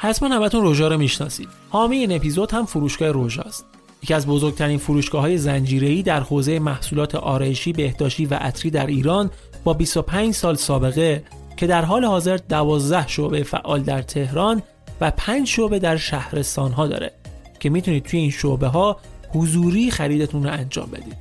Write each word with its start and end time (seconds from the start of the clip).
حتما 0.00 0.28
همتون 0.28 0.62
روژا 0.62 0.88
رو 0.88 0.98
می‌شناسید. 0.98 1.48
حامی 1.68 1.96
این 1.96 2.12
اپیزود 2.12 2.52
هم 2.52 2.66
فروشگاه 2.66 3.10
روژا 3.10 3.42
است. 3.42 3.64
یکی 4.02 4.14
از 4.14 4.26
بزرگترین 4.26 4.78
فروشگاه 4.78 5.20
های 5.20 5.38
زنجیره‌ای 5.38 6.02
در 6.02 6.20
حوزه 6.20 6.58
محصولات 6.58 7.14
آرایشی، 7.14 7.72
بهداشتی 7.72 8.26
و 8.26 8.34
عطری 8.34 8.70
در 8.70 8.86
ایران 8.86 9.30
با 9.64 9.72
25 9.72 10.34
سال 10.34 10.54
سابقه 10.54 11.22
که 11.56 11.66
در 11.66 11.84
حال 11.84 12.04
حاضر 12.04 12.36
12 12.36 13.08
شعبه 13.08 13.42
فعال 13.42 13.82
در 13.82 14.02
تهران 14.02 14.62
و 15.00 15.10
5 15.10 15.48
شعبه 15.48 15.78
در 15.78 15.96
شهرستان 15.96 16.72
ها 16.72 16.86
داره 16.86 17.12
که 17.60 17.70
می‌تونید 17.70 18.04
توی 18.04 18.20
این 18.20 18.30
شعبه 18.30 18.66
ها 18.66 18.96
حضوری 19.28 19.90
خریدتون 19.90 20.44
رو 20.44 20.50
انجام 20.50 20.90
بدید. 20.90 21.16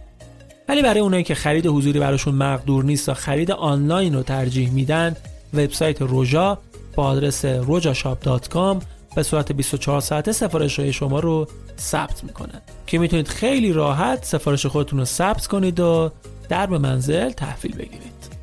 ولی 0.70 0.81
برای 0.81 1.00
اونایی 1.00 1.23
که 1.23 1.36
خرید 1.36 1.67
حضوری 1.67 2.00
براشون 2.00 2.36
مقدور 2.36 2.83
نیست 2.83 3.05
تا 3.05 3.14
خرید 3.14 3.52
آنلاین 3.52 4.14
رو 4.14 4.23
ترجیح 4.23 4.72
میدن 4.72 5.16
وبسایت 5.53 6.02
روژا 6.02 6.58
با 6.98 7.03
آدرس 7.08 7.45
rojashop.com 7.45 8.84
به 9.16 9.23
صورت 9.23 9.52
24 9.52 10.02
ساعته 10.02 10.31
سفارش 10.31 10.80
های 10.80 10.94
شما 10.94 11.20
رو 11.20 11.48
ثبت 11.80 12.23
می‌کنن 12.23 12.61
که 12.88 12.98
می‌تونید 12.98 13.27
خیلی 13.27 13.73
راحت 13.73 14.26
سفارش 14.26 14.66
خودتون 14.66 14.99
رو 14.99 15.05
ثبت 15.05 15.48
کنید 15.48 15.80
و 15.80 16.11
در 16.49 16.66
به 16.66 16.77
منزل 16.77 17.30
تحویل 17.30 17.76
بگیرید. 17.76 18.38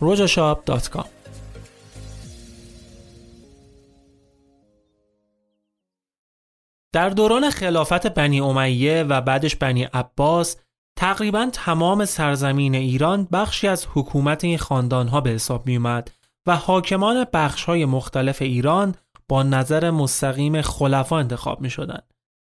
rojashop.com 0.00 1.06
در 6.92 7.08
دوران 7.08 7.50
خلافت 7.50 8.06
بنی 8.06 8.40
امیه 8.40 9.02
و 9.02 9.20
بعدش 9.20 9.56
بنی 9.56 9.84
عباس 9.84 10.56
تقریبا 10.96 11.48
تمام 11.52 12.04
سرزمین 12.04 12.74
ایران 12.74 13.28
بخشی 13.32 13.68
از 13.68 13.86
حکومت 13.94 14.44
این 14.44 14.58
خاندانها 14.58 15.20
به 15.20 15.30
حساب 15.30 15.66
می 15.66 15.76
اومد 15.76 16.10
و 16.46 16.56
حاکمان 16.56 17.26
بخش 17.32 17.64
های 17.64 17.84
مختلف 17.84 18.42
ایران 18.42 18.94
با 19.28 19.42
نظر 19.42 19.90
مستقیم 19.90 20.62
خلفا 20.62 21.18
انتخاب 21.18 21.60
می 21.60 21.70
شدن. 21.70 22.00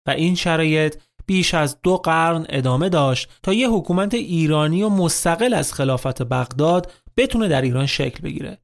و 0.06 0.10
این 0.10 0.34
شرایط 0.34 0.96
بیش 1.26 1.54
از 1.54 1.82
دو 1.82 1.96
قرن 1.96 2.46
ادامه 2.48 2.88
داشت 2.88 3.28
تا 3.42 3.52
یه 3.52 3.70
حکومت 3.70 4.14
ایرانی 4.14 4.82
و 4.82 4.88
مستقل 4.88 5.54
از 5.54 5.72
خلافت 5.72 6.22
بغداد 6.22 6.92
بتونه 7.16 7.48
در 7.48 7.62
ایران 7.62 7.86
شکل 7.86 8.22
بگیره. 8.22 8.58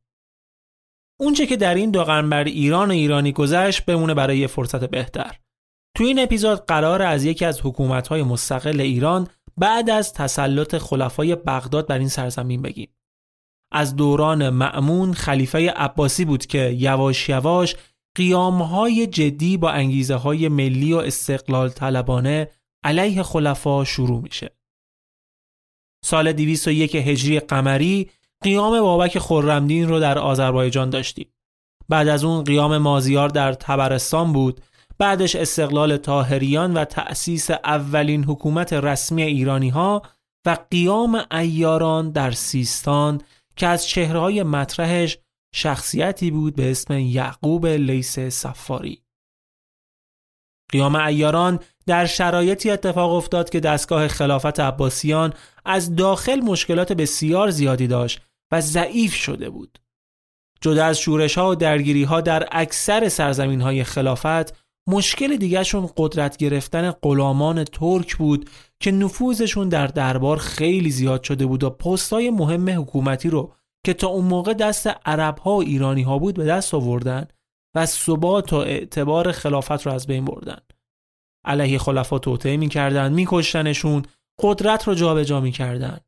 اونچه 1.21 1.47
که 1.47 1.57
در 1.57 1.75
این 1.75 1.91
دو 1.91 2.05
قرن 2.05 2.31
بر 2.31 2.45
ایران 2.45 2.89
و 2.89 2.93
ایرانی 2.93 3.33
گذشت 3.33 3.85
بمونه 3.85 4.15
برای 4.15 4.39
یه 4.39 4.47
فرصت 4.47 4.85
بهتر. 4.85 5.39
تو 5.97 6.05
این 6.05 6.19
اپیزود 6.19 6.67
قرار 6.67 7.03
از 7.03 7.25
یکی 7.25 7.45
از 7.45 7.61
حکومت‌های 7.61 8.23
مستقل 8.23 8.81
ایران 8.81 9.29
بعد 9.57 9.91
از 9.91 10.13
تسلط 10.13 10.79
خلفای 10.79 11.35
بغداد 11.35 11.87
بر 11.87 11.99
این 11.99 12.09
سرزمین 12.09 12.63
بگیم. 12.63 12.89
از 13.75 13.97
دوران 13.97 14.51
معمون 14.51 15.13
خلیفه 15.13 15.71
عباسی 15.71 16.25
بود 16.25 16.47
که 16.47 16.59
یواش 16.79 17.29
یواش 17.29 17.77
قیامهای 18.15 19.07
جدی 19.07 19.57
با 19.57 19.71
انگیزه 19.71 20.15
های 20.15 20.49
ملی 20.49 20.93
و 20.93 20.97
استقلال 20.97 21.69
طلبانه 21.69 22.51
علیه 22.85 23.23
خلفا 23.23 23.85
شروع 23.85 24.21
میشه. 24.21 24.57
سال 26.05 26.33
201 26.33 26.95
هجری 26.95 27.41
قمری 27.41 28.11
قیام 28.43 28.81
بابک 28.81 29.19
خرمدین 29.19 29.89
رو 29.89 30.01
در 30.01 30.19
آذربایجان 30.19 30.91
داشتیم. 30.91 31.29
بعد 31.89 32.09
از 32.09 32.25
اون 32.25 32.45
قیام 32.45 32.79
مازیار 32.79 33.29
در 33.29 33.53
تبرستان 33.53 34.33
بود 34.33 34.61
بعدش 34.99 35.37
استقلال 35.37 35.97
تاهریان 35.97 36.75
و 36.75 36.85
تأسیس 36.85 37.51
اولین 37.51 38.25
حکومت 38.25 38.73
رسمی 38.73 39.23
ایرانی 39.23 39.69
ها 39.69 40.03
و 40.47 40.57
قیام 40.71 41.25
ایاران 41.33 42.11
در 42.11 42.31
سیستان 42.31 43.21
که 43.57 43.67
از 43.67 43.87
چهرهای 43.87 44.43
مطرحش 44.43 45.19
شخصیتی 45.55 46.31
بود 46.31 46.57
به 46.57 46.71
اسم 46.71 46.99
یعقوب 46.99 47.67
لیس 47.67 48.19
سفاری. 48.19 49.03
قیام 50.73 50.97
ایاران 50.97 51.61
در 51.87 52.07
شرایطی 52.07 52.71
اتفاق 52.71 53.13
افتاد 53.13 53.51
که 53.51 53.61
دستگاه 53.61 54.09
خلافت 54.09 54.61
عباسیان 54.61 55.33
از 55.65 55.97
داخل 55.97 56.41
مشکلات 56.41 56.93
بسیار 56.93 57.51
زیادی 57.51 57.87
داشت 57.87 58.21
و 58.53 58.61
ضعیف 58.61 59.15
شده 59.15 59.51
بود. 59.51 59.79
جدا 60.61 60.85
از 60.85 60.99
شورش 60.99 61.39
ها 61.39 61.51
و 61.51 61.55
درگیری 61.55 62.05
ها 62.05 62.21
در 62.21 62.49
اکثر 62.53 63.09
سرزمین 63.09 63.61
های 63.61 63.85
خلافت 63.85 64.64
مشکل 64.89 65.37
دیگرشون 65.37 65.91
قدرت 65.97 66.37
گرفتن 66.37 66.91
غلامان 66.91 67.65
ترک 67.65 68.17
بود 68.17 68.51
که 68.81 68.91
نفوذشون 68.91 69.69
در 69.69 69.87
دربار 69.87 70.37
خیلی 70.37 70.91
زیاد 70.91 71.23
شده 71.23 71.47
بود 71.47 71.65
و 71.65 71.71
پستای 71.71 72.31
مهم 72.31 72.81
حکومتی 72.81 73.31
رو 73.31 73.53
که 73.87 73.95
تا 73.95 74.07
اون 74.07 74.25
موقع 74.25 74.55
دست 74.55 74.87
عرب 74.87 75.39
ها 75.39 75.57
و 75.57 75.63
ایرانی 75.63 76.03
ها 76.03 76.19
بود 76.19 76.35
به 76.35 76.45
دست 76.45 76.75
آوردن 76.75 77.29
و 77.77 77.87
ثبات 77.87 78.53
و 78.53 78.57
اعتبار 78.57 79.33
خلافت 79.33 79.87
رو 79.87 79.93
از 79.93 80.07
بین 80.07 80.25
بردن. 80.25 80.59
علیه 81.45 81.79
خلفا 81.79 82.19
توطعه 82.19 82.57
می‌کردن 82.57 83.13
میکشتنشون 83.13 84.03
قدرت 84.43 84.89
رو 84.89 84.95
جابجا 84.95 85.41
می‌کردن. 85.41 86.01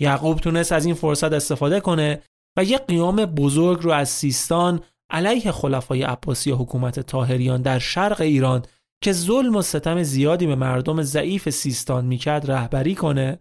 یعقوب 0.00 0.38
تونست 0.38 0.72
از 0.72 0.84
این 0.84 0.94
فرصت 0.94 1.32
استفاده 1.32 1.80
کنه 1.80 2.22
و 2.58 2.64
یه 2.64 2.78
قیام 2.78 3.16
بزرگ 3.16 3.82
رو 3.82 3.90
از 3.90 4.08
سیستان 4.08 4.82
علیه 5.10 5.52
خلفای 5.52 6.02
عباسی 6.02 6.52
و 6.52 6.56
حکومت 6.56 7.00
تاهریان 7.00 7.62
در 7.62 7.78
شرق 7.78 8.20
ایران 8.20 8.62
که 9.02 9.12
ظلم 9.12 9.56
و 9.56 9.62
ستم 9.62 10.02
زیادی 10.02 10.46
به 10.46 10.54
مردم 10.54 11.02
ضعیف 11.02 11.50
سیستان 11.50 12.04
می‌کرد 12.04 12.50
رهبری 12.50 12.94
کنه 12.94 13.38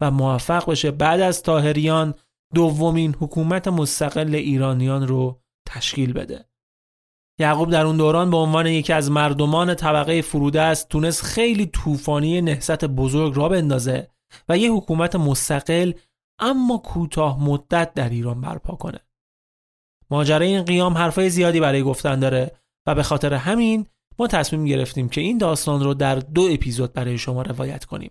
و 0.00 0.10
موفق 0.10 0.70
بشه 0.70 0.90
بعد 0.90 1.20
از 1.20 1.42
تاهریان 1.42 2.14
دومین 2.54 3.14
حکومت 3.20 3.68
مستقل 3.68 4.34
ایرانیان 4.34 5.06
رو 5.06 5.40
تشکیل 5.68 6.12
بده. 6.12 6.44
یعقوب 7.38 7.70
در 7.70 7.86
اون 7.86 7.96
دوران 7.96 8.30
به 8.30 8.36
عنوان 8.36 8.66
یکی 8.66 8.92
از 8.92 9.10
مردمان 9.10 9.74
طبقه 9.74 10.22
فروده 10.22 10.62
است 10.62 10.88
تونست 10.88 11.22
خیلی 11.22 11.66
طوفانی 11.66 12.40
نهضت 12.40 12.84
بزرگ 12.84 13.36
را 13.36 13.48
بندازه 13.48 14.10
و 14.48 14.58
یه 14.58 14.72
حکومت 14.72 15.16
مستقل 15.16 15.92
اما 16.38 16.78
کوتاه 16.78 17.44
مدت 17.44 17.94
در 17.94 18.08
ایران 18.08 18.40
برپا 18.40 18.74
کنه. 18.74 19.05
ماجرای 20.10 20.48
این 20.48 20.62
قیام 20.62 20.94
حرفای 20.94 21.30
زیادی 21.30 21.60
برای 21.60 21.82
گفتن 21.82 22.20
داره 22.20 22.56
و 22.86 22.94
به 22.94 23.02
خاطر 23.02 23.34
همین 23.34 23.86
ما 24.18 24.26
تصمیم 24.26 24.64
گرفتیم 24.64 25.08
که 25.08 25.20
این 25.20 25.38
داستان 25.38 25.84
رو 25.84 25.94
در 25.94 26.14
دو 26.14 26.48
اپیزود 26.50 26.92
برای 26.92 27.18
شما 27.18 27.42
روایت 27.42 27.84
کنیم 27.84 28.10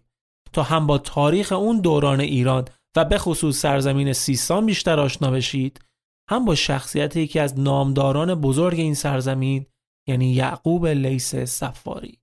تا 0.53 0.63
هم 0.63 0.87
با 0.87 0.97
تاریخ 0.97 1.51
اون 1.51 1.81
دوران 1.81 2.19
ایران 2.19 2.65
و 2.95 3.05
به 3.05 3.17
خصوص 3.17 3.57
سرزمین 3.61 4.13
سیستان 4.13 4.65
بیشتر 4.65 4.99
آشنا 4.99 5.31
بشید 5.31 5.79
هم 6.29 6.45
با 6.45 6.55
شخصیت 6.55 7.15
یکی 7.15 7.39
از 7.39 7.59
نامداران 7.59 8.35
بزرگ 8.35 8.79
این 8.79 8.93
سرزمین 8.93 9.65
یعنی 10.07 10.33
یعقوب 10.33 10.87
لیس 10.87 11.35
سفاری 11.35 12.19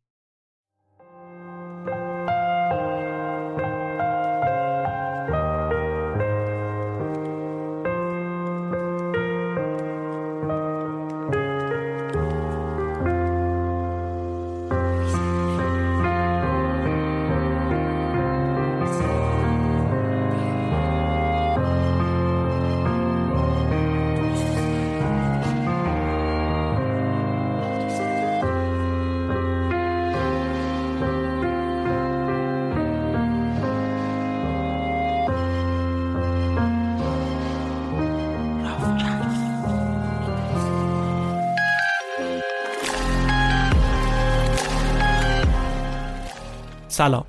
سلام. 46.92 47.24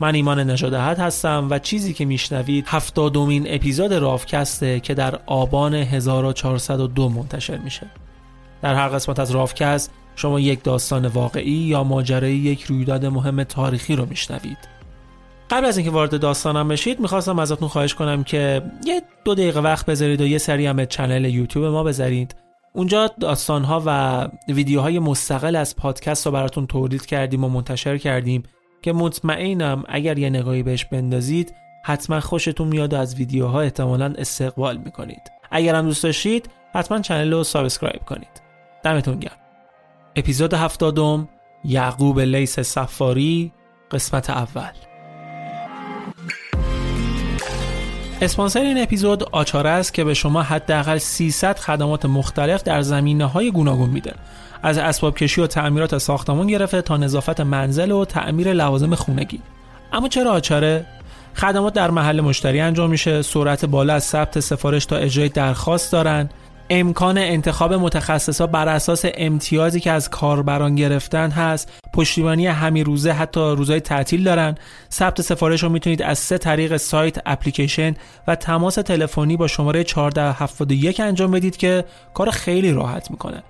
من 0.00 0.14
ایمان 0.14 0.40
نژادهت 0.40 1.00
هستم 1.00 1.46
و 1.50 1.58
چیزی 1.58 1.94
که 1.94 2.04
میشنوید 2.04 2.64
هفتادمین 2.68 3.46
اپیزود 3.48 3.92
رافکسته 3.92 4.80
که 4.80 4.94
در 4.94 5.20
آبان 5.26 5.74
1402 5.74 7.08
منتشر 7.08 7.56
میشه. 7.56 7.86
در 8.62 8.74
هر 8.74 8.88
قسمت 8.88 9.18
از 9.18 9.30
رافکست 9.30 9.90
شما 10.16 10.40
یک 10.40 10.62
داستان 10.62 11.06
واقعی 11.06 11.52
یا 11.52 11.84
ماجرای 11.84 12.34
یک 12.34 12.62
رویداد 12.62 13.06
مهم 13.06 13.44
تاریخی 13.44 13.96
رو 13.96 14.06
میشنوید. 14.06 14.58
قبل 15.50 15.64
از 15.64 15.76
اینکه 15.76 15.92
وارد 15.92 16.20
داستانم 16.20 16.68
بشید 16.68 17.00
می‌خواستم 17.00 17.38
ازتون 17.38 17.68
خواهش 17.68 17.94
کنم 17.94 18.24
که 18.24 18.62
یه 18.84 19.02
دو 19.24 19.34
دقیقه 19.34 19.60
وقت 19.60 19.86
بذارید 19.86 20.20
و 20.20 20.26
یه 20.26 20.38
سری 20.38 20.66
هم 20.66 20.76
به 20.76 20.86
چنل 20.86 21.24
یوتیوب 21.24 21.64
ما 21.64 21.84
بذارید. 21.84 22.36
اونجا 22.72 23.10
داستانها 23.20 23.82
و 23.86 24.28
ویدیوهای 24.48 24.98
مستقل 24.98 25.56
از 25.56 25.76
پادکست 25.76 26.26
رو 26.26 26.32
براتون 26.32 26.66
تولید 26.66 27.06
کردیم 27.06 27.44
و 27.44 27.48
منتشر 27.48 27.98
کردیم. 27.98 28.42
که 28.86 28.92
مطمئنم 28.92 29.84
اگر 29.88 30.18
یه 30.18 30.30
نگاهی 30.30 30.62
بهش 30.62 30.84
بندازید 30.84 31.54
حتما 31.82 32.20
خوشتون 32.20 32.68
میاد 32.68 32.92
و 32.92 32.96
از 32.96 33.14
ویدیوها 33.14 33.60
احتمالا 33.60 34.14
استقبال 34.18 34.76
می‌کنید. 34.76 35.32
اگر 35.50 35.74
هم 35.74 35.86
دوست 35.86 36.02
داشتید 36.02 36.50
حتما 36.74 37.00
channel 37.00 37.32
رو 37.32 37.44
subscribe 37.44 38.02
کنید. 38.02 38.42
دمتون 38.82 39.18
گرم. 39.18 39.36
اپیزود 40.16 40.54
هفتادم 40.54 41.28
یعقوب 41.64 42.20
لیث 42.20 42.60
صفاری 42.60 43.52
قسمت 43.90 44.30
اول. 44.30 44.72
اسپانسر 48.20 48.60
این 48.60 48.82
اپیزود 48.82 49.22
آچاره 49.22 49.70
است 49.70 49.94
که 49.94 50.04
به 50.04 50.14
شما 50.14 50.42
حداقل 50.42 50.98
300 50.98 51.58
خدمات 51.58 52.04
مختلف 52.04 52.62
در 52.62 52.82
زمینه 52.82 53.24
های 53.24 53.50
گوناگون 53.50 53.90
میده. 53.90 54.14
از 54.66 54.78
اسباب 54.78 55.16
کشی 55.16 55.40
و 55.40 55.46
تعمیرات 55.46 55.98
ساختمان 55.98 56.46
گرفته 56.46 56.82
تا 56.82 56.96
نظافت 56.96 57.40
منزل 57.40 57.90
و 57.90 58.04
تعمیر 58.04 58.52
لوازم 58.52 58.94
خونگی. 58.94 59.40
اما 59.92 60.08
چرا 60.08 60.30
آچاره؟ 60.30 60.86
خدمات 61.34 61.74
در 61.74 61.90
محل 61.90 62.20
مشتری 62.20 62.60
انجام 62.60 62.90
میشه 62.90 63.22
سرعت 63.22 63.64
بالا 63.64 63.94
از 63.94 64.04
ثبت 64.04 64.40
سفارش 64.40 64.86
تا 64.86 64.96
اجرای 64.96 65.28
درخواست 65.28 65.92
دارن. 65.92 66.28
امکان 66.70 67.18
انتخاب 67.18 67.74
متخصصا 67.74 68.46
بر 68.46 68.68
اساس 68.68 69.04
امتیازی 69.14 69.80
که 69.80 69.90
از 69.90 70.10
کاربران 70.10 70.74
گرفتن 70.74 71.30
هست 71.30 71.72
پشتیبانی 71.92 72.46
همین 72.46 72.84
روزه 72.84 73.12
حتی 73.12 73.40
روزهای 73.40 73.80
تعطیل 73.80 74.24
دارن. 74.24 74.54
ثبت 74.92 75.20
سفارش 75.20 75.62
رو 75.62 75.68
می‌تونید 75.68 76.02
از 76.02 76.18
سه 76.18 76.38
طریق 76.38 76.76
سایت 76.76 77.18
اپلیکیشن 77.26 77.94
و 78.28 78.34
تماس 78.36 78.74
تلفنی 78.74 79.36
با 79.36 79.46
شماره 79.46 79.80
1471 79.80 81.00
انجام 81.00 81.30
بدید 81.30 81.56
که 81.56 81.84
کار 82.14 82.30
خیلی 82.30 82.72
راحت 82.72 83.10
می‌کنه. 83.10 83.42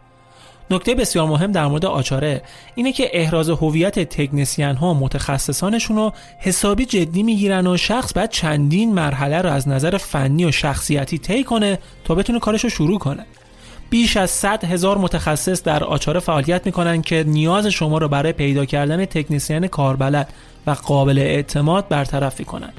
نکته 0.71 0.95
بسیار 0.95 1.27
مهم 1.27 1.53
در 1.53 1.67
مورد 1.67 1.87
آچاره 1.87 2.43
اینه 2.75 2.93
که 2.93 3.11
احراز 3.13 3.51
هویت 3.51 3.99
تکنسین 3.99 4.77
ها 4.77 4.95
متخصصانشون 4.95 5.97
رو 5.97 6.13
حسابی 6.39 6.85
جدی 6.85 7.23
می‌گیرن 7.23 7.67
و 7.67 7.77
شخص 7.77 8.13
باید 8.13 8.31
چندین 8.31 8.95
مرحله 8.95 9.43
رو 9.43 9.51
از 9.51 9.69
نظر 9.69 9.97
فنی 9.97 10.45
و 10.45 10.53
شخصیتی 10.53 11.19
طی 11.19 11.45
کنه 11.45 11.79
تا 12.05 12.15
بتونه 12.15 12.39
کارش 12.39 12.65
رو 12.65 12.71
شروع 12.71 12.99
کنه. 12.99 13.27
بیش 13.91 14.17
از 14.17 14.31
100 14.31 14.65
هزار 14.65 14.99
متخصص 14.99 15.63
در 15.63 15.85
آچاره 15.85 16.21
فعالیت 16.21 16.67
می‌کنن 16.67 17.03
که 17.03 17.25
نیاز 17.27 17.67
شما 17.67 17.99
رو 17.99 18.09
برای 18.09 18.33
پیدا 18.33 18.65
کردن 18.65 19.05
تکنسین 19.05 19.67
کاربلد 19.67 20.29
و 20.67 20.71
قابل 20.71 21.19
اعتماد 21.19 21.89
برطرف 21.89 22.41
کنن. 22.43 22.73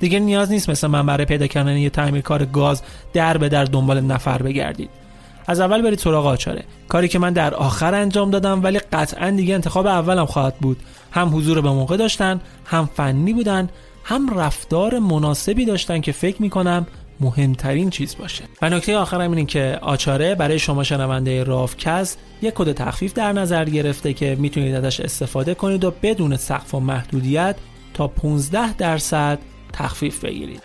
دیگه 0.00 0.18
نیاز 0.18 0.50
نیست 0.50 0.70
مثل 0.70 0.86
من 0.86 1.06
برای 1.06 1.24
پیدا 1.24 1.46
کردن 1.46 1.76
یه 1.76 1.90
تعمیرکار 1.90 2.44
گاز 2.44 2.82
در 3.12 3.38
به 3.38 3.48
در 3.48 3.64
دنبال 3.64 4.00
نفر 4.00 4.42
بگردید. 4.42 5.03
از 5.46 5.60
اول 5.60 5.82
برید 5.82 5.98
سراغ 5.98 6.26
آچاره. 6.26 6.64
کاری 6.88 7.08
که 7.08 7.18
من 7.18 7.32
در 7.32 7.54
آخر 7.54 7.94
انجام 7.94 8.30
دادم 8.30 8.62
ولی 8.62 8.78
قطعا 8.78 9.30
دیگه 9.30 9.54
انتخاب 9.54 9.86
اولم 9.86 10.26
خواهد 10.26 10.56
بود. 10.56 10.76
هم 11.10 11.36
حضور 11.36 11.60
به 11.60 11.70
موقع 11.70 11.96
داشتن 11.96 12.40
هم 12.64 12.88
فنی 12.94 13.32
بودن 13.32 13.68
هم 14.04 14.38
رفتار 14.38 14.98
مناسبی 14.98 15.64
داشتن 15.64 16.00
که 16.00 16.12
فکر 16.12 16.42
می‌کنم 16.42 16.86
مهمترین 17.20 17.90
چیز 17.90 18.16
باشه. 18.16 18.44
و 18.62 18.70
نکته 18.70 18.96
آخرم 18.96 19.30
اینه 19.30 19.44
که 19.44 19.78
آچاره 19.82 20.34
برای 20.34 20.58
شما 20.58 20.84
شنونده 20.84 21.44
رافکز 21.44 22.16
یک 22.42 22.54
کد 22.54 22.72
تخفیف 22.72 23.12
در 23.12 23.32
نظر 23.32 23.64
گرفته 23.64 24.12
که 24.12 24.36
می‌تونید 24.40 24.74
ازش 24.74 25.00
استفاده 25.00 25.54
کنید 25.54 25.84
و 25.84 25.92
بدون 26.02 26.36
سقف 26.36 26.74
و 26.74 26.80
محدودیت 26.80 27.56
تا 27.94 28.08
15 28.08 28.72
درصد 28.72 29.38
تخفیف 29.72 30.24
بگیرید. 30.24 30.62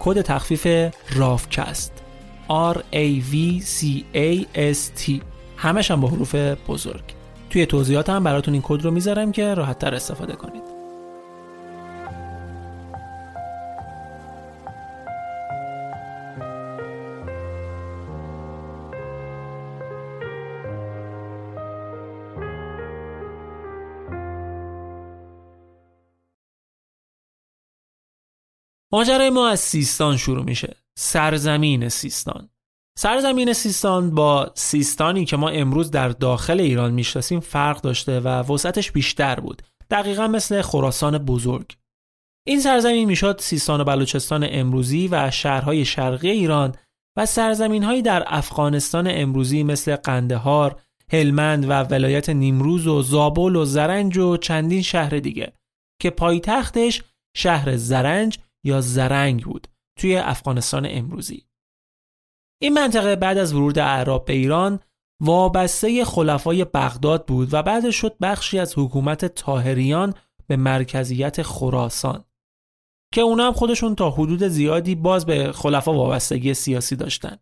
کد 0.00 0.20
تخفیف 0.20 0.92
رافکست. 1.14 1.99
R 2.50 2.76
A 2.92 3.22
V 3.32 3.62
C 3.62 3.84
A 4.14 4.44
S 4.74 5.00
T. 5.00 5.22
همش 5.56 5.90
هم 5.90 6.00
با 6.00 6.08
حروف 6.08 6.34
بزرگ. 6.68 7.04
توی 7.50 7.66
توضیحات 7.66 8.10
هم 8.10 8.24
براتون 8.24 8.54
این 8.54 8.62
کد 8.66 8.82
رو 8.82 8.90
می‌ذارم 8.90 9.32
که 9.32 9.54
راحت 9.54 9.78
تر 9.78 9.94
استفاده 9.94 10.32
کنید. 10.32 10.62
ماجرای 28.92 29.30
ما 29.30 29.48
از 29.48 29.60
سیستان 29.60 30.16
شروع 30.16 30.44
میشه. 30.44 30.76
سرزمین 31.02 31.88
سیستان. 31.88 32.48
سرزمین 32.98 33.52
سیستان 33.52 34.14
با 34.14 34.52
سیستانی 34.54 35.24
که 35.24 35.36
ما 35.36 35.48
امروز 35.48 35.90
در 35.90 36.08
داخل 36.08 36.60
ایران 36.60 36.92
می‌شناسیم 36.92 37.40
فرق 37.40 37.80
داشته 37.80 38.20
و 38.20 38.28
وسعتش 38.28 38.92
بیشتر 38.92 39.40
بود. 39.40 39.62
دقیقا 39.90 40.28
مثل 40.28 40.62
خراسان 40.62 41.18
بزرگ. 41.18 41.76
این 42.46 42.60
سرزمین 42.60 43.04
می‌شد 43.04 43.40
سیستان 43.40 43.80
و 43.80 43.84
بلوچستان 43.84 44.46
امروزی 44.50 45.08
و 45.08 45.30
شهرهای 45.30 45.84
شرقی 45.84 46.30
ایران 46.30 46.74
و 47.16 47.26
سرزمین 47.26 48.02
در 48.02 48.24
افغانستان 48.26 49.08
امروزی 49.10 49.62
مثل 49.62 49.96
قندهار، 49.96 50.80
هلمند 51.12 51.64
و 51.68 51.72
ولایت 51.72 52.28
نیمروز 52.28 52.86
و 52.86 53.02
زابل 53.02 53.56
و 53.56 53.64
زرنج 53.64 54.18
و 54.18 54.36
چندین 54.36 54.82
شهر 54.82 55.18
دیگه 55.18 55.52
که 56.00 56.10
پایتختش 56.10 57.02
شهر 57.36 57.76
زرنج 57.76 58.38
یا 58.64 58.80
زرنگ 58.80 59.44
بود. 59.44 59.66
توی 59.96 60.16
افغانستان 60.16 60.86
امروزی. 60.90 61.46
این 62.62 62.72
منطقه 62.72 63.16
بعد 63.16 63.38
از 63.38 63.54
ورود 63.54 63.78
اعراب 63.78 64.24
به 64.24 64.32
ایران 64.32 64.80
وابسته 65.20 66.04
خلفای 66.04 66.64
بغداد 66.64 67.26
بود 67.26 67.54
و 67.54 67.62
بعد 67.62 67.90
شد 67.90 68.16
بخشی 68.22 68.58
از 68.58 68.78
حکومت 68.78 69.24
تاهریان 69.24 70.14
به 70.46 70.56
مرکزیت 70.56 71.42
خراسان 71.42 72.24
که 73.14 73.20
اونا 73.20 73.46
هم 73.46 73.52
خودشون 73.52 73.94
تا 73.94 74.10
حدود 74.10 74.48
زیادی 74.48 74.94
باز 74.94 75.26
به 75.26 75.52
خلفا 75.52 75.94
وابستگی 75.94 76.54
سیاسی 76.54 76.96
داشتن. 76.96 77.36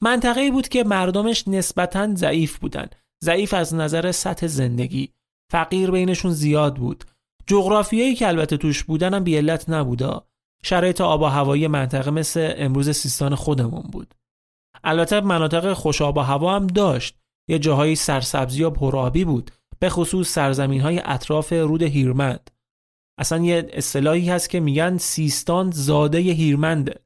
منطقه 0.00 0.50
بود 0.50 0.68
که 0.68 0.84
مردمش 0.84 1.48
نسبتا 1.48 2.14
ضعیف 2.14 2.58
بودن 2.58 2.88
ضعیف 3.24 3.54
از 3.54 3.74
نظر 3.74 4.12
سطح 4.12 4.46
زندگی. 4.46 5.12
فقیر 5.50 5.90
بینشون 5.90 6.32
زیاد 6.32 6.76
بود. 6.76 7.04
جغرافیایی 7.46 8.14
که 8.14 8.28
البته 8.28 8.56
توش 8.56 8.84
بودن 8.84 9.14
هم 9.14 9.24
بیالت 9.24 9.68
نبودا. 9.68 10.27
شرایط 10.62 11.00
آب 11.00 11.22
و 11.22 11.24
هوایی 11.24 11.66
منطقه 11.66 12.10
مثل 12.10 12.52
امروز 12.56 12.90
سیستان 12.90 13.34
خودمون 13.34 13.82
بود. 13.82 14.14
البته 14.84 15.20
مناطق 15.20 15.72
خوش 15.72 16.02
آب 16.02 16.16
و 16.16 16.20
هوا 16.20 16.56
هم 16.56 16.66
داشت. 16.66 17.18
یه 17.48 17.58
جاهایی 17.58 17.96
سرسبزی 17.96 18.62
و 18.62 18.70
پرآبی 18.70 19.24
بود 19.24 19.50
به 19.78 19.88
خصوص 19.88 20.28
سرزمین 20.28 20.80
های 20.80 21.02
اطراف 21.04 21.52
رود 21.52 21.82
هیرمند. 21.82 22.50
اصلا 23.18 23.44
یه 23.44 23.70
اصطلاحی 23.72 24.28
هست 24.28 24.50
که 24.50 24.60
میگن 24.60 24.96
سیستان 24.96 25.70
زاده 25.70 26.18
هیرمنده. 26.18 27.00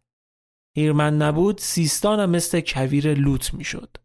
هیرمن 0.77 1.17
نبود 1.17 1.59
سیستان 1.59 2.21
هم 2.21 2.31
مثل 2.31 2.61
کویر 2.61 3.15
لوت 3.15 3.55
می‌شد. 3.55 3.97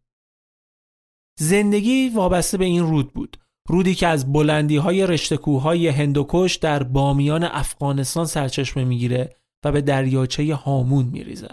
زندگی 1.39 2.09
وابسته 2.09 2.57
به 2.57 2.65
این 2.65 2.83
رود 2.83 3.13
بود. 3.13 3.37
رودی 3.67 3.95
که 3.95 4.07
از 4.07 4.33
بلندی 4.33 4.77
های 4.77 5.07
رشتکوهای 5.07 5.87
هندوکش 5.87 6.55
در 6.55 6.83
بامیان 6.83 7.43
افغانستان 7.43 8.25
سرچشمه 8.25 8.83
می‌گیره 8.83 9.35
و 9.65 9.71
به 9.71 9.81
دریاچه 9.81 10.55
هامون 10.55 11.05
میریزه. 11.05 11.47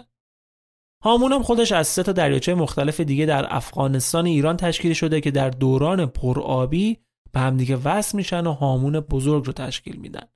هامون 1.03 1.31
هم 1.31 1.43
خودش 1.43 1.71
از 1.71 1.87
سه 1.87 2.03
تا 2.03 2.11
دریاچه 2.11 2.55
مختلف 2.55 2.99
دیگه 2.99 3.25
در 3.25 3.55
افغانستان 3.55 4.25
ایران 4.25 4.57
تشکیل 4.57 4.93
شده 4.93 5.21
که 5.21 5.31
در 5.31 5.49
دوران 5.49 6.05
پرآبی 6.05 6.97
به 7.31 7.39
همدیگه 7.39 7.75
وصل 7.75 8.17
میشن 8.17 8.47
و 8.47 8.53
هامون 8.53 8.99
بزرگ 8.99 9.45
رو 9.45 9.53
تشکیل 9.53 9.95
میدن. 9.95 10.27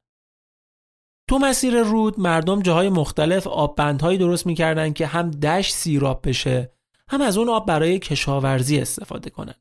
تو 1.30 1.40
مسیر 1.40 1.82
رود 1.82 2.20
مردم 2.20 2.62
جاهای 2.62 2.90
مختلف 2.90 3.48
آببندهایی 3.48 4.18
درست 4.18 4.48
می‌کردن 4.48 4.94
که 4.94 5.08
هم 5.08 5.32
دشت 5.32 5.74
سیراب 5.74 6.28
بشه 6.28 6.72
هم 7.08 7.22
از 7.22 7.38
اون 7.38 7.50
آب 7.50 7.68
برای 7.68 8.00
کشاورزی 8.00 8.80
استفاده 8.80 9.30
کنن. 9.30 9.56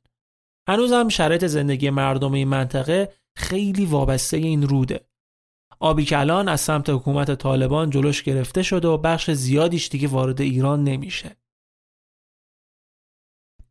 هنوز 0.68 0.92
هم 0.92 1.08
شرایط 1.08 1.44
زندگی 1.44 1.90
مردم 1.90 2.32
این 2.32 2.48
منطقه 2.48 3.12
خیلی 3.36 3.86
وابسته 3.86 4.36
این 4.36 4.68
روده. 4.68 5.08
آبی 5.80 6.04
که 6.04 6.18
الان 6.18 6.48
از 6.48 6.60
سمت 6.60 6.90
حکومت 6.90 7.34
طالبان 7.34 7.90
جلوش 7.90 8.22
گرفته 8.22 8.62
شده 8.62 8.88
و 8.88 8.98
بخش 8.98 9.30
زیادیش 9.30 9.88
دیگه 9.88 10.08
وارد 10.08 10.40
ایران 10.40 10.84
نمیشه. 10.84 11.36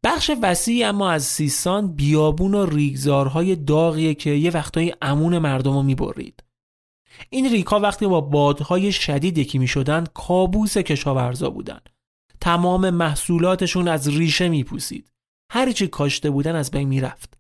بخش 0.04 0.32
وسیعی 0.42 0.84
اما 0.84 1.12
از 1.12 1.24
سیستان 1.24 1.96
بیابون 1.96 2.54
و 2.54 2.66
ریگزارهای 2.66 3.56
داغیه 3.56 4.14
که 4.14 4.30
یه 4.30 4.52
وقتایی 4.52 4.94
امون 5.02 5.38
مردم 5.38 5.74
رو 5.74 5.84
می‌برید. 5.84 6.44
این 7.30 7.50
ریکا 7.50 7.80
وقتی 7.80 8.08
با 8.08 8.22
بادهای 8.22 8.92
شدید 8.92 9.38
یکی 9.38 9.58
می‌شدن 9.58 10.06
کابوس 10.14 10.78
کشاورزا 10.78 11.50
بودن. 11.50 11.80
تمام 12.42 12.90
محصولاتشون 12.90 13.88
از 13.88 14.08
ریشه 14.08 14.50
میپوسید. 14.50 15.12
هر 15.52 15.72
چی 15.72 15.88
کاشته 15.88 16.30
بودن 16.30 16.56
از 16.56 16.72
بین 16.72 16.88
می‌رفت. 16.88 17.38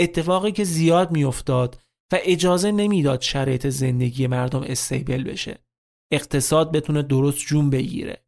اتفاقی 0.00 0.52
که 0.52 0.64
زیاد 0.64 1.10
میافتاد 1.10 1.80
و 2.12 2.18
اجازه 2.22 2.72
نمی‌داد 2.72 3.20
شرایط 3.20 3.66
زندگی 3.66 4.26
مردم 4.26 4.62
استیبل 4.62 5.22
بشه. 5.22 5.58
اقتصاد 6.12 6.72
بتونه 6.72 7.02
درست 7.02 7.38
جون 7.38 7.70
بگیره. 7.70 8.24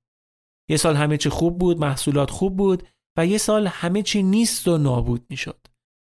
یه 0.70 0.76
سال 0.76 0.96
همه 0.96 1.16
چی 1.16 1.28
خوب 1.28 1.58
بود، 1.58 1.80
محصولات 1.80 2.30
خوب 2.30 2.56
بود 2.56 2.82
و 3.18 3.26
یه 3.26 3.38
سال 3.38 3.66
همه 3.66 4.02
چی 4.02 4.22
نیست 4.22 4.68
و 4.68 4.78
نابود 4.78 5.26
می‌شد. 5.30 5.66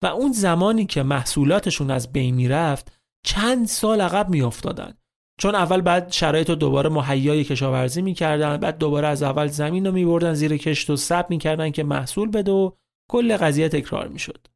و 0.03 0.07
اون 0.07 0.33
زمانی 0.33 0.87
که 0.87 1.03
محصولاتشون 1.03 1.91
از 1.91 2.13
بین 2.13 2.35
می‌رفت 2.35 3.01
چند 3.27 3.67
سال 3.67 4.01
عقب 4.01 4.29
میافتادن. 4.31 4.95
چون 5.41 5.55
اول 5.55 5.81
بعد 5.81 6.13
شرایط 6.13 6.51
رو 6.51 6.57
دوباره 6.57 6.91
مهیای 6.91 7.45
کشاورزی 7.45 8.03
می‌کردن 8.03 8.57
بعد 8.57 8.79
دوباره 8.79 9.09
از 9.09 9.23
اول 9.23 9.47
زمین 9.47 9.87
رو 9.87 9.93
میبردن 9.93 10.35
زیر 10.35 10.57
کشت 10.57 10.91
و 10.91 10.97
سب 10.97 11.27
می‌کردن 11.31 11.71
که 11.71 11.85
محصول 11.85 12.31
بده 12.31 12.53
و 12.53 12.71
کل 13.13 13.37
قضیه 13.37 13.69
تکرار 13.69 14.09
می‌شد. 14.09 14.47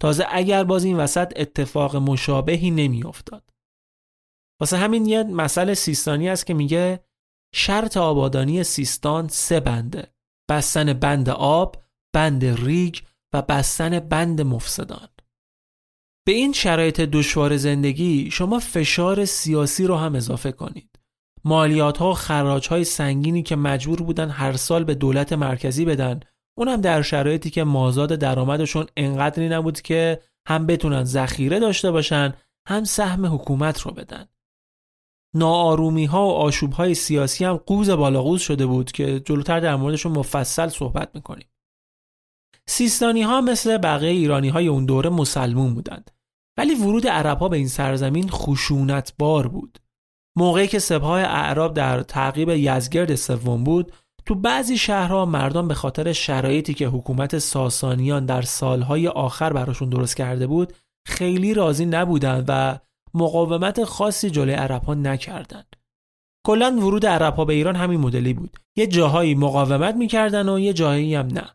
تازه 0.00 0.26
اگر 0.30 0.64
باز 0.64 0.84
این 0.84 0.96
وسط 0.96 1.32
اتفاق 1.36 1.96
مشابهی 1.96 2.70
نمیافتاد. 2.70 3.50
واسه 4.60 4.76
همین 4.76 5.06
یه 5.06 5.22
مسئله 5.22 5.74
سیستانی 5.74 6.28
است 6.28 6.46
که 6.46 6.54
میگه 6.54 7.04
شرط 7.54 7.96
آبادانی 7.96 8.64
سیستان 8.64 9.28
سه 9.28 9.60
بنده 9.60 10.14
بستن 10.50 10.92
بند 10.92 11.28
آب 11.28 11.76
بند 12.14 12.44
ریگ 12.44 12.96
و 13.34 13.42
بستن 13.42 14.00
بند 14.00 14.40
مفسدان. 14.40 15.08
به 16.26 16.32
این 16.32 16.52
شرایط 16.52 17.00
دشوار 17.00 17.56
زندگی 17.56 18.30
شما 18.30 18.58
فشار 18.58 19.24
سیاسی 19.24 19.86
رو 19.86 19.96
هم 19.96 20.14
اضافه 20.14 20.52
کنید. 20.52 20.98
مالیات 21.44 21.98
ها 21.98 22.10
و 22.10 22.14
خراج 22.14 22.68
های 22.68 22.84
سنگینی 22.84 23.42
که 23.42 23.56
مجبور 23.56 24.02
بودن 24.02 24.30
هر 24.30 24.52
سال 24.52 24.84
به 24.84 24.94
دولت 24.94 25.32
مرکزی 25.32 25.84
بدن 25.84 26.20
اونم 26.58 26.80
در 26.80 27.02
شرایطی 27.02 27.50
که 27.50 27.64
مازاد 27.64 28.12
درآمدشون 28.12 28.86
انقدری 28.96 29.48
نبود 29.48 29.80
که 29.80 30.20
هم 30.46 30.66
بتونن 30.66 31.04
ذخیره 31.04 31.60
داشته 31.60 31.90
باشن 31.90 32.34
هم 32.68 32.84
سهم 32.84 33.34
حکومت 33.34 33.80
رو 33.80 33.90
بدن. 33.90 34.28
ناآرومی 35.34 36.04
ها 36.04 36.26
و 36.26 36.30
آشوب 36.30 36.72
های 36.72 36.94
سیاسی 36.94 37.44
هم 37.44 37.56
قوز 37.56 37.90
بالاقوز 37.90 38.40
شده 38.40 38.66
بود 38.66 38.92
که 38.92 39.20
جلوتر 39.20 39.60
در 39.60 39.76
موردشون 39.76 40.12
مفصل 40.12 40.68
صحبت 40.68 41.10
می‌کنیم. 41.14 41.48
سیستانی 42.66 43.22
ها 43.22 43.40
مثل 43.40 43.78
بقیه 43.78 44.10
ایرانی 44.10 44.48
های 44.48 44.68
اون 44.68 44.86
دوره 44.86 45.10
مسلمون 45.10 45.74
بودند. 45.74 46.10
ولی 46.56 46.74
ورود 46.74 47.06
عرب 47.06 47.38
ها 47.38 47.48
به 47.48 47.56
این 47.56 47.68
سرزمین 47.68 48.28
خشونت 48.28 49.12
بار 49.18 49.48
بود. 49.48 49.78
موقعی 50.36 50.66
که 50.66 50.78
سپاه 50.78 51.20
اعراب 51.20 51.74
در 51.74 52.02
تعقیب 52.02 52.48
یزگرد 52.48 53.14
سوم 53.14 53.64
بود 53.64 53.92
تو 54.28 54.34
بعضی 54.34 54.78
شهرها 54.78 55.24
مردم 55.24 55.68
به 55.68 55.74
خاطر 55.74 56.12
شرایطی 56.12 56.74
که 56.74 56.86
حکومت 56.86 57.38
ساسانیان 57.38 58.26
در 58.26 58.42
سالهای 58.42 59.08
آخر 59.08 59.52
براشون 59.52 59.88
درست 59.88 60.16
کرده 60.16 60.46
بود 60.46 60.72
خیلی 61.06 61.54
راضی 61.54 61.86
نبودند 61.86 62.44
و 62.48 62.78
مقاومت 63.14 63.84
خاصی 63.84 64.30
جلوی 64.30 64.54
عرب 64.54 64.84
ها 64.84 64.94
نکردند. 64.94 65.76
کلا 66.46 66.76
ورود 66.76 67.06
عرب 67.06 67.34
ها 67.34 67.44
به 67.44 67.52
ایران 67.52 67.76
همین 67.76 68.00
مدلی 68.00 68.34
بود. 68.34 68.56
یه 68.76 68.86
جاهایی 68.86 69.34
مقاومت 69.34 69.94
می‌کردن 69.94 70.48
و 70.48 70.58
یه 70.58 70.72
جاهایی 70.72 71.14
هم 71.14 71.26
نه. 71.26 71.50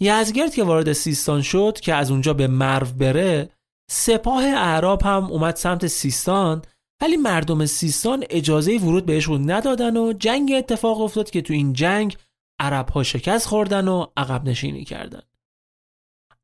یزگرد 0.00 0.54
که 0.54 0.64
وارد 0.64 0.92
سیستان 0.92 1.42
شد 1.42 1.80
که 1.80 1.94
از 1.94 2.10
اونجا 2.10 2.34
به 2.34 2.46
مرو 2.46 2.86
بره 2.86 3.50
سپاه 3.90 4.44
اعراب 4.44 5.02
هم 5.02 5.24
اومد 5.24 5.56
سمت 5.56 5.86
سیستان 5.86 6.62
ولی 7.02 7.16
مردم 7.16 7.66
سیستان 7.66 8.24
اجازه 8.30 8.78
ورود 8.78 9.06
بهشون 9.06 9.50
ندادن 9.50 9.96
و 9.96 10.12
جنگ 10.12 10.52
اتفاق 10.56 11.00
افتاد 11.00 11.30
که 11.30 11.42
تو 11.42 11.52
این 11.52 11.72
جنگ 11.72 12.16
عرب 12.60 12.88
ها 12.88 13.02
شکست 13.02 13.46
خوردن 13.46 13.88
و 13.88 14.06
عقب 14.16 14.48
نشینی 14.48 14.84
کردن. 14.84 15.22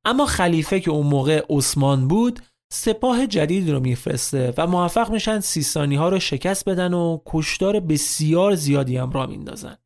اما 0.05 0.27
خلیفه 0.27 0.81
که 0.81 0.91
اون 0.91 1.07
موقع 1.07 1.47
عثمان 1.51 2.09
بود 2.09 2.41
سپاه 2.73 3.27
جدید 3.27 3.71
رو 3.71 3.81
میفرسته 3.81 4.55
و 4.57 4.67
موفق 4.67 5.11
میشن 5.11 5.41
سیستانی 5.41 5.97
ها 5.97 6.09
رو 6.09 6.19
شکست 6.19 6.69
بدن 6.69 6.95
و 6.95 7.19
کشتار 7.27 7.81
بسیار 7.81 8.55
زیادی 8.55 8.97
هم 8.97 9.11
را 9.11 9.27
میندازن. 9.27 9.77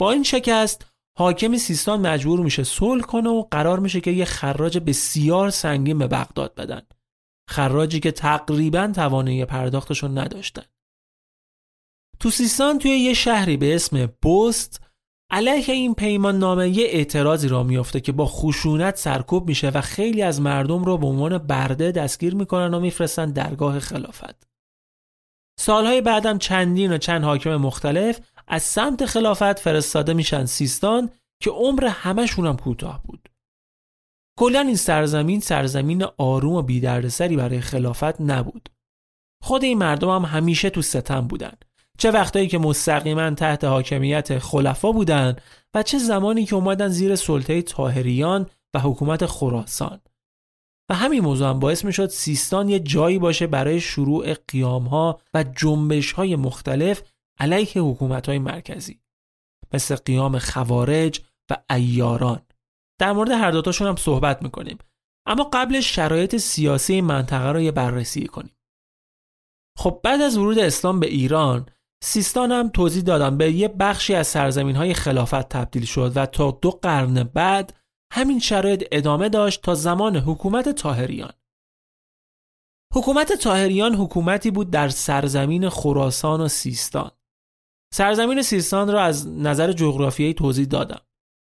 با 0.00 0.12
این 0.12 0.22
شکست 0.22 0.86
حاکم 1.18 1.56
سیستان 1.56 2.00
مجبور 2.06 2.40
میشه 2.40 2.64
صلح 2.64 3.02
کنه 3.02 3.28
و 3.28 3.42
قرار 3.50 3.78
میشه 3.78 4.00
که 4.00 4.10
یه 4.10 4.24
خراج 4.24 4.78
بسیار 4.78 5.50
سنگین 5.50 5.98
به 5.98 6.06
بغداد 6.06 6.54
بدن. 6.54 6.82
خراجی 7.48 8.00
که 8.00 8.12
تقریبا 8.12 8.92
توانایی 8.94 9.44
پرداختشون 9.44 10.18
نداشتن. 10.18 10.64
تو 12.20 12.30
سیستان 12.30 12.78
توی 12.78 12.90
یه 12.90 13.14
شهری 13.14 13.56
به 13.56 13.74
اسم 13.74 14.06
بست 14.24 14.80
علیه 15.30 15.74
این 15.74 15.94
پیمان 15.94 16.38
نامه 16.38 16.68
یه 16.68 16.86
اعتراضی 16.86 17.48
را 17.48 17.62
میافته 17.62 18.00
که 18.00 18.12
با 18.12 18.26
خشونت 18.26 18.96
سرکوب 18.96 19.48
میشه 19.48 19.68
و 19.68 19.80
خیلی 19.80 20.22
از 20.22 20.40
مردم 20.40 20.84
رو 20.84 20.98
به 20.98 21.06
عنوان 21.06 21.38
برده 21.38 21.92
دستگیر 21.92 22.34
می‌کنن 22.34 22.74
و 22.74 22.80
میفرستن 22.80 23.30
درگاه 23.30 23.80
خلافت. 23.80 24.48
سالهای 25.58 26.00
بعدم 26.00 26.38
چندین 26.38 26.92
و 26.92 26.98
چند 26.98 27.24
حاکم 27.24 27.56
مختلف 27.56 28.20
از 28.46 28.62
سمت 28.62 29.06
خلافت 29.06 29.58
فرستاده 29.58 30.14
میشن 30.14 30.44
سیستان 30.44 31.10
که 31.42 31.50
عمر 31.50 31.84
همشون 31.84 32.46
هم 32.46 32.56
کوتاه 32.56 33.02
بود. 33.02 33.28
کلا 34.38 34.60
این 34.60 34.76
سرزمین 34.76 35.40
سرزمین 35.40 36.04
آروم 36.18 36.52
و 36.52 36.62
بیدردسری 36.62 37.36
برای 37.36 37.60
خلافت 37.60 38.20
نبود. 38.20 38.68
خود 39.42 39.64
این 39.64 39.78
مردم 39.78 40.08
هم 40.08 40.24
همیشه 40.24 40.70
تو 40.70 40.82
ستم 40.82 41.20
بودن. 41.20 41.52
چه 41.98 42.10
وقتایی 42.10 42.48
که 42.48 42.58
مستقیما 42.58 43.30
تحت 43.30 43.64
حاکمیت 43.64 44.38
خلفا 44.38 44.92
بودن 44.92 45.36
و 45.74 45.82
چه 45.82 45.98
زمانی 45.98 46.44
که 46.44 46.54
اومدن 46.54 46.88
زیر 46.88 47.16
سلطه 47.16 47.62
تاهریان 47.62 48.46
و 48.74 48.78
حکومت 48.80 49.26
خراسان. 49.26 50.00
و 50.90 50.94
همین 50.94 51.20
موضوع 51.20 51.48
هم 51.48 51.60
باعث 51.60 51.84
می 51.84 51.92
شد 51.92 52.08
سیستان 52.08 52.68
یه 52.68 52.80
جایی 52.80 53.18
باشه 53.18 53.46
برای 53.46 53.80
شروع 53.80 54.34
قیام 54.48 54.84
ها 54.84 55.20
و 55.34 55.44
جنبش 55.56 56.12
های 56.12 56.36
مختلف 56.36 57.02
علیه 57.38 57.82
حکومت 57.82 58.28
های 58.28 58.38
مرکزی. 58.38 59.00
مثل 59.72 59.96
قیام 59.96 60.38
خوارج 60.38 61.20
و 61.50 61.56
ایاران. 61.70 62.47
در 62.98 63.12
مورد 63.12 63.30
هر 63.30 63.50
دوتاشون 63.50 63.88
هم 63.88 63.96
صحبت 63.96 64.42
می‌کنیم. 64.42 64.78
اما 65.26 65.50
قبلش 65.52 65.94
شرایط 65.94 66.36
سیاسی 66.36 67.00
منطقه 67.00 67.52
رو 67.52 67.60
یه 67.60 67.72
بررسی 67.72 68.26
کنیم. 68.26 68.56
خب 69.78 70.00
بعد 70.04 70.20
از 70.20 70.38
ورود 70.38 70.58
اسلام 70.58 71.00
به 71.00 71.06
ایران 71.06 71.66
سیستان 72.04 72.52
هم 72.52 72.68
توضیح 72.68 73.02
دادم 73.02 73.38
به 73.38 73.52
یه 73.52 73.68
بخشی 73.68 74.14
از 74.14 74.26
سرزمین 74.26 74.76
های 74.76 74.94
خلافت 74.94 75.48
تبدیل 75.48 75.84
شد 75.84 76.12
و 76.16 76.26
تا 76.26 76.50
دو 76.62 76.70
قرن 76.70 77.22
بعد 77.22 77.74
همین 78.12 78.38
شرایط 78.38 78.84
ادامه 78.92 79.28
داشت 79.28 79.62
تا 79.62 79.74
زمان 79.74 80.16
حکومت 80.16 80.68
تاهریان 80.68 81.32
حکومت 82.94 83.32
تاهریان 83.32 83.94
حکومتی 83.94 84.50
بود 84.50 84.70
در 84.70 84.88
سرزمین 84.88 85.68
خراسان 85.68 86.40
و 86.40 86.48
سیستان. 86.48 87.10
سرزمین 87.94 88.42
سیستان 88.42 88.92
را 88.92 89.02
از 89.02 89.28
نظر 89.28 89.72
جغرافیایی 89.72 90.34
توضیح 90.34 90.66
دادم. 90.66 91.00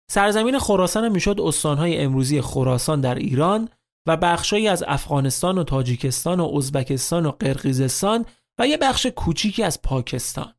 سرزمین 0.10 0.60
خراسان 0.60 1.10
می‌شد 1.10 1.41
استانهای 1.41 1.98
امروزی 1.98 2.41
خراسان 2.41 3.01
در 3.01 3.15
ایران 3.15 3.69
و 4.07 4.17
بخشهایی 4.17 4.67
از 4.67 4.83
افغانستان 4.88 5.57
و 5.57 5.63
تاجیکستان 5.63 6.39
و 6.39 6.55
ازبکستان 6.55 7.25
و 7.25 7.31
قرقیزستان 7.31 8.25
و 8.60 8.67
یه 8.67 8.77
بخش 8.77 9.05
کوچیکی 9.05 9.63
از 9.63 9.81
پاکستان. 9.81 10.53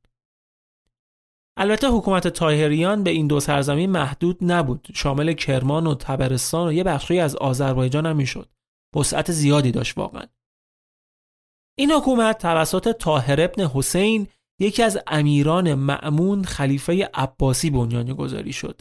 البته 1.57 1.89
حکومت 1.89 2.29
تاهریان 2.29 3.03
به 3.03 3.11
این 3.11 3.27
دو 3.27 3.41
سرزمین 3.41 3.91
محدود 3.91 4.39
نبود. 4.41 4.89
شامل 4.95 5.33
کرمان 5.33 5.87
و 5.87 5.95
تبرستان 5.95 6.69
و 6.69 6.73
یه 6.73 6.85
بخشی 6.85 7.19
از 7.19 7.37
آذربایجان 7.37 8.07
هم 8.07 8.17
می‌شد. 8.17 8.49
وسعت 8.97 9.33
زیادی 9.33 9.73
داشت 9.73 9.99
واقعا. 9.99 10.27
این 11.79 11.93
حکومت 11.93 12.39
توسط 12.39 12.93
طاهر 12.93 13.41
ابن 13.41 13.67
حسین 13.67 14.27
یکی 14.61 14.83
از 14.83 14.99
امیران 15.07 15.75
معمون 15.75 16.45
خلیفه 16.45 17.11
عباسی 17.15 17.71
بنیان 17.71 18.13
گذاری 18.13 18.53
شد. 18.53 18.81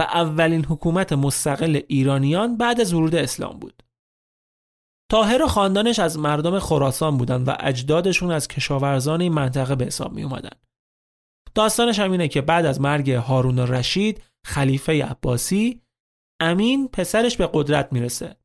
و 0.00 0.02
اولین 0.02 0.64
حکومت 0.64 1.12
مستقل 1.12 1.80
ایرانیان 1.88 2.56
بعد 2.56 2.80
از 2.80 2.94
ورود 2.94 3.14
اسلام 3.14 3.58
بود. 3.58 3.82
طاهر 5.10 5.42
و 5.42 5.46
خاندانش 5.46 5.98
از 5.98 6.18
مردم 6.18 6.58
خراسان 6.58 7.16
بودند 7.16 7.48
و 7.48 7.56
اجدادشون 7.60 8.30
از 8.30 8.48
کشاورزان 8.48 9.20
این 9.20 9.32
منطقه 9.32 9.74
به 9.74 9.84
حساب 9.84 10.12
می 10.12 10.22
اومدن. 10.22 10.56
داستانش 11.54 11.98
هم 11.98 12.12
اینه 12.12 12.28
که 12.28 12.40
بعد 12.40 12.66
از 12.66 12.80
مرگ 12.80 13.10
هارون 13.10 13.58
رشید 13.58 14.22
خلیفه 14.46 15.04
عباسی 15.04 15.80
امین 16.40 16.88
پسرش 16.88 17.36
به 17.36 17.50
قدرت 17.52 17.92
می‌رسه 17.92 18.36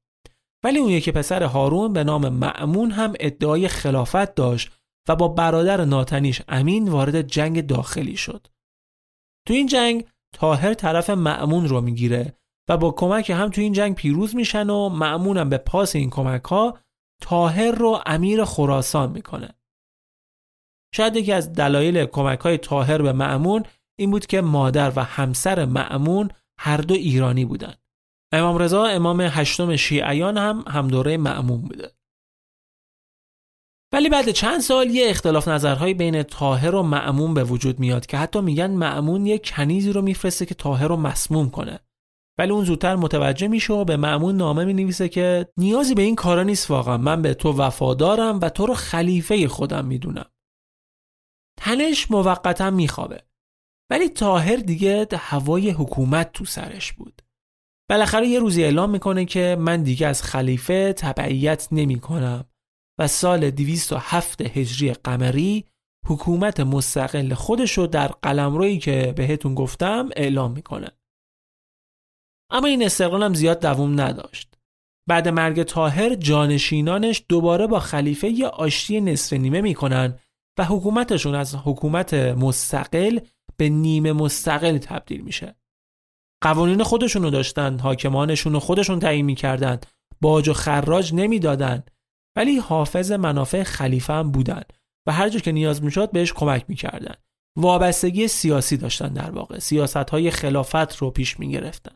ولی 0.64 0.80
اون 0.80 0.90
یکی 0.90 1.12
پسر 1.12 1.44
هارون 1.44 1.94
به 1.94 2.04
نام 2.04 2.30
معمون 2.30 2.92
هم 2.92 3.14
ادعای 3.20 3.68
خلافت 3.68 4.36
داشت 4.36 4.72
و 5.10 5.16
با 5.16 5.28
برادر 5.28 5.86
ناتنیش 5.86 6.42
امین 6.48 6.90
وارد 6.90 7.22
جنگ 7.22 7.68
داخلی 7.68 8.18
شد. 8.18 8.48
تو 9.48 9.54
این 9.54 9.68
جنگ 9.68 10.06
تاهر 10.36 10.74
طرف 10.74 11.10
معمون 11.10 11.68
رو 11.68 11.82
می‌گیره 11.82 12.38
و 12.70 12.78
با 12.78 12.92
کمک 12.92 13.30
هم 13.30 13.50
تو 13.50 13.62
این 13.62 13.74
جنگ 13.74 13.96
پیروز 13.96 14.36
میشن 14.36 14.70
و 14.70 14.90
معمونم 14.90 15.50
به 15.50 15.58
پاس 15.58 15.96
این 15.96 16.10
کمک 16.10 16.44
ها 16.44 16.78
تاهر 17.22 17.72
رو 17.72 18.02
امیر 18.06 18.46
خراسان 18.46 19.12
می‌کنه. 19.12 19.50
شاید 20.96 21.16
یکی 21.16 21.32
از 21.32 21.54
دلایل 21.54 22.06
کمک 22.06 22.40
های 22.40 22.58
تاهر 22.58 23.02
به 23.02 23.12
معمون 23.12 23.64
این 24.00 24.12
بود 24.12 24.26
که 24.26 24.42
مادر 24.42 24.94
و 24.96 25.04
همسر 25.04 25.66
معمون 25.66 26.30
هر 26.60 26.78
دو 26.78 26.94
ایرانی 26.94 27.46
بودن. 27.46 27.74
امام 28.32 28.58
رضا 28.58 28.86
امام 28.86 29.22
هشتم 29.22 29.76
شیعیان 29.76 30.38
هم 30.38 30.64
هم 30.68 30.88
دوره 30.88 31.18
معمون 31.18 31.62
بوده. 31.62 31.92
ولی 33.94 34.10
بعد 34.10 34.32
چند 34.32 34.60
سال 34.60 34.90
یه 34.90 35.10
اختلاف 35.10 35.48
نظرهایی 35.48 35.94
بین 35.94 36.24
تاهر 36.24 36.76
و 36.76 36.84
معمون 36.84 37.34
به 37.34 37.44
وجود 37.44 37.80
میاد 37.80 38.06
که 38.06 38.18
حتی 38.18 38.42
میگن 38.42 38.72
معمون 38.72 39.26
یه 39.26 39.38
کنیزی 39.38 39.94
رو 39.94 40.02
میفرسته 40.02 40.46
که 40.46 40.56
تاهر 40.56 40.88
رو 40.88 40.96
مسموم 40.96 41.50
کنه. 41.50 41.80
ولی 42.38 42.52
اون 42.52 42.66
زودتر 42.66 42.96
متوجه 42.96 43.48
میشه 43.48 43.74
و 43.74 43.86
به 43.86 43.98
معمون 43.98 44.38
نامه 44.38 44.66
می‌نویسه 44.66 45.10
که 45.10 45.48
نیازی 45.58 45.96
به 45.96 46.02
این 46.02 46.16
کارا 46.16 46.44
نیست 46.44 46.72
واقعا. 46.72 46.98
من 46.98 47.22
به 47.22 47.34
تو 47.34 47.52
وفادارم 47.52 48.40
و 48.42 48.50
تو 48.50 48.66
رو 48.66 48.74
خلیفه 48.74 49.48
خودم 49.48 49.86
می‌دونم. 49.86 50.26
تنش 51.58 52.12
موقتا 52.12 52.70
میخوابه. 52.72 53.24
ولی 53.90 54.10
تاهر 54.10 54.56
دیگه 54.56 55.08
هوای 55.14 55.70
حکومت 55.70 56.32
تو 56.32 56.46
سرش 56.46 56.94
بود. 56.94 57.22
بالاخره 57.90 58.28
یه 58.28 58.40
روزی 58.40 58.64
اعلام 58.64 58.90
می‌کنه 58.90 59.26
که 59.26 59.58
من 59.60 59.84
دیگه 59.84 60.08
از 60.08 60.24
خلیفه 60.24 60.94
تبعیت 60.94 61.68
نمی‌کنم. 61.72 62.46
و 63.00 63.08
سال 63.08 63.50
207 63.50 64.42
هجری 64.42 64.94
قمری 64.94 65.66
حکومت 66.08 66.60
مستقل 66.60 67.34
خودشو 67.34 67.86
در 67.86 68.08
قلمرویی 68.08 68.80
که 68.80 69.14
بهتون 69.16 69.56
گفتم 69.56 70.10
اعلام 70.16 70.52
می‌کنه. 70.52 70.92
اما 72.52 72.68
این 72.68 72.86
استقلال 72.86 73.24
هم 73.24 73.34
زیاد 73.34 73.62
دوام 73.62 74.02
نداشت. 74.02 74.58
بعد 75.08 75.28
مرگ 75.28 75.64
تاهر 75.64 76.16
جانشینانش 76.16 77.26
دوباره 77.30 77.68
با 77.68 77.80
خلیفه 77.80 78.30
یه 78.30 78.48
آشتی 78.48 79.02
نصف 79.02 79.34
نیمه 79.34 79.62
می‌کنن 79.62 80.20
و 80.60 80.66
حکومتشون 80.66 81.36
از 81.36 81.56
حکومت 81.56 82.14
مستقل 82.14 83.20
به 83.58 83.70
نیمه 83.70 84.14
مستقل 84.14 84.78
تبدیل 84.78 85.22
میشه. 85.22 85.56
قوانین 86.44 86.84
خودشونو 86.84 87.30
داشتن، 87.30 87.80
حاکمانشون 87.80 88.54
رو 88.54 88.60
خودشون 88.60 89.00
تعیین 89.00 89.26
می‌کردن، 89.26 89.80
باج 90.22 90.50
و 90.50 90.54
خراج 90.54 91.14
نمی‌دادن 91.14 91.84
ولی 92.36 92.58
حافظ 92.58 93.12
منافع 93.12 93.64
خلیفه 93.64 94.14
هم 94.14 94.32
بودن 94.32 94.62
و 95.08 95.12
هر 95.12 95.30
جا 95.30 95.40
که 95.40 95.52
نیاز 95.52 95.84
می‌شد 95.84 96.12
بهش 96.12 96.34
کمک 96.34 96.66
می‌کردن. 96.68 97.16
وابستگی 97.58 98.28
سیاسی 98.28 98.78
داشتن 98.78 99.14
در 99.14 99.32
واقع. 99.32 99.60
سیاست 99.60 100.10
های 100.10 100.32
خلافت 100.32 100.96
رو 100.96 101.12
پیش 101.12 101.40
می‌گرفتن. 101.40 101.96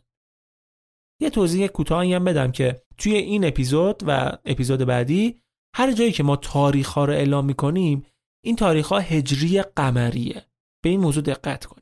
یه 1.22 1.30
توضیح 1.30 1.66
کوتاهی 1.66 2.14
هم 2.14 2.24
بدم 2.24 2.52
که 2.52 2.82
توی 2.98 3.14
این 3.14 3.44
اپیزود 3.44 4.02
و 4.06 4.38
اپیزود 4.44 4.80
بعدی 4.80 5.40
هر 5.76 5.92
جایی 5.92 6.12
که 6.12 6.22
ما 6.22 6.36
تاریخ 6.36 6.88
ها 6.88 7.04
رو 7.04 7.12
اعلام 7.12 7.44
می‌کنیم 7.44 8.06
این 8.44 8.56
تاریخ 8.56 8.88
ها 8.88 8.98
هجری 8.98 9.62
قمریه. 9.62 10.46
به 10.84 10.90
این 10.90 11.00
موضوع 11.00 11.22
دقت 11.22 11.64
کنید. 11.64 11.79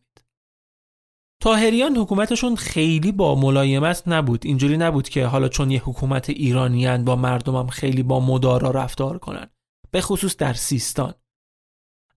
تاهریان 1.40 1.96
حکومتشون 1.96 2.56
خیلی 2.56 3.12
با 3.12 3.34
ملایمت 3.34 4.02
نبود. 4.06 4.46
اینجوری 4.46 4.76
نبود 4.76 5.08
که 5.08 5.26
حالا 5.26 5.48
چون 5.48 5.70
یه 5.70 5.82
حکومت 5.84 6.30
ایرانیان 6.30 7.04
با 7.04 7.16
مردمم 7.16 7.66
خیلی 7.66 8.02
با 8.02 8.20
مدارا 8.20 8.70
رفتار 8.70 9.18
کنن. 9.18 9.46
به 9.90 10.00
خصوص 10.00 10.36
در 10.36 10.52
سیستان. 10.52 11.14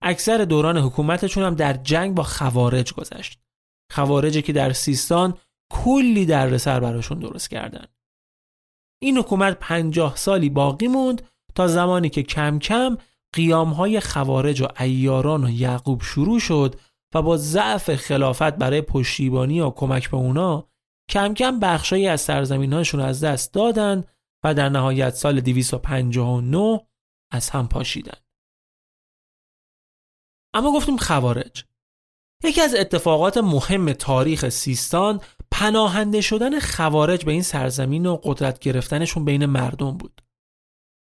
اکثر 0.02 0.38
دوران 0.44 0.78
حکومتشون 0.78 1.44
هم 1.44 1.54
در 1.54 1.72
جنگ 1.72 2.14
با 2.14 2.22
خوارج 2.22 2.92
گذشت. 2.92 3.40
خوارجی 3.92 4.42
که 4.42 4.52
در 4.52 4.72
سیستان 4.72 5.38
کلی 5.70 6.26
در 6.26 6.58
سر 6.58 6.80
براشون 6.80 7.18
درست 7.18 7.50
کردن. 7.50 7.86
این 9.02 9.18
حکومت 9.18 9.56
پنجاه 9.60 10.16
سالی 10.16 10.50
باقی 10.50 10.88
موند 10.88 11.22
تا 11.54 11.68
زمانی 11.68 12.08
که 12.08 12.22
کم 12.22 12.58
کم 12.58 12.98
قیام 13.32 13.68
های 13.68 14.00
خوارج 14.00 14.62
و 14.62 14.66
ایاران 14.80 15.44
و 15.44 15.50
یعقوب 15.50 16.02
شروع 16.02 16.38
شد 16.38 16.80
و 17.14 17.22
با 17.22 17.36
ضعف 17.36 17.94
خلافت 17.94 18.56
برای 18.56 18.80
پشتیبانی 18.80 19.60
و 19.60 19.70
کمک 19.70 20.10
به 20.10 20.16
اونا 20.16 20.68
کم 21.08 21.34
کم 21.34 21.60
بخشایی 21.60 22.08
از 22.08 22.20
سرزمینهاشون 22.20 23.00
از 23.00 23.24
دست 23.24 23.54
دادن 23.54 24.04
و 24.44 24.54
در 24.54 24.68
نهایت 24.68 25.14
سال 25.14 25.40
259 25.40 26.80
از 27.30 27.50
هم 27.50 27.68
پاشیدن. 27.68 28.18
اما 30.54 30.72
گفتیم 30.72 30.96
خوارج. 30.96 31.64
یکی 32.44 32.60
از 32.60 32.74
اتفاقات 32.74 33.36
مهم 33.38 33.92
تاریخ 33.92 34.48
سیستان 34.48 35.20
پناهنده 35.50 36.20
شدن 36.20 36.60
خوارج 36.60 37.24
به 37.24 37.32
این 37.32 37.42
سرزمین 37.42 38.06
و 38.06 38.16
قدرت 38.22 38.58
گرفتنشون 38.58 39.24
بین 39.24 39.46
مردم 39.46 39.90
بود. 39.90 40.22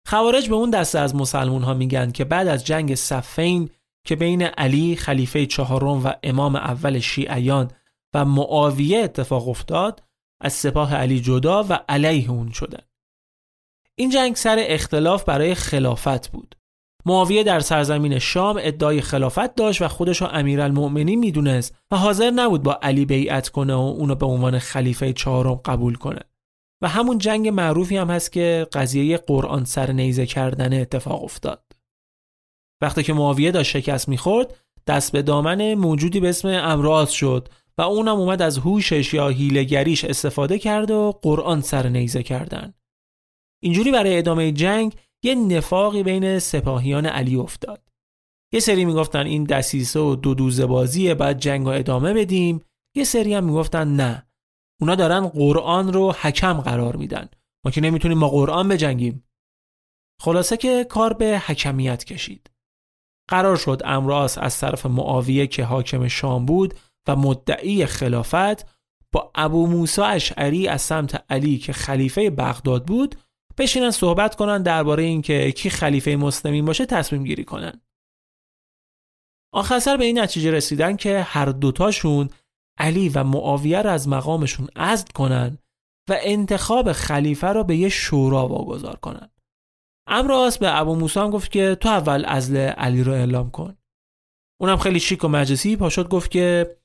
خوارج 0.07 0.49
به 0.49 0.55
اون 0.55 0.71
دسته 0.71 0.99
از 0.99 1.15
مسلمون 1.15 1.63
ها 1.63 1.75
میگن 1.75 2.11
که 2.11 2.25
بعد 2.25 2.49
از 2.49 2.65
جنگ 2.65 2.95
صفین 2.95 3.71
که 4.07 4.17
بین 4.17 4.43
علی 4.43 4.97
خلیفه 4.97 5.47
چهارم 5.47 6.07
و 6.07 6.13
امام 6.23 6.57
اول 6.57 6.99
شیعیان 6.99 7.71
و 8.15 8.25
معاویه 8.25 8.99
اتفاق 8.99 9.49
افتاد 9.49 10.03
از 10.41 10.53
سپاه 10.53 10.95
علی 10.95 11.21
جدا 11.21 11.65
و 11.69 11.79
علیه 11.89 12.31
اون 12.31 12.51
شدن. 12.51 12.83
این 13.95 14.11
جنگ 14.11 14.37
سر 14.37 14.57
اختلاف 14.61 15.25
برای 15.25 15.55
خلافت 15.55 16.29
بود. 16.29 16.55
معاویه 17.07 17.43
در 17.43 17.61
سرزمین 17.61 18.19
شام 18.19 18.57
ادعای 18.61 19.01
خلافت 19.01 19.55
داشت 19.55 19.83
و 19.83 19.89
خودش 19.89 20.21
رو 20.21 20.29
امیرالمؤمنین 20.33 21.19
می‌دونست 21.19 21.75
و 21.91 21.97
حاضر 21.97 22.31
نبود 22.31 22.63
با 22.63 22.79
علی 22.83 23.05
بیعت 23.05 23.49
کنه 23.49 23.75
و 23.75 23.79
اونو 23.79 24.15
به 24.15 24.27
عنوان 24.27 24.59
خلیفه 24.59 25.13
چهارم 25.13 25.55
قبول 25.55 25.95
کنه. 25.95 26.21
و 26.83 26.89
همون 26.89 27.19
جنگ 27.19 27.49
معروفی 27.49 27.97
هم 27.97 28.11
هست 28.11 28.33
که 28.33 28.67
قضیه 28.73 29.17
قرآن 29.17 29.65
سر 29.65 29.93
نیزه 29.93 30.27
کردن 30.27 30.81
اتفاق 30.81 31.25
افتاد. 31.25 31.66
وقتی 32.81 33.03
که 33.03 33.13
معاویه 33.13 33.51
داشت 33.51 33.71
شکست 33.71 34.09
می‌خورد 34.09 34.57
دست 34.87 35.13
به 35.13 35.23
دامن 35.23 35.75
موجودی 35.75 36.21
به 36.21 36.29
اسم 36.29 36.49
امراض 36.49 37.11
شد 37.11 37.49
و 37.79 37.83
اونم 37.83 38.17
اومد 38.17 38.43
از 38.43 38.59
هوشش 38.59 39.15
یا 39.15 39.29
هیلگریش 39.29 40.05
استفاده 40.05 40.59
کرد 40.59 40.91
و 40.91 41.19
قرآن 41.23 41.61
سر 41.61 41.89
نیزه 41.89 42.23
کردن. 42.23 42.75
اینجوری 43.63 43.93
برای 43.93 44.19
ادامه 44.19 44.53
جنگ 44.53 44.95
یه 45.23 45.35
نفاقی 45.35 46.03
بین 46.03 46.39
سپاهیان 46.39 47.07
علی 47.07 47.37
افتاد. 47.37 47.83
یه 48.53 48.61
سری 48.61 48.85
می‌گفتن 48.85 49.27
این 49.27 49.45
دسیسه 49.45 50.01
و 50.01 50.17
دو 50.17 50.35
دوزه 50.35 50.67
بازیه 50.67 51.15
بعد 51.15 51.39
جنگ 51.39 51.67
رو 51.67 51.73
ادامه 51.73 52.15
بدیم. 52.15 52.61
یه 52.97 53.05
سری 53.05 53.35
هم 53.35 53.45
می‌گفتن 53.45 53.97
نه. 53.97 54.27
اونا 54.81 54.95
دارن 54.95 55.29
قرآن 55.29 55.93
رو 55.93 56.13
حکم 56.13 56.53
قرار 56.53 56.97
میدن. 56.97 57.29
ما 57.65 57.71
که 57.71 57.81
نمی‌تونیم 57.81 58.21
با 58.21 58.29
قرآن 58.29 58.69
بجنگیم. 58.69 59.25
خلاصه 60.23 60.57
که 60.57 60.85
کار 60.85 61.13
به 61.13 61.43
حکمیت 61.47 62.05
کشید. 62.05 62.51
قرار 63.29 63.57
شد 63.57 63.83
امراس 63.85 64.39
از 64.39 64.59
طرف 64.59 64.87
معاویه 64.87 65.47
که 65.47 65.65
حاکم 65.65 66.09
شام 66.09 66.47
بود 66.47 66.75
و 67.09 67.17
مدعی 67.17 67.87
خلافت 67.87 68.77
با 69.13 69.31
ابو 69.35 69.67
موسی 69.67 70.03
اشعری 70.03 70.69
از 70.69 70.83
سمت 70.83 71.25
علی 71.31 71.59
که 71.59 71.73
خلیفه 71.73 72.31
بغداد 72.31 72.87
بود 72.87 73.15
بشینن 73.59 73.91
صحبت 73.91 74.35
کنن 74.35 74.63
درباره 74.63 75.03
اینکه 75.03 75.53
کی 75.53 75.71
خلیفه 75.71 76.17
مسلمین 76.17 76.65
باشه 76.65 76.87
تصمیم 76.87 77.25
گیری 77.25 77.45
کنن. 77.45 77.81
آخر 79.53 79.97
به 79.97 80.05
این 80.05 80.19
نتیجه 80.19 80.51
رسیدن 80.51 80.97
که 80.97 81.23
هر 81.23 81.47
دوتاشون 81.47 82.31
علی 82.79 83.09
و 83.09 83.25
معاویه 83.25 83.83
را 83.83 83.93
از 83.93 84.09
مقامشون 84.09 84.69
عزل 84.77 85.07
کنن 85.15 85.59
و 86.09 86.17
انتخاب 86.21 86.93
خلیفه 86.93 87.53
را 87.53 87.63
به 87.63 87.77
یه 87.77 87.89
شورا 87.89 88.49
واگذار 88.49 88.97
کنن. 88.97 89.31
امراس 90.07 90.59
به 90.59 90.81
ابو 90.81 90.95
موسی 90.95 91.21
گفت 91.21 91.51
که 91.51 91.77
تو 91.81 91.89
اول 91.89 92.25
ازل 92.25 92.57
علی 92.57 93.03
رو 93.03 93.13
اعلام 93.13 93.51
کن. 93.51 93.77
اونم 94.61 94.77
خیلی 94.77 95.01
شیک 95.01 95.25
و 95.25 95.29
مجلسی 95.29 95.77
پاشد 95.77 96.09
گفت 96.09 96.31
که 96.31 96.77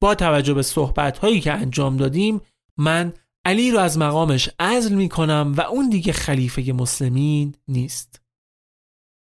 با 0.00 0.14
توجه 0.14 0.54
به 0.54 0.62
صحبت 0.62 1.18
هایی 1.18 1.40
که 1.40 1.52
انجام 1.52 1.96
دادیم 1.96 2.40
من 2.76 3.12
علی 3.44 3.70
رو 3.70 3.78
از 3.78 3.98
مقامش 3.98 4.50
عزل 4.58 4.94
می 4.94 5.08
کنم 5.08 5.54
و 5.56 5.60
اون 5.60 5.88
دیگه 5.88 6.12
خلیفه 6.12 6.72
مسلمین 6.72 7.54
نیست. 7.68 8.22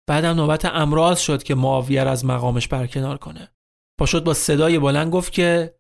بعدم 0.09 0.37
نوبت 0.37 0.65
امراض 0.65 1.21
شد 1.21 1.43
که 1.43 1.55
معاویه 1.55 2.01
از 2.01 2.25
مقامش 2.25 2.69
برکنار 2.69 3.19
کنه. 3.19 3.49
پاشد 3.99 4.25
با 4.25 4.35
صدای 4.35 4.79
بلند 4.79 5.13
گفت 5.13 5.33
که 5.33 5.75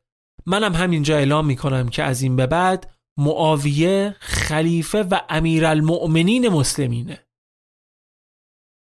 منم 0.46 0.75
همینجا 0.75 1.16
اعلام 1.16 1.46
می 1.46 1.57
کنم 1.57 1.88
که 1.88 2.03
از 2.03 2.22
این 2.22 2.37
به 2.37 2.46
بعد 2.46 2.90
معاویه 3.18 4.16
خلیفه 4.18 5.03
و 5.03 5.20
امیرالمؤمنین 5.29 6.48
مسلمینه. 6.48 7.27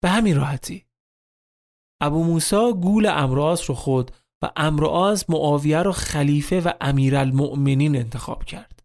به 0.04 0.10
همین 0.10 0.36
راحتی. 0.36 0.86
ابو 2.02 2.24
موسا 2.24 2.72
گول 2.72 3.06
امراض 3.06 3.62
رو 3.62 3.76
خود 3.76 4.12
و 4.42 4.52
امراض 4.56 5.24
معاویه 5.30 5.82
رو 5.82 5.92
خلیفه 5.92 6.62
و 6.62 6.74
امیرالمؤمنین 6.82 7.96
انتخاب 7.96 8.46
کرد. 8.46 8.84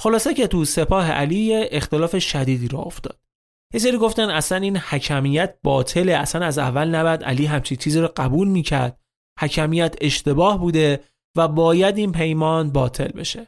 خلاصه 0.00 0.34
که 0.34 0.46
تو 0.46 0.64
سپاه 0.64 1.10
علی 1.10 1.54
اختلاف 1.54 2.18
شدیدی 2.18 2.68
را 2.68 2.78
افتاد. 2.78 3.20
یه 3.74 3.80
سری 3.80 3.98
گفتن 3.98 4.30
اصلا 4.30 4.58
این 4.58 4.76
حکمیت 4.76 5.58
باطله 5.62 6.12
اصلا 6.12 6.46
از 6.46 6.58
اول 6.58 6.88
نباید 6.88 7.24
علی 7.24 7.46
همچی 7.46 7.76
چیزی 7.76 8.00
رو 8.00 8.08
قبول 8.16 8.48
می‌کرد. 8.48 9.00
حکمیت 9.40 9.96
اشتباه 10.00 10.58
بوده 10.58 11.04
و 11.36 11.48
باید 11.48 11.98
این 11.98 12.12
پیمان 12.12 12.72
باطل 12.72 13.08
بشه. 13.08 13.46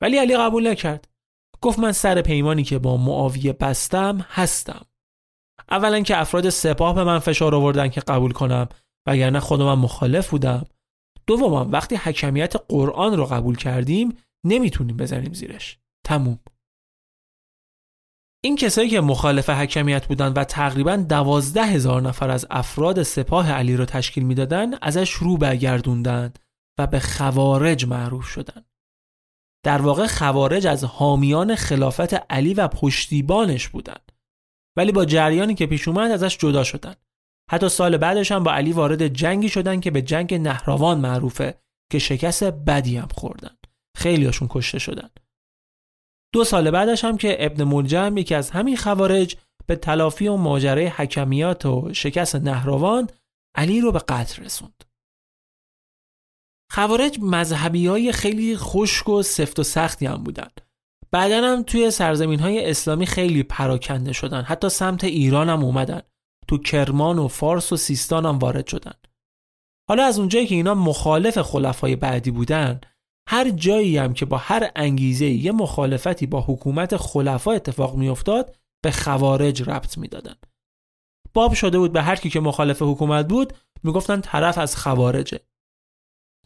ولی 0.00 0.18
علی 0.18 0.36
قبول 0.36 0.70
نکرد. 0.70 1.08
گفت 1.60 1.78
من 1.78 1.92
سر 1.92 2.22
پیمانی 2.22 2.64
که 2.64 2.78
با 2.78 2.96
معاویه 2.96 3.52
بستم 3.52 4.26
هستم. 4.28 4.86
اولا 5.70 6.00
که 6.00 6.20
افراد 6.20 6.48
سپاه 6.48 6.94
به 6.94 7.04
من 7.04 7.18
فشار 7.18 7.54
آوردن 7.54 7.88
که 7.88 8.00
قبول 8.00 8.32
کنم 8.32 8.68
وگرنه 9.06 9.40
خودم 9.40 9.78
مخالف 9.78 10.30
بودم. 10.30 10.64
دوما 11.26 11.64
وقتی 11.64 11.96
حکمیت 11.96 12.54
قرآن 12.68 13.16
رو 13.16 13.24
قبول 13.24 13.56
کردیم 13.56 14.16
نمی‌تونیم 14.44 14.96
بزنیم 14.96 15.32
زیرش. 15.32 15.78
تموم. 16.06 16.38
این 18.44 18.56
کسایی 18.56 18.88
که 18.88 19.00
مخالف 19.00 19.50
حکمیت 19.50 20.06
بودن 20.06 20.32
و 20.32 20.44
تقریبا 20.44 20.96
دوازده 20.96 21.66
هزار 21.66 22.02
نفر 22.02 22.30
از 22.30 22.46
افراد 22.50 23.02
سپاه 23.02 23.52
علی 23.52 23.76
رو 23.76 23.84
تشکیل 23.84 24.24
می‌دادن 24.24 24.74
ازش 24.82 25.10
رو 25.10 25.36
برگردوندند 25.36 26.38
و 26.78 26.86
به 26.86 27.00
خوارج 27.00 27.86
معروف 27.86 28.26
شدن. 28.26 28.64
در 29.64 29.82
واقع 29.82 30.06
خوارج 30.06 30.66
از 30.66 30.84
حامیان 30.84 31.54
خلافت 31.54 32.14
علی 32.14 32.54
و 32.54 32.68
پشتیبانش 32.68 33.68
بودند 33.68 34.05
ولی 34.76 34.92
با 34.92 35.04
جریانی 35.04 35.54
که 35.54 35.66
پیش 35.66 35.88
اومد 35.88 36.10
ازش 36.10 36.38
جدا 36.38 36.64
شدن. 36.64 36.94
حتی 37.50 37.68
سال 37.68 37.96
بعدش 37.96 38.32
هم 38.32 38.44
با 38.44 38.52
علی 38.52 38.72
وارد 38.72 39.08
جنگی 39.08 39.48
شدن 39.48 39.80
که 39.80 39.90
به 39.90 40.02
جنگ 40.02 40.34
نهراوان 40.34 40.98
معروفه 40.98 41.58
که 41.92 41.98
شکست 41.98 42.44
بدی 42.44 42.96
هم 42.96 43.08
خوردن. 43.14 43.56
خیلیاشون 43.96 44.48
کشته 44.50 44.78
شدن. 44.78 45.10
دو 46.32 46.44
سال 46.44 46.70
بعدش 46.70 47.04
هم 47.04 47.16
که 47.16 47.36
ابن 47.40 47.64
ملجم 47.64 48.16
یکی 48.16 48.34
از 48.34 48.50
همین 48.50 48.76
خوارج 48.76 49.36
به 49.66 49.76
تلافی 49.76 50.28
و 50.28 50.36
ماجرای 50.36 50.86
حکمیات 50.86 51.66
و 51.66 51.94
شکست 51.94 52.36
نهراوان 52.36 53.08
علی 53.54 53.80
رو 53.80 53.92
به 53.92 53.98
قتل 53.98 54.44
رسوند. 54.44 54.84
خوارج 56.72 57.18
مذهبی 57.22 57.86
های 57.86 58.12
خیلی 58.12 58.56
خشک 58.56 59.08
و 59.08 59.22
سفت 59.22 59.58
و 59.58 59.62
سختی 59.62 60.06
هم 60.06 60.22
بودن. 60.22 60.48
بعدا 61.10 61.52
هم 61.52 61.62
توی 61.62 61.90
سرزمین 61.90 62.40
های 62.40 62.70
اسلامی 62.70 63.06
خیلی 63.06 63.42
پراکنده 63.42 64.12
شدن. 64.12 64.42
حتی 64.42 64.68
سمت 64.68 65.04
ایران 65.04 65.48
هم 65.48 65.64
اومدن. 65.64 66.02
تو 66.48 66.58
کرمان 66.58 67.18
و 67.18 67.28
فارس 67.28 67.72
و 67.72 67.76
سیستان 67.76 68.26
هم 68.26 68.38
وارد 68.38 68.66
شدن. 68.66 68.94
حالا 69.88 70.04
از 70.04 70.18
اونجایی 70.18 70.46
که 70.46 70.54
اینا 70.54 70.74
مخالف 70.74 71.38
خلفای 71.38 71.96
بعدی 71.96 72.30
بودن 72.30 72.80
هر 73.28 73.50
جایی 73.50 73.98
هم 73.98 74.14
که 74.14 74.26
با 74.26 74.36
هر 74.36 74.70
انگیزه 74.76 75.26
یه 75.26 75.52
مخالفتی 75.52 76.26
با 76.26 76.40
حکومت 76.40 76.96
خلفا 76.96 77.52
اتفاق 77.52 77.96
میافتاد 77.96 78.56
به 78.84 78.90
خوارج 78.90 79.62
ربط 79.62 79.98
می‌دادن. 79.98 80.34
باب 81.34 81.54
شده 81.54 81.78
بود 81.78 81.92
به 81.92 82.02
هر 82.02 82.16
کی 82.16 82.30
که 82.30 82.40
مخالف 82.40 82.82
حکومت 82.82 83.28
بود 83.28 83.52
می‌گفتن 83.82 84.20
طرف 84.20 84.58
از 84.58 84.76
خوارجه. 84.76 85.40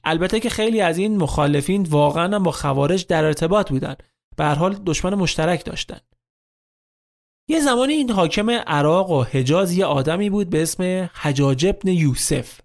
البته 0.05 0.40
که 0.40 0.51
خیلی 0.51 0.81
از 0.81 0.99
این 0.99 1.16
مخالفین 1.16 1.83
واقعا 1.83 2.38
با 2.38 2.51
خوارج 2.51 3.07
در 3.07 3.25
ارتباط 3.25 3.70
بودن. 3.70 3.96
به 4.40 4.46
حال 4.46 4.74
دشمن 4.74 5.14
مشترک 5.14 5.64
داشتن 5.64 6.00
یه 7.48 7.61
زمانی 7.61 7.92
این 7.92 8.11
حاکم 8.11 8.50
عراق 8.50 9.11
و 9.11 9.22
حجاز 9.22 9.72
یه 9.72 9.85
آدمی 9.85 10.31
بود 10.31 10.50
به 10.50 10.62
اسم 10.62 11.11
حجاج 11.14 11.66
ابن 11.66 11.88
یوسف 11.88 12.61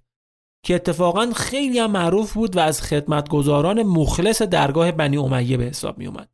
که 0.66 0.76
اتفاقا 0.76 1.32
خیلی 1.36 1.80
هم 1.80 1.92
معروف 1.92 2.34
بود 2.34 2.56
و 2.56 2.60
از 2.60 2.82
خدمتگزاران 2.82 3.84
مخلص 3.84 4.42
درگاه 4.42 4.92
بنی 4.92 5.18
امیه 5.18 5.58
به 5.58 5.64
حساب 5.64 5.98
می 5.98 6.08
اومد. 6.08 6.30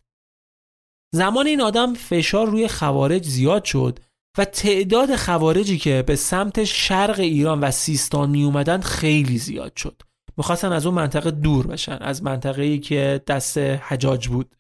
زمان 1.14 1.48
این 1.48 1.62
آدم 1.62 1.94
فشار 1.94 2.48
روی 2.48 2.68
خوارج 2.68 3.24
زیاد 3.24 3.64
شد 3.64 4.00
و 4.38 4.46
تعداد 4.46 5.16
خوارجی 5.16 5.78
که 5.78 6.04
به 6.08 6.16
سمت 6.16 6.64
شرق 6.64 7.20
ایران 7.20 7.60
و 7.60 7.72
سیستان 7.72 8.30
می 8.30 8.44
اومدن 8.44 8.82
خیلی 8.82 9.38
زیاد 9.38 9.76
شد. 9.78 10.02
می‌خواستن 10.38 10.72
از 10.72 10.86
اون 10.86 10.96
منطقه 10.96 11.32
دور 11.32 11.68
بشن 11.68 11.98
از 12.02 12.24
منطقه‌ای 12.24 12.80
که 12.80 13.22
دست 13.28 13.58
حجاج 13.58 14.28
بود 14.28 14.56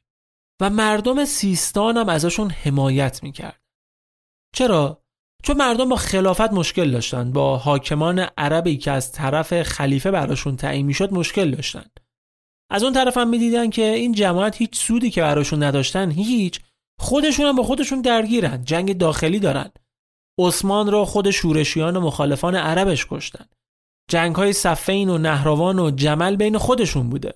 و 0.62 0.70
مردم 0.70 1.26
سیستان 1.26 1.98
هم 1.98 2.10
ازشون 2.10 2.50
حمایت 2.50 3.24
می‌کرد. 3.24 3.62
چرا؟ 4.56 5.04
چون 5.44 5.58
مردم 5.58 5.90
با 5.90 5.96
خلافت 5.96 6.54
مشکل 6.54 6.92
داشتن 6.92 7.32
با 7.32 7.58
حاکمان 7.58 8.20
عربی 8.20 8.78
که 8.78 8.92
از 8.92 9.12
طرف 9.12 9.64
خلیفه 9.64 10.12
براشون 10.12 10.56
تعیین 10.56 10.86
می‌شد 10.86 11.14
مشکل 11.14 11.52
داشتن. 11.52 11.86
از 12.72 12.84
اون 12.84 12.94
طرف 12.94 13.18
هم 13.18 13.30
می‌دیدن 13.30 13.70
که 13.70 13.82
این 13.82 14.12
جماعت 14.12 14.58
هیچ 14.58 14.80
سودی 14.80 15.12
که 15.12 15.22
براشون 15.22 15.64
نداشتن 15.64 16.12
هیچ. 16.12 16.60
خودشون 17.00 17.46
هم 17.46 17.56
با 17.56 17.64
خودشون 17.64 18.02
درگیرن 18.02 18.66
جنگ 18.66 18.98
داخلی 18.98 19.40
دارن. 19.40 19.72
عثمان 20.40 20.92
را 20.92 21.06
خود 21.06 21.32
شورشیان 21.32 21.98
و 21.98 22.02
مخالفان 22.02 22.56
عربش 22.56 23.08
کشتن. 23.10 23.46
جنگ 24.10 24.36
های 24.36 24.54
صفین 24.54 25.10
و 25.10 25.18
نهروان 25.18 25.80
و 25.80 25.92
جمل 25.92 26.36
بین 26.36 26.58
خودشون 26.58 27.10
بوده. 27.10 27.34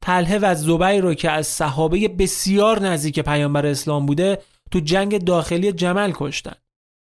تله 0.00 0.38
و 0.38 0.54
زبیر 0.54 1.00
رو 1.00 1.14
که 1.14 1.30
از 1.30 1.46
صحابه 1.46 2.08
بسیار 2.08 2.80
نزدیک 2.80 3.20
پیامبر 3.20 3.66
اسلام 3.66 4.06
بوده 4.06 4.42
تو 4.70 4.80
جنگ 4.80 5.24
داخلی 5.24 5.72
جمل 5.72 6.12
کشتن. 6.14 6.54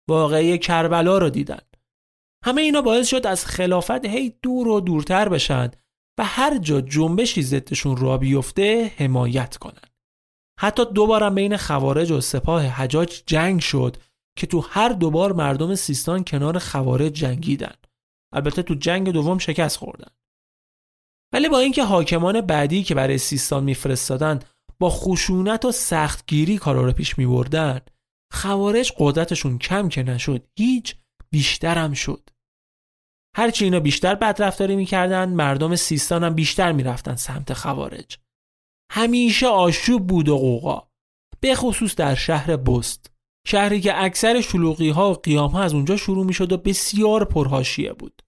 واقعی 0.09 0.57
کربلا 0.57 1.17
رو 1.17 1.29
دیدن. 1.29 1.59
همه 2.45 2.61
اینا 2.61 2.81
باعث 2.81 3.07
شد 3.07 3.27
از 3.27 3.45
خلافت 3.45 4.05
هی 4.05 4.33
دور 4.41 4.67
و 4.67 4.79
دورتر 4.79 5.29
بشن 5.29 5.71
و 6.19 6.25
هر 6.25 6.57
جا 6.57 6.81
جنبشی 6.81 7.41
ضدشون 7.41 7.97
را 7.97 8.17
بیفته 8.17 8.91
حمایت 8.97 9.57
کنن. 9.57 9.89
حتی 10.59 10.85
دوبارم 10.85 11.35
بین 11.35 11.57
خوارج 11.57 12.11
و 12.11 12.21
سپاه 12.21 12.63
حجاج 12.65 13.23
جنگ 13.25 13.59
شد 13.59 13.97
که 14.37 14.47
تو 14.47 14.65
هر 14.69 14.89
دوبار 14.89 15.33
مردم 15.33 15.75
سیستان 15.75 16.23
کنار 16.23 16.59
خوارج 16.59 17.13
جنگیدن. 17.13 17.75
البته 18.33 18.61
تو 18.61 18.73
جنگ 18.73 19.09
دوم 19.09 19.37
شکست 19.37 19.77
خوردن. 19.77 20.11
ولی 21.33 21.49
با 21.49 21.59
اینکه 21.59 21.83
حاکمان 21.83 22.41
بعدی 22.41 22.83
که 22.83 22.95
برای 22.95 23.17
سیستان 23.17 23.63
میفرستادن 23.63 24.39
با 24.79 24.89
خشونت 24.89 25.65
و 25.65 25.71
سختگیری 25.71 26.57
کارا 26.57 26.85
رو 26.85 26.91
پیش 26.91 27.17
می 27.17 27.25
بردن 27.25 27.81
خوارج 28.33 28.93
قدرتشون 28.97 29.57
کم 29.57 29.89
که 29.89 30.03
نشد 30.03 30.47
هیچ 30.59 30.95
بیشترم 31.31 31.93
شد. 31.93 32.29
هرچی 33.35 33.65
اینا 33.65 33.79
بیشتر 33.79 34.15
بدرفتاری 34.15 34.75
می‌کردن 34.75 35.29
مردم 35.29 35.75
سیستان 35.75 36.23
هم 36.23 36.35
بیشتر 36.35 36.71
می‌رفتن 36.71 37.15
سمت 37.15 37.53
خوارج. 37.53 38.17
همیشه 38.91 39.47
آشوب 39.47 40.07
بود 40.07 40.29
و 40.29 40.37
قوقا 40.37 40.87
به 41.39 41.55
خصوص 41.55 41.95
در 41.95 42.15
شهر 42.15 42.57
بست 42.57 43.11
شهری 43.47 43.81
که 43.81 44.03
اکثر 44.03 44.41
شلوغی 44.41 44.89
ها 44.89 45.11
و 45.11 45.13
قیام 45.13 45.51
ها 45.51 45.63
از 45.63 45.73
اونجا 45.73 45.97
شروع 45.97 46.25
می 46.25 46.33
شد 46.33 46.51
و 46.51 46.57
بسیار 46.57 47.25
پرهاشیه 47.25 47.93
بود. 47.93 48.22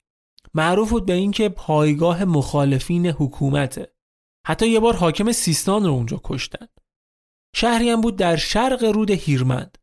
معروف 0.56 0.90
بود 0.90 1.06
به 1.06 1.14
اینکه 1.14 1.50
پایگاه 1.50 2.26
مخالفین 2.26 3.08
حکومته. 3.08 3.96
حتی 4.48 4.68
یه 4.68 4.80
بار 4.80 4.96
حاکم 4.96 5.32
سیستان 5.32 5.86
رو 5.86 5.92
اونجا 5.92 6.22
کشتن. 6.24 6.68
شهری 7.56 7.90
هم 7.90 8.02
بود 8.02 8.16
در 8.16 8.36
شرق 8.36 8.84
رود 8.84 9.12
هیرمند. 9.12 9.78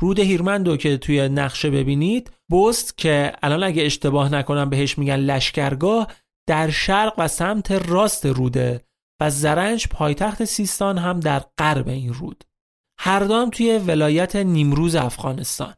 رود 0.00 0.18
هیرمند 0.18 0.68
رو 0.68 0.76
که 0.76 0.96
توی 0.96 1.28
نقشه 1.28 1.70
ببینید 1.70 2.32
بست 2.50 2.98
که 2.98 3.32
الان 3.42 3.62
اگه 3.62 3.82
اشتباه 3.82 4.32
نکنم 4.32 4.70
بهش 4.70 4.98
میگن 4.98 5.16
لشکرگاه 5.16 6.06
در 6.48 6.70
شرق 6.70 7.14
و 7.18 7.28
سمت 7.28 7.70
راست 7.70 8.26
روده 8.26 8.84
و 9.20 9.30
زرنج 9.30 9.88
پایتخت 9.88 10.44
سیستان 10.44 10.98
هم 10.98 11.20
در 11.20 11.44
غرب 11.58 11.88
این 11.88 12.14
رود. 12.14 12.44
هر 12.98 13.20
دام 13.20 13.50
توی 13.50 13.78
ولایت 13.78 14.36
نیمروز 14.36 14.94
افغانستان. 14.94 15.74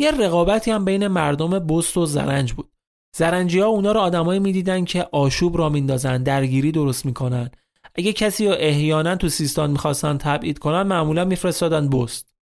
یه 0.00 0.10
رقابتی 0.10 0.70
هم 0.70 0.84
بین 0.84 1.06
مردم 1.06 1.66
بست 1.66 1.96
و 1.96 2.06
زرنج 2.06 2.52
بود. 2.52 2.77
زرنجی 3.18 3.60
ها 3.60 3.66
اونا 3.66 3.92
رو 3.92 4.00
آدمایی 4.00 4.40
می‌دیدن 4.40 4.84
که 4.84 5.08
آشوب 5.12 5.58
را 5.58 5.68
میندازن 5.68 6.22
درگیری 6.22 6.72
درست 6.72 7.06
می‌کنن. 7.06 7.50
اگه 7.94 8.12
کسی 8.12 8.48
رو 8.48 8.54
احیانا 8.58 9.16
تو 9.16 9.28
سیستان 9.28 9.70
می‌خواستن 9.70 10.18
تبعید 10.18 10.58
کنن 10.58 10.82
معمولا 10.82 11.24
میفرستادن 11.24 11.88
بست. 11.88 12.34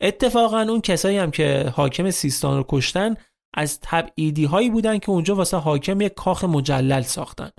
اتفاقا 0.00 0.60
اون 0.60 0.80
کسایی 0.80 1.18
هم 1.18 1.30
که 1.30 1.72
حاکم 1.76 2.10
سیستان 2.10 2.56
رو 2.56 2.64
کشتن 2.68 3.14
از 3.54 3.80
تبعیدی 3.82 4.44
هایی 4.44 4.70
بودن 4.70 4.98
که 4.98 5.10
اونجا 5.10 5.34
واسه 5.34 5.56
حاکم 5.56 6.00
یک 6.00 6.14
کاخ 6.14 6.44
مجلل 6.44 7.02
ساختن. 7.02 7.50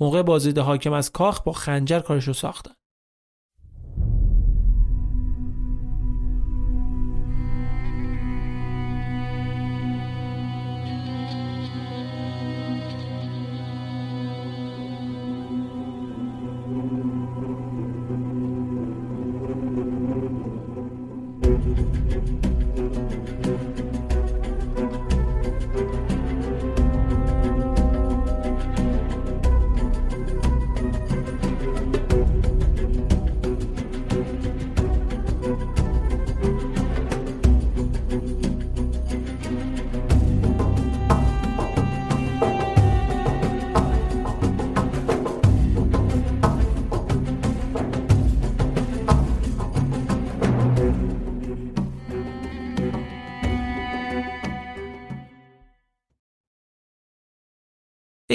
موقع 0.00 0.22
بازدید 0.22 0.58
حاکم 0.58 0.92
از 0.92 1.12
کاخ 1.12 1.42
با 1.42 1.52
خنجر 1.52 2.00
کارشو 2.00 2.32
ساختن. 2.32 2.74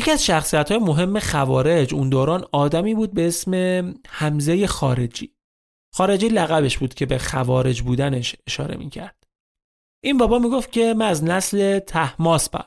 یکی 0.03 0.11
از 0.11 0.25
شخصیت 0.25 0.71
های 0.71 0.79
مهم 0.79 1.19
خوارج 1.19 1.93
اون 1.93 2.09
دوران 2.09 2.45
آدمی 2.51 2.95
بود 2.95 3.13
به 3.13 3.27
اسم 3.27 3.53
حمزه 4.07 4.67
خارجی. 4.67 5.33
خارجی 5.93 6.27
لقبش 6.27 6.77
بود 6.77 6.93
که 6.93 7.05
به 7.05 7.17
خوارج 7.17 7.81
بودنش 7.81 8.35
اشاره 8.47 8.77
می‌کرد. 8.77 9.23
این 10.03 10.17
بابا 10.17 10.39
می‌گفت 10.39 10.71
که 10.71 10.93
من 10.93 11.05
از 11.05 11.23
نسل 11.23 11.79
تحماسبم 11.79 12.65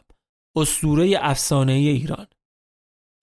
اسطوره 0.56 1.18
افسانه 1.20 1.72
ایران. 1.72 2.26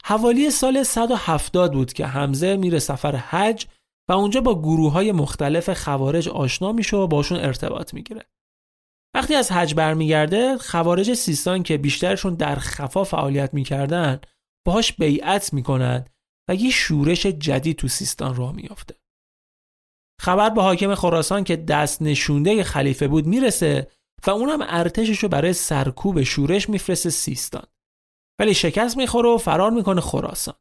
حوالی 0.03 0.51
سال 0.51 0.83
170 0.83 1.73
بود 1.73 1.93
که 1.93 2.05
حمزه 2.05 2.57
میره 2.57 2.79
سفر 2.79 3.15
حج 3.15 3.65
و 4.09 4.13
اونجا 4.13 4.41
با 4.41 4.61
گروه 4.61 4.91
های 4.91 5.11
مختلف 5.11 5.69
خوارج 5.69 6.29
آشنا 6.29 6.71
میشه 6.71 6.97
و 6.97 7.07
باشون 7.07 7.37
ارتباط 7.39 7.93
می‌گیره. 7.93 8.25
وقتی 9.15 9.35
از 9.35 9.51
حج 9.51 9.75
برمیگرده 9.75 10.57
خوارج 10.57 11.13
سیستان 11.13 11.63
که 11.63 11.77
بیشترشون 11.77 12.35
در 12.35 12.55
خفا 12.55 13.03
فعالیت 13.03 13.53
می‌کردن 13.53 14.21
باهاش 14.65 14.93
بیعت 14.93 15.53
می‌کنند 15.53 16.09
و 16.49 16.55
یه 16.55 16.69
شورش 16.69 17.25
جدید 17.25 17.75
تو 17.75 17.87
سیستان 17.87 18.35
راه 18.35 18.55
میافته. 18.55 18.95
خبر 20.21 20.49
به 20.49 20.61
حاکم 20.61 20.95
خراسان 20.95 21.43
که 21.43 21.55
دست 21.55 22.01
نشونده 22.01 22.63
خلیفه 22.63 23.07
بود 23.07 23.27
می‌رسه 23.27 23.91
و 24.27 24.29
اونم 24.29 24.59
ارتشش 24.61 25.19
رو 25.19 25.29
برای 25.29 25.53
سرکوب 25.53 26.23
شورش 26.23 26.69
میفرسته 26.69 27.09
سیستان. 27.09 27.65
ولی 28.39 28.53
شکست 28.53 28.97
می‌خوره 28.97 29.29
و 29.29 29.37
فرار 29.37 29.71
می‌کنه 29.71 30.01
خراسان. 30.01 30.55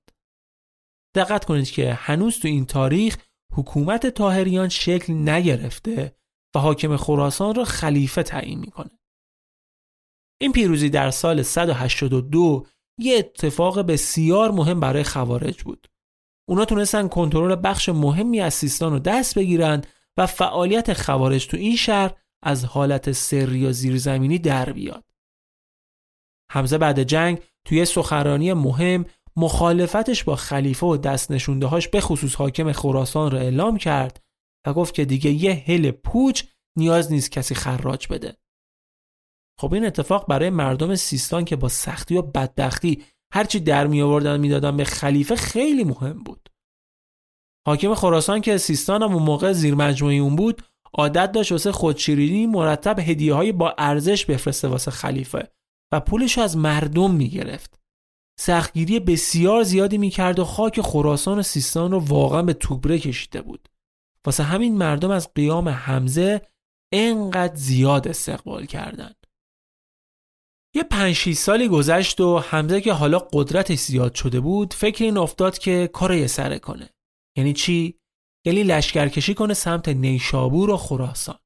دقت 1.16 1.44
کنید 1.44 1.70
که 1.70 1.94
هنوز 1.94 2.38
تو 2.38 2.48
این 2.48 2.66
تاریخ 2.66 3.16
حکومت 3.54 4.06
تاهریان 4.06 4.68
شکل 4.68 5.12
نگرفته 5.12 6.16
و 6.54 6.58
حاکم 6.58 6.96
خراسان 6.96 7.54
را 7.54 7.64
خلیفه 7.64 8.22
تعیین 8.22 8.58
می‌کنه. 8.58 8.98
این 10.40 10.52
پیروزی 10.52 10.90
در 10.90 11.10
سال 11.10 11.42
182 11.42 12.66
یه 12.98 13.18
اتفاق 13.18 13.80
بسیار 13.80 14.50
مهم 14.50 14.80
برای 14.80 15.02
خوارج 15.02 15.62
بود. 15.62 15.88
اونا 16.48 16.64
تونستن 16.64 17.08
کنترل 17.08 17.60
بخش 17.64 17.88
مهمی 17.88 18.40
از 18.40 18.54
سیستان 18.54 18.92
رو 18.92 18.98
دست 18.98 19.34
بگیرن 19.34 19.82
و 20.16 20.26
فعالیت 20.26 20.92
خوارج 20.92 21.46
تو 21.46 21.56
این 21.56 21.76
شهر 21.76 22.14
از 22.42 22.64
حالت 22.64 23.12
سری 23.12 23.66
و 23.66 23.72
زیرزمینی 23.72 24.38
در 24.38 24.72
بیاد. 24.72 25.04
حمزه 26.52 26.78
بعد 26.78 27.02
جنگ 27.02 27.42
توی 27.64 27.84
سخنرانی 27.84 28.52
مهم 28.52 29.04
مخالفتش 29.36 30.24
با 30.24 30.36
خلیفه 30.36 30.86
و 30.86 30.96
دست 30.96 31.30
نشوندهاش 31.30 31.88
به 31.88 32.00
خصوص 32.00 32.34
حاکم 32.34 32.72
خراسان 32.72 33.30
را 33.30 33.38
اعلام 33.38 33.76
کرد 33.76 34.22
و 34.66 34.72
گفت 34.72 34.94
که 34.94 35.04
دیگه 35.04 35.30
یه 35.30 35.64
هل 35.66 35.90
پوچ 35.90 36.44
نیاز 36.78 37.12
نیست 37.12 37.30
کسی 37.30 37.54
خراج 37.54 38.08
بده. 38.08 38.36
خب 39.60 39.74
این 39.74 39.86
اتفاق 39.86 40.28
برای 40.28 40.50
مردم 40.50 40.94
سیستان 40.94 41.44
که 41.44 41.56
با 41.56 41.68
سختی 41.68 42.16
و 42.16 42.22
بدبختی 42.22 43.04
هرچی 43.32 43.60
در 43.60 43.86
می 43.86 44.02
آوردن 44.02 44.40
می‌دادن 44.40 44.76
به 44.76 44.84
خلیفه 44.84 45.36
خیلی 45.36 45.84
مهم 45.84 46.22
بود. 46.22 46.48
حاکم 47.66 47.94
خراسان 47.94 48.40
که 48.40 48.58
سیستان 48.58 49.02
هم 49.02 49.12
اون 49.12 49.22
موقع 49.22 49.52
زیر 49.52 49.74
مجموعی 49.74 50.18
اون 50.18 50.36
بود 50.36 50.62
عادت 50.94 51.32
داشت 51.32 51.52
واسه 51.52 51.72
خودشیرینی 51.72 52.46
مرتب 52.46 52.98
هدیه 52.98 53.34
های 53.34 53.52
با 53.52 53.74
ارزش 53.78 54.26
بفرسته 54.26 54.68
واسه 54.68 54.90
خلیفه 54.90 55.52
و 55.92 56.00
پولش 56.00 56.38
از 56.38 56.56
مردم 56.56 57.14
می‌گرفت. 57.14 57.80
سختگیری 58.40 59.00
بسیار 59.00 59.62
زیادی 59.62 59.98
می‌کرد 59.98 60.38
و 60.38 60.44
خاک 60.44 60.80
خراسان 60.80 61.38
و 61.38 61.42
سیستان 61.42 61.90
رو 61.90 61.98
واقعا 61.98 62.42
به 62.42 62.52
توبره 62.52 62.98
کشیده 62.98 63.42
بود. 63.42 63.68
واسه 64.26 64.42
همین 64.42 64.78
مردم 64.78 65.10
از 65.10 65.34
قیام 65.34 65.68
حمزه 65.68 66.46
انقدر 66.92 67.54
زیاد 67.54 68.08
استقبال 68.08 68.66
کردند. 68.66 69.26
یه 70.74 70.82
پنج 70.82 71.32
سالی 71.32 71.68
گذشت 71.68 72.20
و 72.20 72.38
حمزه 72.38 72.80
که 72.80 72.92
حالا 72.92 73.18
قدرتش 73.18 73.78
زیاد 73.78 74.14
شده 74.14 74.40
بود 74.40 74.74
فکر 74.74 75.04
این 75.04 75.16
افتاد 75.16 75.58
که 75.58 75.90
کار 75.92 76.14
یه 76.14 76.26
سره 76.26 76.58
کنه. 76.58 76.90
یعنی 77.36 77.52
چی؟ 77.52 78.00
یعنی 78.46 78.62
لشکرکشی 78.62 79.34
کنه 79.34 79.54
سمت 79.54 79.88
نیشابور 79.88 80.70
و 80.70 80.76
خراسان. 80.76 81.38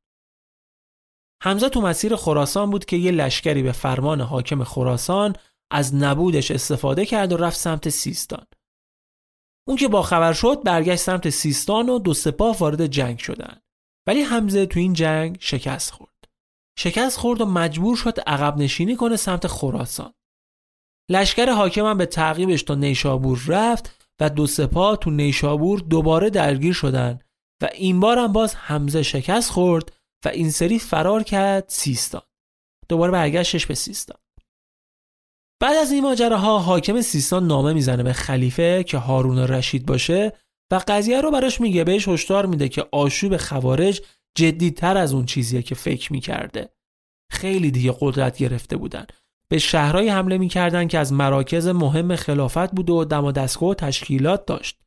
حمزه 1.42 1.68
تو 1.68 1.80
مسیر 1.80 2.16
خراسان 2.16 2.70
بود 2.70 2.84
که 2.84 2.96
یه 2.96 3.10
لشکری 3.10 3.62
به 3.62 3.72
فرمان 3.72 4.20
حاکم 4.20 4.64
خراسان 4.64 5.36
از 5.70 5.94
نبودش 5.94 6.50
استفاده 6.50 7.06
کرد 7.06 7.32
و 7.32 7.36
رفت 7.36 7.56
سمت 7.56 7.88
سیستان. 7.88 8.46
اون 9.68 9.76
که 9.76 9.88
با 9.88 10.02
خبر 10.02 10.32
شد 10.32 10.62
برگشت 10.64 11.00
سمت 11.02 11.30
سیستان 11.30 11.88
و 11.88 11.98
دو 11.98 12.14
سپاه 12.14 12.58
وارد 12.58 12.86
جنگ 12.86 13.18
شدن. 13.18 13.60
ولی 14.06 14.22
حمزه 14.22 14.66
تو 14.66 14.80
این 14.80 14.92
جنگ 14.92 15.36
شکست 15.40 15.90
خورد. 15.90 16.24
شکست 16.78 17.18
خورد 17.18 17.40
و 17.40 17.46
مجبور 17.46 17.96
شد 17.96 18.20
عقب 18.20 18.58
نشینی 18.58 18.96
کنه 18.96 19.16
سمت 19.16 19.46
خراسان. 19.46 20.12
لشکر 21.10 21.50
حاکم 21.50 21.86
هم 21.86 21.98
به 21.98 22.06
تعقیبش 22.06 22.62
تا 22.62 22.74
نیشابور 22.74 23.44
رفت 23.46 24.06
و 24.20 24.30
دو 24.30 24.46
سپاه 24.46 24.96
تو 24.96 25.10
نیشابور 25.10 25.80
دوباره 25.80 26.30
درگیر 26.30 26.72
شدن 26.72 27.18
و 27.62 27.68
این 27.74 28.00
بار 28.00 28.18
هم 28.18 28.32
باز 28.32 28.54
حمزه 28.54 29.02
شکست 29.02 29.50
خورد 29.50 29.92
و 30.24 30.28
این 30.28 30.50
سری 30.50 30.78
فرار 30.78 31.22
کرد 31.22 31.64
سیستان. 31.68 32.22
دوباره 32.88 33.12
برگشتش 33.12 33.66
به 33.66 33.74
سیستان. 33.74 34.18
بعد 35.60 35.76
از 35.76 35.92
این 35.92 36.02
ماجراها 36.02 36.58
حاکم 36.58 37.00
سیستان 37.00 37.46
نامه 37.46 37.72
می‌زنه 37.72 38.02
به 38.02 38.12
خلیفه 38.12 38.84
که 38.84 38.98
هارون 38.98 39.38
رشید 39.38 39.86
باشه 39.86 40.32
و 40.70 40.80
قضیه 40.88 41.20
رو 41.20 41.30
براش 41.30 41.60
میگه. 41.60 41.84
بهش 41.84 42.08
هشدار 42.08 42.46
میده 42.46 42.68
که 42.68 42.86
آشوب 42.92 43.36
خوارج 43.36 44.02
جدیتر 44.34 44.96
از 44.96 45.14
اون 45.14 45.26
چیزیه 45.26 45.62
که 45.62 45.74
فکر 45.74 46.12
می‌کرده. 46.12 46.68
خیلی 47.32 47.70
دیگه 47.70 47.94
قدرت 48.00 48.38
گرفته 48.38 48.76
بودن. 48.76 49.06
به 49.50 49.58
شهرهای 49.58 50.08
حمله 50.08 50.38
می‌کردن 50.38 50.88
که 50.88 50.98
از 50.98 51.12
مراکز 51.12 51.66
مهم 51.66 52.16
خلافت 52.16 52.72
بود 52.72 52.90
و 52.90 53.04
دم 53.04 53.24
و 53.24 53.32
دستگاه 53.32 53.68
و 53.68 53.74
تشکیلات 53.74 54.46
داشت. 54.46 54.80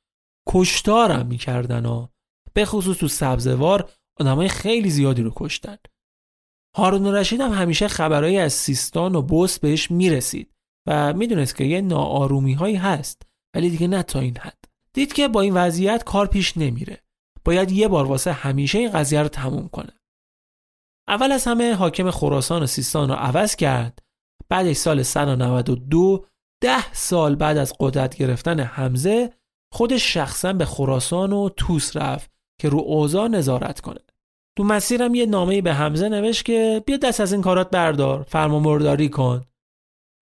کشتارم 0.49 1.25
می‌کردن 1.25 1.85
و 1.85 2.07
به 2.53 2.65
خصوص 2.65 2.97
تو 2.97 3.07
سبزوار 3.07 3.89
آدمای 4.19 4.47
خیلی 4.47 4.89
زیادی 4.89 5.21
رو 5.21 5.33
کشتن. 5.35 5.77
هارون 6.75 7.15
رشید 7.15 7.41
هم 7.41 7.53
همیشه 7.53 7.87
خبرهایی 7.87 8.37
از 8.37 8.53
سیستان 8.53 9.15
و 9.15 9.21
بوس 9.21 9.59
بهش 9.59 9.91
می‌رسید. 9.91 10.53
و 10.89 11.13
می‌دونست 11.13 11.55
که 11.55 11.63
یه 11.63 11.81
ناآرومی 11.81 12.53
هایی 12.53 12.75
هست 12.75 13.21
ولی 13.53 13.69
دیگه 13.69 13.87
نه 13.87 14.03
تا 14.03 14.19
این 14.19 14.37
حد. 14.37 14.63
دید 14.93 15.13
که 15.13 15.27
با 15.27 15.41
این 15.41 15.53
وضعیت 15.53 16.03
کار 16.03 16.27
پیش 16.27 16.57
نمیره. 16.57 17.01
باید 17.45 17.71
یه 17.71 17.87
بار 17.87 18.05
واسه 18.05 18.31
همیشه 18.31 18.77
این 18.77 18.91
قضیه 18.91 19.21
رو 19.21 19.27
تموم 19.27 19.67
کنه. 19.67 19.93
اول 21.07 21.31
از 21.31 21.45
همه 21.45 21.73
حاکم 21.73 22.11
خراسان 22.11 22.63
و 22.63 22.67
سیستان 22.67 23.09
رو 23.09 23.15
عوض 23.15 23.55
کرد. 23.55 23.99
بعد 24.49 24.73
سال 24.73 25.03
192 25.03 26.25
ده 26.61 26.93
سال 26.93 27.35
بعد 27.35 27.57
از 27.57 27.73
قدرت 27.79 28.15
گرفتن 28.15 28.59
حمزه 28.59 29.33
خودش 29.73 30.13
شخصا 30.13 30.53
به 30.53 30.65
خراسان 30.65 31.33
و 31.33 31.49
توس 31.49 31.97
رفت 31.97 32.31
که 32.61 32.69
رو 32.69 32.79
اوضاع 32.79 33.27
نظارت 33.27 33.79
کنه. 33.79 33.99
تو 34.57 34.63
مسیرم 34.63 35.15
یه 35.15 35.25
نامه 35.25 35.61
به 35.61 35.73
حمزه 35.73 36.09
نوشت 36.09 36.45
که 36.45 36.83
بیا 36.85 36.97
دست 36.97 37.19
از 37.19 37.33
این 37.33 37.41
کارات 37.41 37.69
بردار 37.69 38.23
فرمانبرداری 38.23 39.09
کن. 39.09 39.45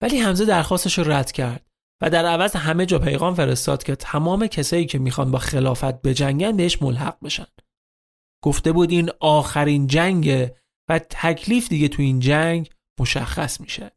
ولی 0.02 0.18
حمزه 0.18 0.44
درخواستش 0.44 0.98
رو 0.98 1.12
رد 1.12 1.32
کرد 1.32 1.66
و 2.02 2.10
در 2.10 2.26
عوض 2.26 2.56
همه 2.56 2.86
جا 2.86 2.98
پیغام 2.98 3.34
فرستاد 3.34 3.82
که 3.82 3.96
تمام 3.96 4.46
کسایی 4.46 4.86
که 4.86 4.98
می‌خوان 4.98 5.30
با 5.30 5.38
خلافت 5.38 6.02
بجنگن 6.02 6.56
بهش 6.56 6.82
ملحق 6.82 7.24
بشن. 7.24 7.46
گفته 8.44 8.72
بود 8.72 8.90
این 8.90 9.10
آخرین 9.20 9.86
جنگه 9.86 10.56
و 10.88 10.98
تکلیف 10.98 11.68
دیگه 11.68 11.88
تو 11.88 12.02
این 12.02 12.20
جنگ 12.20 12.70
مشخص 13.00 13.60
میشه 13.60 13.92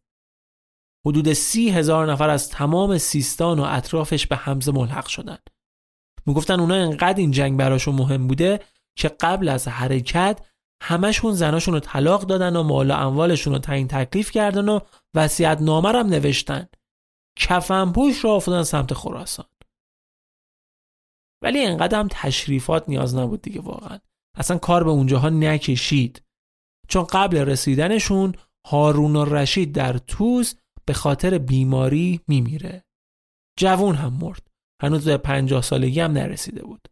حدود 1.05 1.33
سی 1.33 1.69
هزار 1.69 2.11
نفر 2.11 2.29
از 2.29 2.49
تمام 2.49 2.97
سیستان 2.97 3.59
و 3.59 3.63
اطرافش 3.63 4.27
به 4.27 4.35
حمزه 4.35 4.71
ملحق 4.71 5.07
شدن 5.07 5.37
می‌گفتن 6.25 6.59
اونا 6.59 6.75
انقدر 6.75 7.17
این 7.19 7.31
جنگ 7.31 7.59
براشون 7.59 7.95
مهم 7.95 8.27
بوده 8.27 8.59
که 8.97 9.07
قبل 9.07 9.49
از 9.49 9.67
حرکت 9.67 10.39
همشون 10.83 11.33
زناشون 11.33 11.73
رو 11.73 11.79
طلاق 11.79 12.21
دادن 12.21 12.55
و 12.55 12.63
مال 12.63 12.91
و 12.91 12.93
اموالشون 12.93 13.53
رو 13.53 13.59
تعیین 13.59 13.87
تکلیف 13.87 14.31
کردن 14.31 14.69
و 14.69 14.79
وصیت 15.15 15.57
نامه 15.61 15.89
هم 15.89 16.07
نوشتن. 16.07 16.67
کفن 17.37 17.91
پوش 17.91 18.25
را 18.25 18.35
افتادن 18.35 18.63
سمت 18.63 18.93
خراسان. 18.93 19.45
ولی 21.43 21.65
انقدر 21.65 21.99
هم 21.99 22.07
تشریفات 22.11 22.89
نیاز 22.89 23.15
نبود 23.15 23.41
دیگه 23.41 23.61
واقعا. 23.61 23.99
اصلا 24.37 24.57
کار 24.57 24.83
به 24.83 24.89
اونجاها 24.89 25.29
نکشید. 25.29 26.23
چون 26.87 27.03
قبل 27.03 27.37
رسیدنشون 27.37 28.35
هارون 28.67 29.15
و 29.15 29.25
رشید 29.25 29.71
در 29.71 29.97
توز 29.97 30.55
به 30.85 30.93
خاطر 30.93 31.37
بیماری 31.37 32.21
میمیره. 32.27 32.83
جوون 33.59 33.95
هم 33.95 34.13
مرد. 34.13 34.47
هنوز 34.81 35.05
به 35.05 35.17
پنجاه 35.17 35.61
سالگی 35.61 35.99
هم 35.99 36.11
نرسیده 36.11 36.63
بود. 36.63 36.87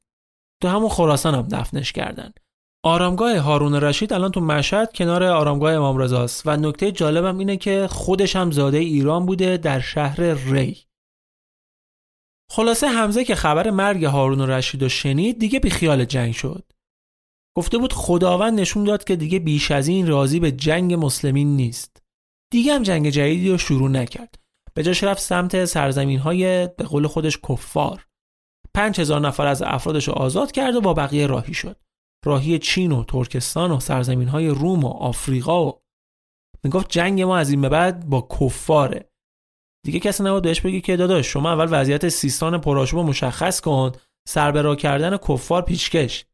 تو 0.61 0.67
همون 0.67 0.89
خراسان 0.89 1.35
هم 1.35 1.47
دفنش 1.47 1.91
کردن. 1.91 2.33
آرامگاه 2.83 3.37
هارون 3.37 3.75
رشید 3.75 4.13
الان 4.13 4.31
تو 4.31 4.41
مشهد 4.41 4.93
کنار 4.93 5.23
آرامگاه 5.23 5.73
امام 5.73 5.97
رضاست 5.97 6.43
و 6.45 6.57
نکته 6.57 6.91
جالبم 6.91 7.37
اینه 7.37 7.57
که 7.57 7.87
خودش 7.87 8.35
هم 8.35 8.51
زاده 8.51 8.77
ایران 8.77 9.25
بوده 9.25 9.57
در 9.57 9.79
شهر 9.79 10.21
ری. 10.21 10.77
خلاصه 12.51 12.87
حمزه 12.87 13.25
که 13.25 13.35
خبر 13.35 13.69
مرگ 13.69 14.03
هارون 14.03 14.49
رشید 14.49 14.83
رو 14.83 14.89
شنید 14.89 15.39
دیگه 15.39 15.59
بی 15.59 15.69
خیال 15.69 16.05
جنگ 16.05 16.33
شد. 16.33 16.71
گفته 17.57 17.77
بود 17.77 17.93
خداوند 17.93 18.59
نشون 18.59 18.83
داد 18.83 19.03
که 19.03 19.15
دیگه 19.15 19.39
بیش 19.39 19.71
از 19.71 19.87
این 19.87 20.07
راضی 20.07 20.39
به 20.39 20.51
جنگ 20.51 20.93
مسلمین 20.93 21.55
نیست. 21.55 22.03
دیگه 22.51 22.73
هم 22.73 22.83
جنگ 22.83 23.09
جدیدی 23.09 23.49
رو 23.49 23.57
شروع 23.57 23.89
نکرد. 23.89 24.35
به 24.73 24.83
جاش 24.83 25.03
رفت 25.03 25.21
سمت 25.21 25.65
سرزمین 25.65 26.19
های 26.19 26.67
به 26.67 26.83
قول 26.83 27.07
خودش 27.07 27.37
کفار. 27.49 28.07
پنج 28.73 29.01
هزار 29.01 29.21
نفر 29.21 29.47
از 29.47 29.61
افرادش 29.61 30.07
رو 30.07 30.13
آزاد 30.13 30.51
کرد 30.51 30.75
و 30.75 30.81
با 30.81 30.93
بقیه 30.93 31.27
راهی 31.27 31.53
شد. 31.53 31.77
راهی 32.25 32.59
چین 32.59 32.91
و 32.91 33.03
ترکستان 33.03 33.71
و 33.71 33.79
سرزمین 33.79 34.27
های 34.27 34.47
روم 34.47 34.83
و 34.83 34.87
آفریقا 34.87 35.67
و 35.67 35.81
می‌گفت 36.63 36.89
جنگ 36.89 37.21
ما 37.21 37.37
از 37.37 37.49
این 37.49 37.61
به 37.61 37.69
بعد 37.69 38.09
با 38.09 38.27
کفاره. 38.39 39.09
دیگه 39.85 39.99
کسی 39.99 40.23
نباید 40.23 40.43
بهش 40.43 40.61
بگی 40.61 40.81
که 40.81 40.97
داداش 40.97 41.27
شما 41.27 41.51
اول 41.51 41.67
وضعیت 41.71 42.09
سیستان 42.09 42.57
پرآشوب 42.57 43.05
مشخص 43.05 43.61
کن 43.61 43.91
سربرا 44.27 44.75
کردن 44.75 45.17
کفار 45.17 45.61
پیشکش 45.61 46.25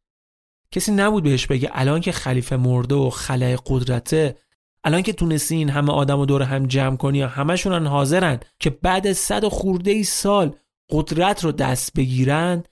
کسی 0.72 0.92
نبود 0.92 1.24
بهش 1.24 1.48
بگه 1.48 1.70
الان 1.74 2.02
که 2.02 2.12
خلیفه 2.12 2.58
مرده 2.58 2.96
و 2.96 3.10
خلای 3.10 3.58
قدرته 3.66 4.36
الان 4.84 5.02
که 5.02 5.14
تونستی 5.14 5.64
همه 5.64 5.94
آدم 5.94 6.20
و 6.20 6.26
دور 6.26 6.42
هم 6.42 6.66
جمع 6.66 6.98
کنی 6.98 7.18
یا 7.18 7.28
همشونن 7.28 7.88
حاضرن 7.88 8.40
که 8.60 8.70
بعد 8.70 9.14
صد 9.14 9.44
و 9.44 9.50
خورده 9.50 9.92
ای 9.92 10.04
سال 10.04 10.56
قدرت 10.90 11.44
رو 11.44 11.52
دست 11.52 11.94
بگیرن 11.94 12.64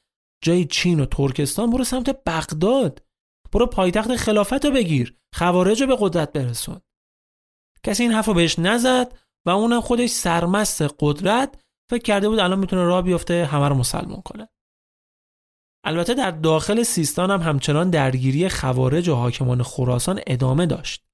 جای 0.43 0.65
چین 0.65 0.99
و 0.99 1.05
ترکستان 1.05 1.69
برو 1.69 1.83
سمت 1.83 2.23
بغداد. 2.25 3.03
برو 3.51 3.65
پایتخت 3.65 4.15
خلافت 4.15 4.65
رو 4.65 4.71
بگیر. 4.71 5.17
خوارج 5.35 5.81
رو 5.81 5.87
به 5.87 5.97
قدرت 5.99 6.31
برسون. 6.31 6.81
کسی 7.83 8.03
این 8.03 8.11
حرف 8.11 8.25
رو 8.25 8.33
بهش 8.33 8.59
نزد 8.59 9.17
و 9.45 9.49
اونم 9.49 9.81
خودش 9.81 10.09
سرمست 10.09 10.81
قدرت 10.99 11.63
فکر 11.89 12.03
کرده 12.03 12.29
بود 12.29 12.39
الان 12.39 12.59
می‌تونه 12.59 12.83
راه 12.83 13.01
بیفته 13.01 13.45
همه 13.45 13.67
رو 13.69 13.75
مسلمان 13.75 14.21
کنه. 14.21 14.49
البته 15.85 16.13
در 16.13 16.31
داخل 16.31 16.83
سیستان 16.83 17.31
هم 17.31 17.41
همچنان 17.41 17.89
درگیری 17.89 18.49
خوارج 18.49 19.09
و 19.09 19.15
حاکمان 19.15 19.63
خراسان 19.63 20.21
ادامه 20.27 20.65
داشت. 20.65 21.05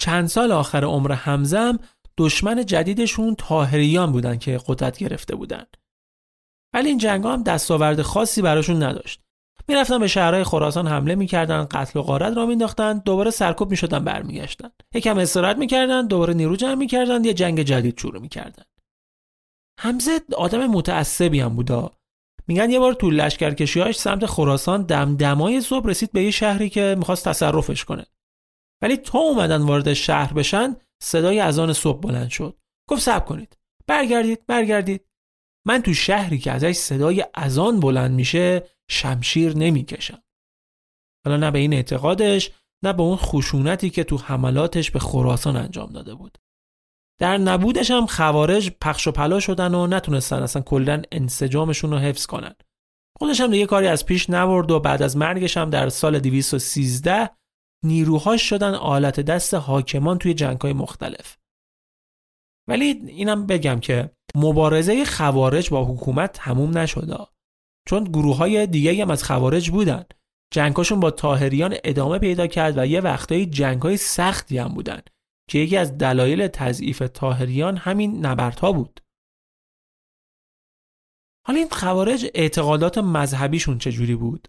چند 0.00 0.26
سال 0.26 0.52
آخر 0.52 0.84
عمر 0.84 1.12
همزم 1.12 1.78
دشمن 2.18 2.66
جدیدشون 2.66 3.34
تاهریان 3.34 4.12
بودن 4.12 4.38
که 4.38 4.60
قدرت 4.66 4.98
گرفته 4.98 5.36
بودن. 5.36 5.64
ولی 6.76 6.88
این 6.88 6.98
جنگ 6.98 7.24
هم 7.26 7.42
دستاورد 7.42 8.02
خاصی 8.02 8.42
براشون 8.42 8.82
نداشت. 8.82 9.20
می‌رفتن 9.68 9.98
به 9.98 10.08
شهرهای 10.08 10.44
خراسان 10.44 10.86
حمله 10.86 11.14
می‌کردن 11.14 11.64
قتل 11.64 11.98
و 11.98 12.02
غارت 12.02 12.36
را 12.36 12.46
مینداختن 12.46 12.98
دوباره 12.98 13.30
سرکوب 13.30 13.70
می‌شدن 13.70 14.04
برمیگشتن. 14.04 14.70
یکم 14.94 15.18
استراحت 15.18 15.56
می‌کردن 15.56 16.06
دوباره 16.06 16.34
نیرو 16.34 16.56
جمع 16.56 16.74
می‌کردن 16.74 17.24
یه 17.24 17.34
جنگ 17.34 17.62
جدید 17.62 17.98
شروع 17.98 18.20
می‌کردن. 18.20 18.64
حمزه 19.80 20.20
آدم 20.36 20.66
متعصبی 20.66 21.40
هم 21.40 21.56
بودا. 21.56 21.90
میگن 22.46 22.70
یه 22.70 22.78
بار 22.78 22.92
تو 22.92 23.10
لشکرکشیاش 23.10 23.98
سمت 23.98 24.26
خراسان 24.26 24.82
دمدمای 24.82 25.60
صبح 25.60 25.86
رسید 25.86 26.12
به 26.12 26.22
یه 26.22 26.30
شهری 26.30 26.68
که 26.68 26.94
می‌خواست 26.98 27.28
تصرفش 27.28 27.84
کنه. 27.84 28.06
ولی 28.82 28.96
تا 28.96 29.18
اومدن 29.18 29.62
وارد 29.62 29.92
شهر 29.92 30.32
بشن 30.32 30.76
صدای 31.02 31.40
اذان 31.40 31.72
صبح 31.72 32.00
بلند 32.00 32.28
شد. 32.28 32.56
گفت 32.88 33.02
صبر 33.02 33.24
کنید. 33.24 33.56
برگردید 33.86 34.46
برگردید. 34.46 35.04
من 35.66 35.82
تو 35.82 35.94
شهری 35.94 36.38
که 36.38 36.52
ازش 36.52 36.72
صدای 36.72 37.24
اذان 37.34 37.80
بلند 37.80 38.10
میشه 38.10 38.62
شمشیر 38.90 39.56
نمی‌کشم. 39.56 40.22
حالا 41.24 41.36
نه 41.36 41.50
به 41.50 41.58
این 41.58 41.72
اعتقادش 41.72 42.50
نه 42.84 42.92
به 42.92 43.02
اون 43.02 43.16
خشونتی 43.16 43.90
که 43.90 44.04
تو 44.04 44.16
حملاتش 44.16 44.90
به 44.90 44.98
خراسان 44.98 45.56
انجام 45.56 45.92
داده 45.92 46.14
بود. 46.14 46.38
در 47.20 47.38
نبودش 47.38 47.90
هم 47.90 48.06
خوارج 48.06 48.70
پخش 48.80 49.06
و 49.06 49.12
پلا 49.12 49.40
شدن 49.40 49.74
و 49.74 49.86
نتونستن 49.86 50.42
اصلا 50.42 50.62
کلا 50.62 51.02
انسجامشون 51.12 51.90
رو 51.90 51.98
حفظ 51.98 52.26
کنن. 52.26 52.54
خودش 53.18 53.40
هم 53.40 53.50
دیگه 53.50 53.66
کاری 53.66 53.86
از 53.86 54.06
پیش 54.06 54.30
نبرد 54.30 54.70
و 54.70 54.80
بعد 54.80 55.02
از 55.02 55.16
مرگش 55.16 55.56
هم 55.56 55.70
در 55.70 55.88
سال 55.88 56.18
213 56.18 57.30
نیروهاش 57.84 58.42
شدن 58.42 58.74
آلت 58.74 59.20
دست 59.20 59.54
حاکمان 59.54 60.18
توی 60.18 60.34
جنگهای 60.34 60.72
مختلف. 60.72 61.36
ولی 62.68 62.84
اینم 63.06 63.46
بگم 63.46 63.80
که 63.80 64.15
مبارزه 64.36 65.04
خوارج 65.04 65.70
با 65.70 65.84
حکومت 65.84 66.32
تموم 66.32 66.78
نشده 66.78 67.18
چون 67.88 68.04
گروه 68.04 68.36
های 68.36 68.66
دیگه 68.66 69.02
هم 69.02 69.10
از 69.10 69.24
خوارج 69.24 69.70
بودن. 69.70 70.04
جنگاشون 70.52 71.00
با 71.00 71.10
تاهریان 71.10 71.76
ادامه 71.84 72.18
پیدا 72.18 72.46
کرد 72.46 72.78
و 72.78 72.86
یه 72.86 73.00
وقتایی 73.00 73.46
جنگ 73.46 73.82
های 73.82 73.96
سختی 73.96 74.58
هم 74.58 74.68
بودن 74.68 75.00
که 75.50 75.58
یکی 75.58 75.76
از 75.76 75.98
دلایل 75.98 76.48
تضعیف 76.48 77.02
تاهریان 77.14 77.76
همین 77.76 78.26
نبردها 78.26 78.72
بود. 78.72 79.00
حالا 81.46 81.58
این 81.58 81.68
خوارج 81.68 82.30
اعتقادات 82.34 82.98
مذهبیشون 82.98 83.78
چجوری 83.78 84.14
بود؟ 84.14 84.48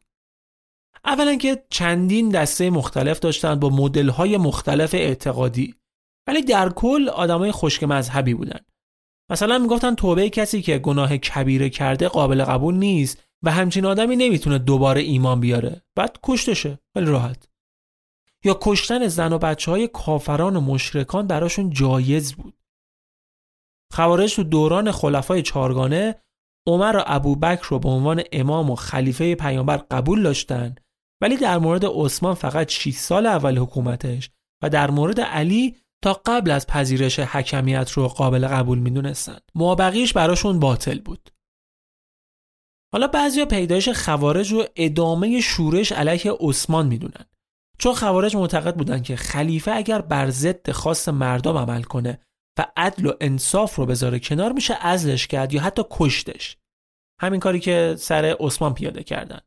اولا 1.06 1.36
که 1.36 1.64
چندین 1.70 2.30
دسته 2.30 2.70
مختلف 2.70 3.20
داشتن 3.20 3.56
با 3.56 3.70
مدل 3.70 4.10
های 4.10 4.38
مختلف 4.38 4.94
اعتقادی. 4.94 5.76
ولی 6.28 6.42
در 6.42 6.70
کل 6.70 7.10
آدمای 7.10 7.52
خشک 7.52 7.84
مذهبی 7.84 8.34
بودن. 8.34 8.60
مثلا 9.30 9.58
می‌گفتن 9.58 9.96
توبه 9.96 10.30
کسی 10.30 10.62
که 10.62 10.78
گناه 10.78 11.18
کبیره 11.18 11.70
کرده 11.70 12.08
قابل 12.08 12.44
قبول 12.44 12.76
نیست 12.76 13.24
و 13.44 13.52
همچین 13.52 13.86
آدمی 13.86 14.16
نمی‌تونه 14.16 14.58
دوباره 14.58 15.02
ایمان 15.02 15.40
بیاره. 15.40 15.82
بعد 15.96 16.20
کشتشه. 16.24 16.80
خیلی 16.94 17.06
راحت. 17.06 17.50
یا 18.44 18.58
کشتن 18.62 19.08
زن 19.08 19.34
و 19.34 19.38
بچه 19.38 19.72
های 19.72 19.88
کافران 19.88 20.56
و 20.56 20.62
مشرکان 20.62 21.28
براشون 21.28 21.70
جایز 21.70 22.34
بود. 22.34 22.54
خوارج 23.94 24.36
تو 24.36 24.44
دوران 24.44 24.92
خلفای 24.92 25.42
چارگانه 25.42 26.16
عمر 26.68 26.98
و 26.98 27.04
ابوبکر 27.06 27.68
رو 27.70 27.80
به 27.80 27.90
عنوان 27.90 28.24
امام 28.32 28.70
و 28.70 28.76
خلیفه 28.76 29.36
پیامبر 29.36 29.78
قبول 29.78 30.24
داشتن 30.24 30.76
ولی 31.22 31.38
در 31.38 31.58
مورد 31.58 31.86
عثمان 31.86 32.34
فقط 32.34 32.70
6 32.70 32.94
سال 32.94 33.26
اول 33.26 33.58
حکومتش 33.58 34.30
و 34.64 34.70
در 34.70 34.92
مورد 34.92 35.22
علی 35.22 35.76
تا 36.04 36.22
قبل 36.26 36.52
از 36.52 36.68
پذیرش 36.68 37.20
حکمیت 37.20 37.92
رو 37.92 38.08
قابل 38.08 38.48
قبول 38.48 38.80
می‌دونستن. 38.80 39.38
مابقیش 39.56 40.14
براشون 40.14 40.60
باطل 40.60 41.00
بود. 41.00 41.30
حالا 42.94 43.08
بعضیا 43.08 43.46
پیدایش 43.46 43.90
خوارج 43.90 44.52
رو 44.52 44.66
ادامه 44.76 45.42
شورش 45.42 45.92
علیه 45.92 46.38
عثمان 46.40 46.88
می‌دونن. 46.88 47.26
چون 47.80 47.94
خوارج 47.94 48.36
معتقد 48.36 48.76
بودن 48.76 49.02
که 49.02 49.16
خلیفه 49.16 49.72
اگر 49.72 50.02
بر 50.02 50.30
ضد 50.30 50.72
خاص 50.72 51.10
مردم 51.10 51.58
عمل 51.58 51.84
کنه 51.84 52.20
و 52.60 52.66
عدل 52.78 53.06
و 53.06 53.14
انصاف 53.22 53.76
رو 53.76 53.86
بذاره 53.86 54.20
کنار 54.20 54.52
میشه 54.52 54.78
ازلش 54.82 55.28
کرد 55.28 55.54
یا 55.54 55.62
حتی 55.62 55.84
کشتش. 55.92 56.58
همین 57.22 57.40
کاری 57.40 57.60
که 57.60 57.96
سر 58.00 58.36
عثمان 58.40 58.74
پیاده 58.74 59.04
کردن. 59.04 59.40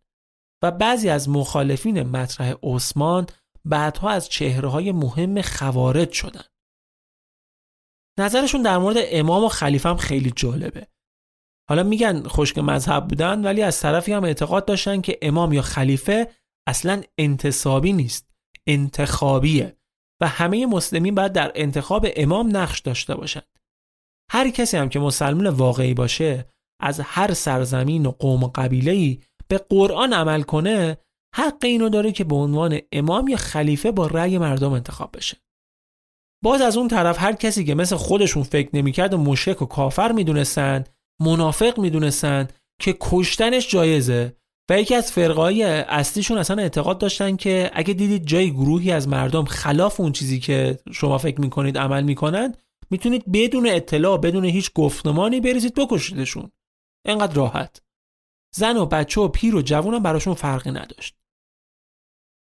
و 0.63 0.71
بعضی 0.71 1.09
از 1.09 1.29
مخالفین 1.29 2.03
مطرح 2.03 2.55
عثمان 2.63 3.27
بعدها 3.65 4.11
از 4.11 4.29
چهره 4.29 4.93
مهم 4.93 5.43
خوارج 5.43 6.13
شدن. 6.13 6.45
نظرشون 8.19 8.63
در 8.63 8.79
مورد 8.79 8.97
امام 8.99 9.45
و 9.45 9.49
خلیفه 9.49 9.89
هم 9.89 9.97
خیلی 9.97 10.33
جالبه. 10.37 10.87
حالا 11.69 11.83
میگن 11.83 12.23
خشک 12.29 12.59
مذهب 12.59 13.09
بودن 13.09 13.45
ولی 13.45 13.63
از 13.63 13.81
طرفی 13.81 14.13
هم 14.13 14.25
اعتقاد 14.25 14.65
داشتن 14.65 15.01
که 15.01 15.19
امام 15.23 15.53
یا 15.53 15.63
خلیفه 15.63 16.31
اصلا 16.69 17.03
انتصابی 17.19 17.93
نیست 17.93 18.31
انتخابیه 18.67 19.77
و 20.21 20.29
همه 20.29 20.67
مسلمین 20.67 21.15
باید 21.15 21.33
در 21.33 21.53
انتخاب 21.55 22.07
امام 22.17 22.57
نقش 22.57 22.81
داشته 22.81 23.15
باشند 23.15 23.59
هر 24.31 24.51
کسی 24.51 24.77
هم 24.77 24.89
که 24.89 24.99
مسلمان 24.99 25.49
واقعی 25.49 25.95
باشه 25.95 26.47
از 26.81 27.01
هر 27.01 27.35
سرزمین 27.35 28.07
و 28.07 28.11
قوم 28.11 28.43
و 28.43 28.51
قبیله 28.55 29.19
به 29.49 29.59
قرآن 29.59 30.13
عمل 30.13 30.43
کنه 30.43 30.97
حق 31.35 31.65
اینو 31.65 31.89
داره 31.89 32.13
که 32.13 32.25
به 32.25 32.35
عنوان 32.35 32.79
امام 32.93 33.29
یا 33.29 33.37
خلیفه 33.37 33.91
با 33.93 34.07
رأی 34.07 34.39
مردم 34.39 34.73
انتخاب 34.73 35.17
بشه. 35.17 35.37
باز 36.45 36.61
از 36.61 36.77
اون 36.77 36.89
طرف 36.89 37.23
هر 37.23 37.33
کسی 37.33 37.65
که 37.65 37.75
مثل 37.75 37.97
خودشون 37.97 38.43
فکر 38.43 38.77
نمی‌کرد 38.77 39.15
و 39.15 39.19
مشرک 39.19 39.63
و 39.63 39.67
کافر 39.67 40.13
می‌دونستند 40.13 40.89
منافق 41.21 41.79
می‌دونستند 41.79 42.53
که 42.81 42.97
کشتنش 43.01 43.71
جایزه 43.71 44.37
و 44.71 44.81
یکی 44.81 44.95
از 44.95 45.13
فرقای 45.13 45.63
اصلیشون 45.63 46.39
اصلا 46.39 46.63
اعتقاد 46.63 46.99
داشتن 46.99 47.37
که 47.37 47.71
اگه 47.75 47.95
دیدید 47.95 48.27
جای 48.27 48.51
گروهی 48.51 48.93
از 48.93 49.09
مردم 49.09 49.45
خلاف 49.45 50.01
اون 50.01 50.13
چیزی 50.13 50.41
که 50.41 50.79
شما 50.93 51.19
فکر 51.19 51.41
می‌کنید 51.41 51.79
عمل 51.79 52.03
می‌کنند 52.03 52.63
می‌تونید 52.91 53.33
بدون 53.33 53.69
اطلاع 53.69 54.19
بدون 54.19 54.45
هیچ 54.45 54.73
گفتمانی 54.73 55.41
بریزید 55.41 55.75
بکشیدشون. 55.75 56.51
انقدر 57.07 57.35
راحت. 57.35 57.83
زن 58.55 58.77
و 58.77 58.87
بچه 58.87 59.21
و 59.21 59.29
پیر 59.29 59.57
و 59.57 59.63
جوون 59.63 59.95
هم 59.95 60.03
براشون 60.03 60.35
فرقی 60.35 60.71
نداشت. 60.71 61.20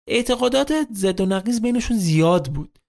اعتقادات 0.07 0.73
زد 0.91 1.21
و 1.21 1.25
نقیز 1.25 1.61
بینشون 1.61 1.97
زیاد 1.97 2.47
بود. 2.47 2.79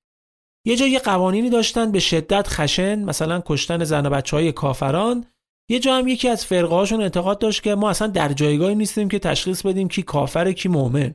یه 0.66 0.76
جا 0.76 0.86
یه 0.86 0.98
قوانینی 0.98 1.50
داشتن 1.50 1.92
به 1.92 1.98
شدت 1.98 2.48
خشن 2.48 3.04
مثلا 3.04 3.42
کشتن 3.46 3.84
زن 3.84 4.06
و 4.06 4.10
بچه 4.10 4.36
های 4.36 4.52
کافران. 4.52 5.26
یه 5.70 5.78
جا 5.78 5.96
هم 5.96 6.08
یکی 6.08 6.28
از 6.28 6.46
فرقه 6.46 6.74
هاشون 6.74 7.02
اعتقاد 7.02 7.38
داشت 7.38 7.62
که 7.62 7.74
ما 7.74 7.90
اصلا 7.90 8.08
در 8.08 8.32
جایگاهی 8.32 8.74
نیستیم 8.74 9.08
که 9.08 9.18
تشخیص 9.18 9.66
بدیم 9.66 9.88
کی 9.88 10.02
کافر 10.02 10.52
کی 10.52 10.68
مؤمن. 10.68 11.14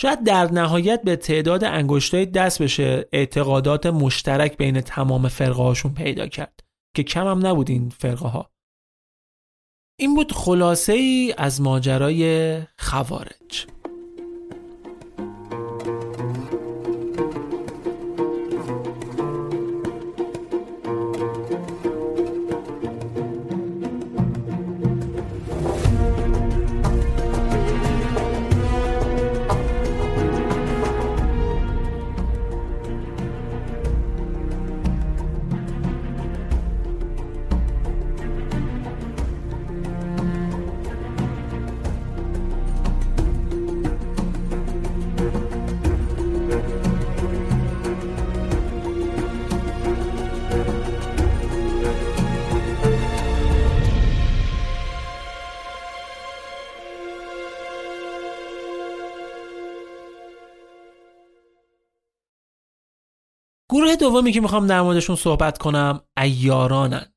شاید 0.00 0.24
در 0.24 0.52
نهایت 0.52 1.02
به 1.02 1.16
تعداد 1.16 1.64
انگشتای 1.64 2.26
دست 2.26 2.62
بشه 2.62 3.08
اعتقادات 3.12 3.86
مشترک 3.86 4.56
بین 4.56 4.80
تمام 4.80 5.28
فرقه 5.28 5.62
هاشون 5.62 5.94
پیدا 5.94 6.26
کرد 6.26 6.60
که 6.96 7.02
کم 7.02 7.26
هم 7.26 7.46
نبود 7.46 7.70
این 7.70 7.88
فرقه 7.88 8.28
ها 8.28 8.50
این 9.98 10.14
بود 10.14 10.32
خلاصه 10.32 10.92
ای 10.92 11.34
از 11.38 11.60
ماجرای 11.60 12.58
خوارج. 12.78 13.66
گروه 63.80 63.96
دومی 63.96 64.32
که 64.32 64.40
می‌خوام 64.40 64.66
در 64.66 64.82
موردشون 64.82 65.16
صحبت 65.16 65.58
کنم 65.58 66.00
ایارانن. 66.18 67.12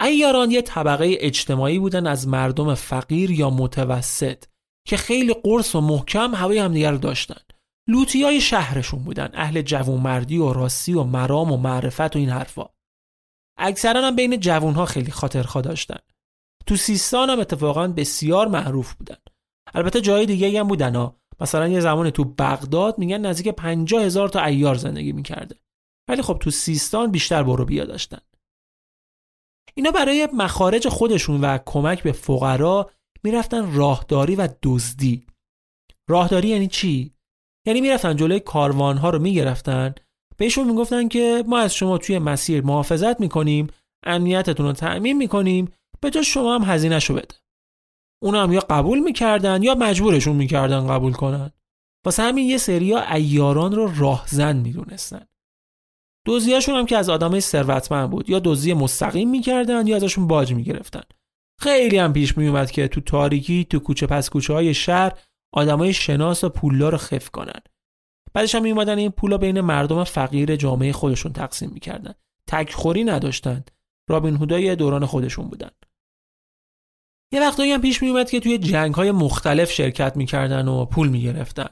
ایاران 0.00 0.50
یه 0.50 0.62
طبقه 0.62 1.16
اجتماعی 1.20 1.78
بودن 1.78 2.06
از 2.06 2.28
مردم 2.28 2.74
فقیر 2.74 3.30
یا 3.30 3.50
متوسط 3.50 4.44
که 4.86 4.96
خیلی 4.96 5.34
قرص 5.34 5.74
و 5.74 5.80
محکم 5.80 6.34
هوای 6.34 6.58
همدیگه 6.58 6.90
رو 6.90 6.98
داشتن. 6.98 7.40
لوتی 7.88 8.22
های 8.22 8.40
شهرشون 8.40 9.04
بودن 9.04 9.30
اهل 9.34 9.62
جوونمردی 9.62 10.38
و 10.38 10.52
راستی 10.52 10.94
و 10.94 11.02
مرام 11.02 11.52
و 11.52 11.56
معرفت 11.56 12.16
و 12.16 12.18
این 12.18 12.30
حرفا. 12.30 12.68
اکثرا 13.58 14.06
هم 14.06 14.16
بین 14.16 14.40
جوونها 14.40 14.86
خیلی 14.86 15.10
خاطرخواه 15.10 15.64
داشتن. 15.64 15.98
تو 16.66 16.76
سیستان 16.76 17.30
هم 17.30 17.40
اتفاقا 17.40 17.88
بسیار 17.88 18.48
معروف 18.48 18.94
بودن. 18.94 19.18
البته 19.74 20.00
جای 20.00 20.26
دیگه 20.26 20.60
هم 20.60 20.68
بودن 20.68 20.96
ها 20.96 21.21
مثلا 21.42 21.68
یه 21.68 21.80
زمان 21.80 22.10
تو 22.10 22.24
بغداد 22.24 22.98
میگن 22.98 23.26
نزدیک 23.26 23.48
50 23.48 24.02
هزار 24.02 24.28
تا 24.28 24.44
ایار 24.44 24.74
زندگی 24.74 25.12
می‌کرده. 25.12 25.56
ولی 26.08 26.22
خب 26.22 26.38
تو 26.40 26.50
سیستان 26.50 27.10
بیشتر 27.10 27.42
برو 27.42 27.64
بیا 27.64 27.84
داشتن. 27.84 28.20
اینا 29.74 29.90
برای 29.90 30.28
مخارج 30.32 30.88
خودشون 30.88 31.40
و 31.40 31.58
کمک 31.66 32.02
به 32.02 32.12
فقرا 32.12 32.90
می‌رفتن 33.22 33.74
راهداری 33.74 34.36
و 34.36 34.48
دزدی. 34.62 35.26
راهداری 36.08 36.48
یعنی 36.48 36.66
چی؟ 36.66 37.14
یعنی 37.66 37.80
می‌رفتن 37.80 38.16
جلوی 38.16 38.40
کاروانها 38.40 39.10
رو 39.10 39.18
می‌گرفتن 39.18 39.94
بهشون 40.36 40.66
می‌گفتن 40.66 41.08
که 41.08 41.44
ما 41.46 41.58
از 41.58 41.74
شما 41.74 41.98
توی 41.98 42.18
مسیر 42.18 42.64
محافظت 42.64 43.20
می‌کنیم 43.20 43.66
امنیتتون 44.06 44.66
رو 44.66 44.72
تأمین 44.72 45.16
می‌کنیم 45.16 45.72
به 46.00 46.10
جا 46.10 46.22
شما 46.22 46.54
هم 46.54 46.74
هزینه 46.74 46.98
شو 46.98 47.14
بده. 47.14 47.41
اونا 48.22 48.42
هم 48.42 48.52
یا 48.52 48.60
قبول 48.60 48.98
می‌کردن 48.98 49.62
یا 49.62 49.74
مجبورشون 49.74 50.36
می‌کردن 50.36 50.86
قبول 50.86 51.12
کنن. 51.12 51.50
واسه 52.04 52.22
همین 52.22 52.48
یه 52.48 52.58
سریا 52.58 53.12
ایاران 53.12 53.72
رو 53.72 53.92
راهزن 53.98 54.56
می‌دونستن. 54.56 55.26
دوزیاشون 56.26 56.74
هم 56.74 56.86
که 56.86 56.96
از 56.96 57.08
آدمای 57.08 57.40
ثروتمند 57.40 58.10
بود 58.10 58.30
یا 58.30 58.38
دوزی 58.38 58.74
مستقیم 58.74 59.30
می‌کردن 59.30 59.86
یا 59.86 59.96
ازشون 59.96 60.26
باج 60.26 60.54
می‌گرفتن. 60.54 61.02
خیلی 61.60 61.98
هم 61.98 62.12
پیش 62.12 62.38
میومد 62.38 62.70
که 62.70 62.88
تو 62.88 63.00
تاریکی 63.00 63.64
تو 63.64 63.78
کوچه 63.78 64.06
پس 64.06 64.30
کوچه 64.30 64.52
های 64.52 64.74
شهر 64.74 65.12
آدمای 65.54 65.92
شناس 65.92 66.44
و 66.44 66.48
پولا 66.48 66.88
رو 66.88 66.98
خف 66.98 67.30
کنن. 67.30 67.60
بعدش 68.34 68.54
هم 68.54 68.62
میومدن 68.62 68.98
این 68.98 69.10
پولا 69.10 69.38
بین 69.38 69.60
مردم 69.60 70.04
فقیر 70.04 70.56
جامعه 70.56 70.92
خودشون 70.92 71.32
تقسیم 71.32 71.70
می‌کردن. 71.74 72.14
تکخوری 72.48 73.04
نداشتن. 73.04 73.64
رابین 74.08 74.36
هودای 74.36 74.76
دوران 74.76 75.06
خودشون 75.06 75.48
بودن. 75.48 75.70
یه 77.32 77.40
وقتایی 77.40 77.72
هم 77.72 77.80
پیش 77.80 78.02
میومد 78.02 78.30
که 78.30 78.40
توی 78.40 78.58
جنگ 78.58 78.94
های 78.94 79.10
مختلف 79.10 79.70
شرکت 79.70 80.16
می‌کردن 80.16 80.68
و 80.68 80.84
پول 80.84 81.08
می‌گرفتن 81.08 81.68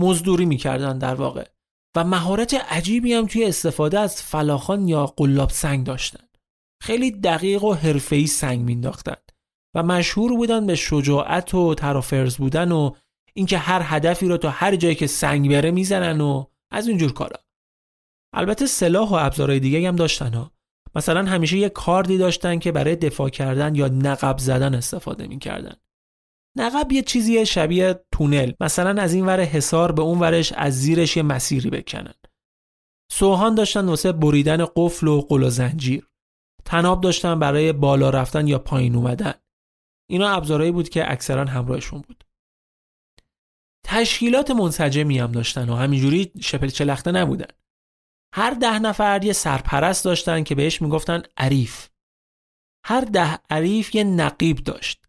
مزدوری 0.00 0.44
می‌کردن 0.44 0.98
در 0.98 1.14
واقع. 1.14 1.44
و 1.96 2.04
مهارت 2.04 2.54
عجیبی 2.54 3.12
هم 3.12 3.26
توی 3.26 3.44
استفاده 3.44 3.98
از 4.00 4.22
فلاخان 4.22 4.88
یا 4.88 5.06
قلاب 5.06 5.50
سنگ 5.50 5.86
داشتن. 5.86 6.24
خیلی 6.82 7.10
دقیق 7.10 7.64
و 7.64 7.74
حرفه‌ای 7.74 8.26
سنگ 8.26 8.60
مینداختن 8.60 9.16
و 9.76 9.82
مشهور 9.82 10.36
بودن 10.36 10.66
به 10.66 10.74
شجاعت 10.74 11.54
و 11.54 11.74
ترافرز 11.74 12.36
بودن 12.36 12.72
و 12.72 12.94
اینکه 13.34 13.58
هر 13.58 13.80
هدفی 13.84 14.28
رو 14.28 14.36
تا 14.36 14.50
هر 14.50 14.76
جایی 14.76 14.94
که 14.94 15.06
سنگ 15.06 15.50
بره 15.50 15.70
می‌زنن 15.70 16.20
و 16.20 16.44
از 16.72 16.88
اینجور 16.88 17.12
کارا. 17.12 17.40
البته 18.34 18.66
سلاح 18.66 19.08
و 19.08 19.14
ابزارهای 19.14 19.60
دیگه 19.60 19.88
هم 19.88 19.96
داشتن 19.96 20.34
ها. 20.34 20.52
مثلا 20.98 21.24
همیشه 21.24 21.58
یه 21.58 21.68
کاردی 21.68 22.18
داشتن 22.18 22.58
که 22.58 22.72
برای 22.72 22.96
دفاع 22.96 23.28
کردن 23.28 23.74
یا 23.74 23.88
نقب 23.88 24.38
زدن 24.38 24.74
استفاده 24.74 25.26
می‌کردن. 25.26 25.76
نقب 26.56 26.92
یه 26.92 27.02
چیزی 27.02 27.46
شبیه 27.46 28.04
تونل. 28.12 28.52
مثلا 28.60 29.02
از 29.02 29.14
این 29.14 29.26
ور 29.26 29.40
حصار 29.40 29.92
به 29.92 30.02
اون 30.02 30.18
ورش 30.18 30.52
از 30.52 30.80
زیرش 30.80 31.16
یه 31.16 31.22
مسیری 31.22 31.70
بکنن. 31.70 32.14
سوهان 33.12 33.54
داشتن 33.54 33.86
واسه 33.86 34.12
بریدن 34.12 34.66
قفل 34.76 35.08
و 35.08 35.20
قل 35.20 35.42
و 35.42 35.50
زنجیر. 35.50 36.08
تناب 36.64 37.00
داشتن 37.00 37.38
برای 37.38 37.72
بالا 37.72 38.10
رفتن 38.10 38.48
یا 38.48 38.58
پایین 38.58 38.96
اومدن. 38.96 39.34
اینا 40.10 40.28
ابزارهایی 40.28 40.72
بود 40.72 40.88
که 40.88 41.12
اکثرا 41.12 41.44
همراهشون 41.44 42.00
بود. 42.00 42.24
تشکیلات 43.86 44.50
منسجمی 44.50 45.18
هم 45.18 45.32
داشتن 45.32 45.68
و 45.68 45.74
همینجوری 45.74 46.32
شپل 46.40 46.68
چلخته 46.68 47.12
نبودن. 47.12 47.48
هر 48.34 48.50
ده 48.50 48.78
نفر 48.78 49.24
یه 49.24 49.32
سرپرست 49.32 50.04
داشتن 50.04 50.42
که 50.42 50.54
بهش 50.54 50.82
می‌گفتن 50.82 51.22
عریف. 51.36 51.88
هر 52.84 53.00
ده 53.00 53.38
عریف 53.50 53.94
یه 53.94 54.04
نقیب 54.04 54.56
داشت. 54.56 55.04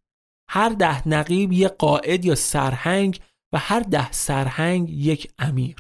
هر 0.50 0.70
ده 0.70 1.08
نقیب 1.08 1.54
یه 1.54 1.68
قائد 1.68 2.26
یا 2.26 2.36
سرهنگ 2.36 3.20
و 3.54 3.58
هر 3.58 3.80
ده 3.80 4.12
سرهنگ 4.12 4.90
یک 4.90 5.34
امیر. 5.40 5.76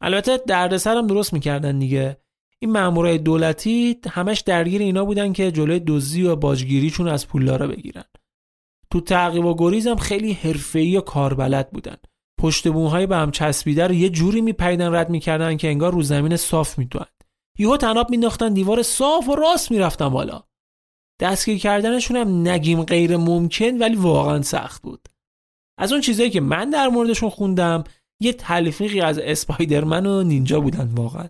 البته 0.00 0.36
دردسر 0.36 0.96
هم 0.96 1.06
درست 1.06 1.32
می‌کردن 1.32 1.78
دیگه. 1.78 2.16
این 2.58 2.72
مامورای 2.72 3.18
دولتی 3.18 4.00
همش 4.10 4.40
درگیر 4.40 4.80
اینا 4.80 5.04
بودن 5.04 5.32
که 5.32 5.52
جلوی 5.52 5.80
دزدی 5.86 6.22
و 6.22 6.36
باجگیریشون 6.36 7.08
از 7.08 7.28
پولدارا 7.28 7.66
بگیرن. 7.66 8.04
تو 8.90 9.00
تعقیب 9.00 9.44
و 9.44 9.54
گریز 9.58 9.86
هم 9.86 9.96
خیلی 9.96 10.32
حرفه‌ای 10.32 10.96
و 10.96 11.00
کاربلد 11.00 11.70
بودن. 11.70 11.96
پشت 12.42 12.68
بوهای 12.68 13.06
به 13.06 13.16
هم 13.16 13.30
چسبیده 13.30 13.86
رو 13.86 13.94
یه 13.94 14.10
جوری 14.10 14.40
میپیدن 14.40 14.94
رد 14.94 15.10
می‌کردن 15.10 15.56
که 15.56 15.68
انگار 15.68 15.92
رو 15.92 16.02
زمین 16.02 16.36
صاف 16.36 16.78
می‌دوند. 16.78 17.24
یهو 17.58 17.76
تناب 17.76 18.10
مینداختن 18.10 18.54
دیوار 18.54 18.82
صاف 18.82 19.28
و 19.28 19.34
راست 19.34 19.70
می‌رفتن 19.70 20.08
بالا. 20.08 20.42
دستگیر 21.20 21.58
کردنشون 21.58 22.16
هم 22.16 22.48
نگیم 22.48 22.82
غیر 22.82 23.16
ممکن 23.16 23.78
ولی 23.78 23.94
واقعا 23.94 24.42
سخت 24.42 24.82
بود. 24.82 25.08
از 25.78 25.92
اون 25.92 26.00
چیزایی 26.00 26.30
که 26.30 26.40
من 26.40 26.70
در 26.70 26.88
موردشون 26.88 27.30
خوندم 27.30 27.84
یه 28.20 28.32
تلفیقی 28.32 29.00
از 29.00 29.18
اسپایدرمن 29.18 30.06
و 30.06 30.22
نینجا 30.22 30.60
بودن 30.60 30.88
واقعا. 30.94 31.28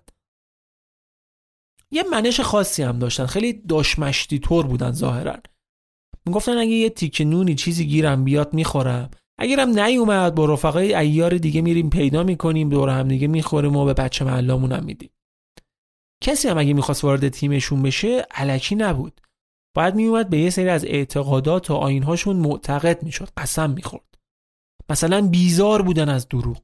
یه 1.90 2.02
منش 2.02 2.40
خاصی 2.40 2.82
هم 2.82 2.98
داشتن 2.98 3.26
خیلی 3.26 3.52
داشمشتی 3.52 4.38
طور 4.38 4.66
بودن 4.66 4.92
ظاهرا. 4.92 5.36
می‌گفتن 6.26 6.58
اگه 6.58 6.70
یه 6.70 6.90
تیک 6.90 7.20
نونی 7.20 7.54
چیزی 7.54 7.86
گیرم 7.86 8.24
بیاد 8.24 8.54
می‌خورم. 8.54 9.10
اگرم 9.38 9.78
نیومد 9.78 10.34
با 10.34 10.44
رفقای 10.44 10.94
ایار 10.94 11.38
دیگه 11.38 11.60
میریم 11.60 11.90
پیدا 11.90 12.22
می‌کنیم 12.22 12.68
دور 12.68 12.88
هم 12.88 13.08
دیگه 13.08 13.26
می‌خوریم 13.26 13.76
و 13.76 13.84
به 13.84 13.94
بچه 13.94 14.24
محلامون 14.24 14.72
هم 14.72 14.84
میدیم. 14.84 15.10
کسی 16.22 16.48
هم 16.48 16.58
اگه 16.58 16.72
می‌خواست 16.72 17.04
وارد 17.04 17.28
تیمشون 17.28 17.82
بشه 17.82 18.26
علکی 18.30 18.74
نبود. 18.74 19.20
باید 19.76 19.94
میومد 19.94 20.30
به 20.30 20.38
یه 20.38 20.50
سری 20.50 20.68
از 20.68 20.84
اعتقادات 20.84 21.70
و 21.70 21.74
آینهاشون 21.74 22.36
معتقد 22.36 23.02
می‌شد 23.02 23.28
قسم 23.36 23.70
می‌خورد. 23.70 24.18
مثلا 24.90 25.28
بیزار 25.28 25.82
بودن 25.82 26.08
از 26.08 26.28
دروغ. 26.28 26.62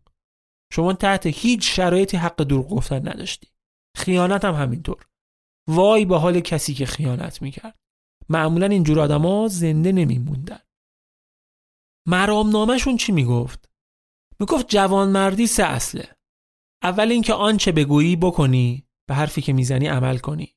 شما 0.73 0.93
تحت 0.93 1.27
هیچ 1.27 1.77
شرایطی 1.77 2.17
حق 2.17 2.43
دروغ 2.43 2.69
گفتن 2.69 3.09
نداشتی. 3.09 3.49
خیانت 3.97 4.45
هم 4.45 4.55
همینطور. 4.55 5.07
وای 5.69 6.05
به 6.05 6.19
حال 6.19 6.41
کسی 6.41 6.75
که 6.75 6.87
خیانت 6.87 7.43
می‌کرد. 7.43 7.79
معمولا 8.29 8.67
اینجور 8.67 9.01
آدما 9.01 9.49
زنده 9.49 9.93
نمیموندن. 9.93 10.61
مرامنامهشون 12.09 12.97
چی 12.97 13.13
می‌گفت؟ 13.13 13.71
می‌گفت 14.41 14.69
جوانمردی 14.69 15.47
سه 15.47 15.65
اصله. 15.65 16.17
اول 16.83 17.11
اینکه 17.11 17.35
آنچه 17.35 17.73
بگویی 17.73 18.17
بکنی 18.17 18.87
به 19.09 19.15
حرفی 19.15 19.43
که 19.43 19.53
می‌زنی 19.53 19.87
عمل 19.87 20.19
کنی. 20.19 20.55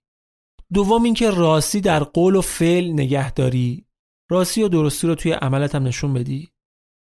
دوم 0.74 1.04
اینکه 1.04 1.30
راستی 1.30 1.82
در 1.82 2.04
قول 2.04 2.36
و 2.36 2.42
فعل 2.42 2.92
نگهداری 2.92 3.86
راستی 4.30 4.64
و 4.64 4.68
درستی 4.68 5.08
رو 5.08 5.16
توی 5.16 5.32
عملت 5.32 5.76
هم 5.76 5.84
نشون 5.84 6.14
بدی. 6.14 6.52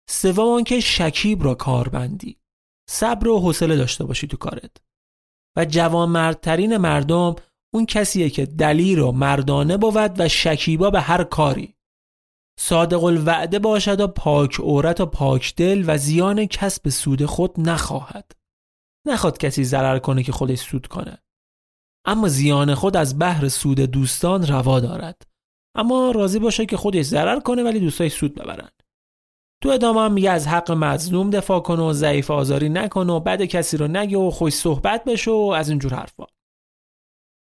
سوم 0.10 0.50
آنکه 0.50 0.80
شکیب 0.80 1.44
را 1.44 1.56
کار 1.56 1.90
بندی 1.90 2.40
صبر 2.90 3.28
و 3.28 3.40
حوصله 3.40 3.76
داشته 3.76 4.04
باشی 4.04 4.28
تو 4.28 4.38
کارت. 4.38 4.78
و 5.58 5.66
جوانمردترین 5.66 6.78
مردم 6.78 7.36
اون 7.74 7.86
کسیه 7.86 8.30
که 8.30 8.46
دلیر 8.46 9.02
و 9.02 9.12
مردانه 9.12 9.78
بود 9.78 10.20
و 10.20 10.28
شکیبا 10.28 10.90
به 10.90 11.02
هر 11.02 11.24
کاری. 11.24 11.77
صادق 12.60 13.04
الوعده 13.04 13.60
باشد 13.60 14.00
و 14.00 14.08
پاک 14.08 14.60
عورت 14.60 15.02
و 15.02 15.06
پاک 15.06 15.56
دل 15.56 15.84
و 15.88 15.98
زیان 15.98 16.46
کسب 16.46 16.90
سود 16.90 17.26
خود 17.26 17.60
نخواهد. 17.60 18.32
نخواد 19.08 19.38
کسی 19.38 19.64
ضرر 19.64 20.00
کنه 20.00 20.24
که 20.24 20.32
خودش 20.32 20.60
سود 20.60 20.88
کنه. 20.88 21.18
اما 22.06 22.28
زیان 22.28 22.76
خود 22.76 22.98
از 22.98 23.20
بحر 23.20 23.48
سود 23.48 23.80
دوستان 23.80 24.48
روا 24.48 24.80
دارد. 24.80 25.22
اما 25.76 26.12
راضی 26.12 26.40
باشه 26.40 26.66
که 26.66 26.78
خودش 26.78 27.06
ضرر 27.06 27.40
کنه 27.40 27.64
ولی 27.64 27.80
دوستای 27.80 28.10
سود 28.10 28.36
ببرن. 28.36 28.70
تو 29.64 29.70
ادامه 29.70 30.02
هم 30.02 30.14
میگه 30.14 30.32
از 30.32 30.48
حق 30.48 30.72
مظلوم 30.72 31.30
دفاع 31.30 31.60
کنه 31.60 31.84
و 31.84 31.94
ضعیف 31.94 32.32
آزاری 32.32 32.70
نکنه 32.70 33.14
و 33.14 33.20
بد 33.20 33.42
کسی 33.42 33.78
رو 33.78 33.88
نگه 33.88 34.18
و 34.18 34.32
خوش 34.32 34.54
صحبت 34.54 35.04
بشه 35.04 35.32
و 35.32 35.54
از 35.58 35.70
اینجور 35.70 35.94
حرفا. 35.94 36.26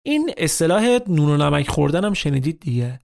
این 0.06 0.30
اصطلاح 0.36 0.98
نون 1.08 1.28
و 1.28 1.36
نمک 1.36 1.68
خوردن 1.68 2.04
هم 2.04 2.14
شنیدید 2.14 2.60
دیگه. 2.60 3.00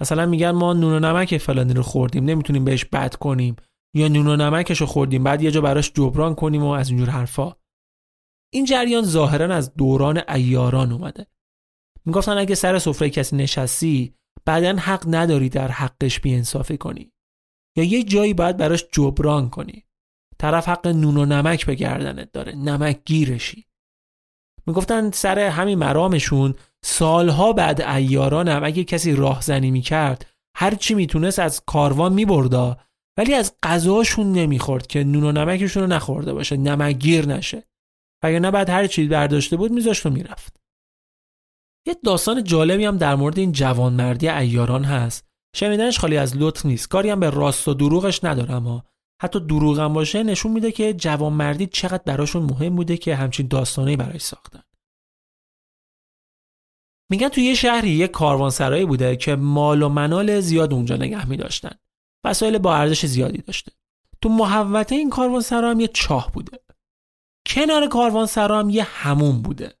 مثلا 0.00 0.26
میگن 0.26 0.50
ما 0.50 0.72
نون 0.72 0.92
و 0.92 1.00
نمک 1.00 1.38
فلانی 1.38 1.74
رو 1.74 1.82
خوردیم 1.82 2.24
نمی‌تونیم 2.24 2.64
بهش 2.64 2.84
بد 2.84 3.14
کنیم. 3.14 3.56
یا 3.94 4.08
نون 4.08 4.26
و 4.26 4.36
نمکش 4.36 4.80
رو 4.80 4.86
خوردیم 4.86 5.24
بعد 5.24 5.42
یه 5.42 5.50
جا 5.50 5.60
براش 5.60 5.92
جبران 5.92 6.34
کنیم 6.34 6.62
و 6.62 6.68
از 6.68 6.88
اینجور 6.88 7.10
حرفا. 7.10 7.56
این 8.52 8.64
جریان 8.64 9.04
ظاهرا 9.04 9.54
از 9.54 9.74
دوران 9.74 10.22
ایاران 10.28 10.92
اومده. 10.92 11.26
می‌گفتن 12.04 12.38
اگه 12.38 12.54
سر 12.54 12.78
سفره 12.78 13.10
کسی 13.10 13.36
نشستی 13.36 14.14
بعدا 14.44 14.76
حق 14.76 15.04
نداری 15.06 15.48
در 15.48 15.68
حقش 15.68 16.20
بیانصافی 16.20 16.76
کنی. 16.78 17.12
یا 17.76 17.84
یه 17.84 18.02
جایی 18.02 18.34
باید 18.34 18.56
براش 18.56 18.84
جبران 18.92 19.50
کنی. 19.50 19.84
طرف 20.38 20.68
حق 20.68 20.86
نون 20.86 21.16
و 21.16 21.24
نمک 21.24 21.66
به 21.66 21.74
گردنت 21.74 22.32
داره 22.32 22.56
نمک 22.56 23.00
گیرشی. 23.04 23.66
می‌گفتن 24.66 25.10
سر 25.10 25.38
همین 25.38 25.78
مرامشون 25.78 26.54
سالها 26.84 27.52
بعد 27.52 27.80
ایاران 27.80 28.48
هم 28.48 28.64
اگه 28.64 28.84
کسی 28.84 29.12
راهزنی 29.12 29.70
می‌کرد 29.70 30.26
هر 30.56 30.74
چی 30.74 30.94
می‌تونست 30.94 31.38
از 31.38 31.62
کاروان 31.66 32.12
میبردا 32.12 32.76
ولی 33.18 33.34
از 33.34 33.54
غذاشون 33.62 34.32
نمی‌خورد 34.32 34.86
که 34.86 35.04
نون 35.04 35.24
و 35.24 35.32
نمکشون 35.32 35.82
رو 35.82 35.88
نخورده 35.88 36.32
باشه 36.32 36.56
نمکگیر 36.56 37.26
نشه. 37.26 37.64
نه 38.24 38.50
بعد 38.50 38.70
هر 38.70 38.86
چی 38.86 39.08
برداشته 39.08 39.56
بود 39.56 39.72
میذاشت 39.72 40.06
و 40.06 40.10
می‌رفت. 40.10 40.56
یه 41.86 41.96
داستان 42.04 42.44
جالبی 42.44 42.84
هم 42.84 42.96
در 42.96 43.14
مورد 43.14 43.38
این 43.38 43.52
جوانمردی 43.52 44.28
ایاران 44.28 44.84
هست. 44.84 45.28
شنیدنش 45.56 45.98
خالی 45.98 46.16
از 46.16 46.36
لطف 46.36 46.66
نیست. 46.66 46.88
کاری 46.88 47.10
هم 47.10 47.20
به 47.20 47.30
راست 47.30 47.68
و 47.68 47.74
دروغش 47.74 48.24
ندارم 48.24 48.64
ها 48.64 48.84
حتی 49.22 49.40
دروغم 49.40 49.92
باشه 49.92 50.22
نشون 50.22 50.52
میده 50.52 50.72
که 50.72 50.94
جوانمردی 50.94 51.66
چقدر 51.66 52.02
براشون 52.06 52.42
مهم 52.42 52.76
بوده 52.76 52.96
که 52.96 53.16
همچین 53.16 53.48
داستانی 53.48 53.96
برای 53.96 54.18
ساختن. 54.18 54.62
میگن 57.10 57.28
توی 57.28 57.44
یه 57.44 57.54
شهری 57.54 57.90
یه 57.90 58.08
کاروانسرایی 58.08 58.84
بوده 58.84 59.16
که 59.16 59.36
مال 59.36 59.82
و 59.82 59.88
منال 59.88 60.40
زیاد 60.40 60.74
اونجا 60.74 60.96
نگه 60.96 61.28
میداشتن. 61.28 61.78
وسایل 62.24 62.58
با 62.58 62.76
ارزش 62.76 63.06
زیادی 63.06 63.38
داشته. 63.38 63.72
تو 64.22 64.28
محوطه 64.28 64.94
این 64.94 65.10
کاروانسرا 65.10 65.70
هم 65.70 65.80
یه 65.80 65.88
چاه 65.88 66.32
بوده. 66.32 66.58
کنار 67.46 67.88
کاروانسرا 67.88 68.58
هم 68.58 68.70
یه 68.70 68.82
هموم 68.82 69.42
بوده. 69.42 69.74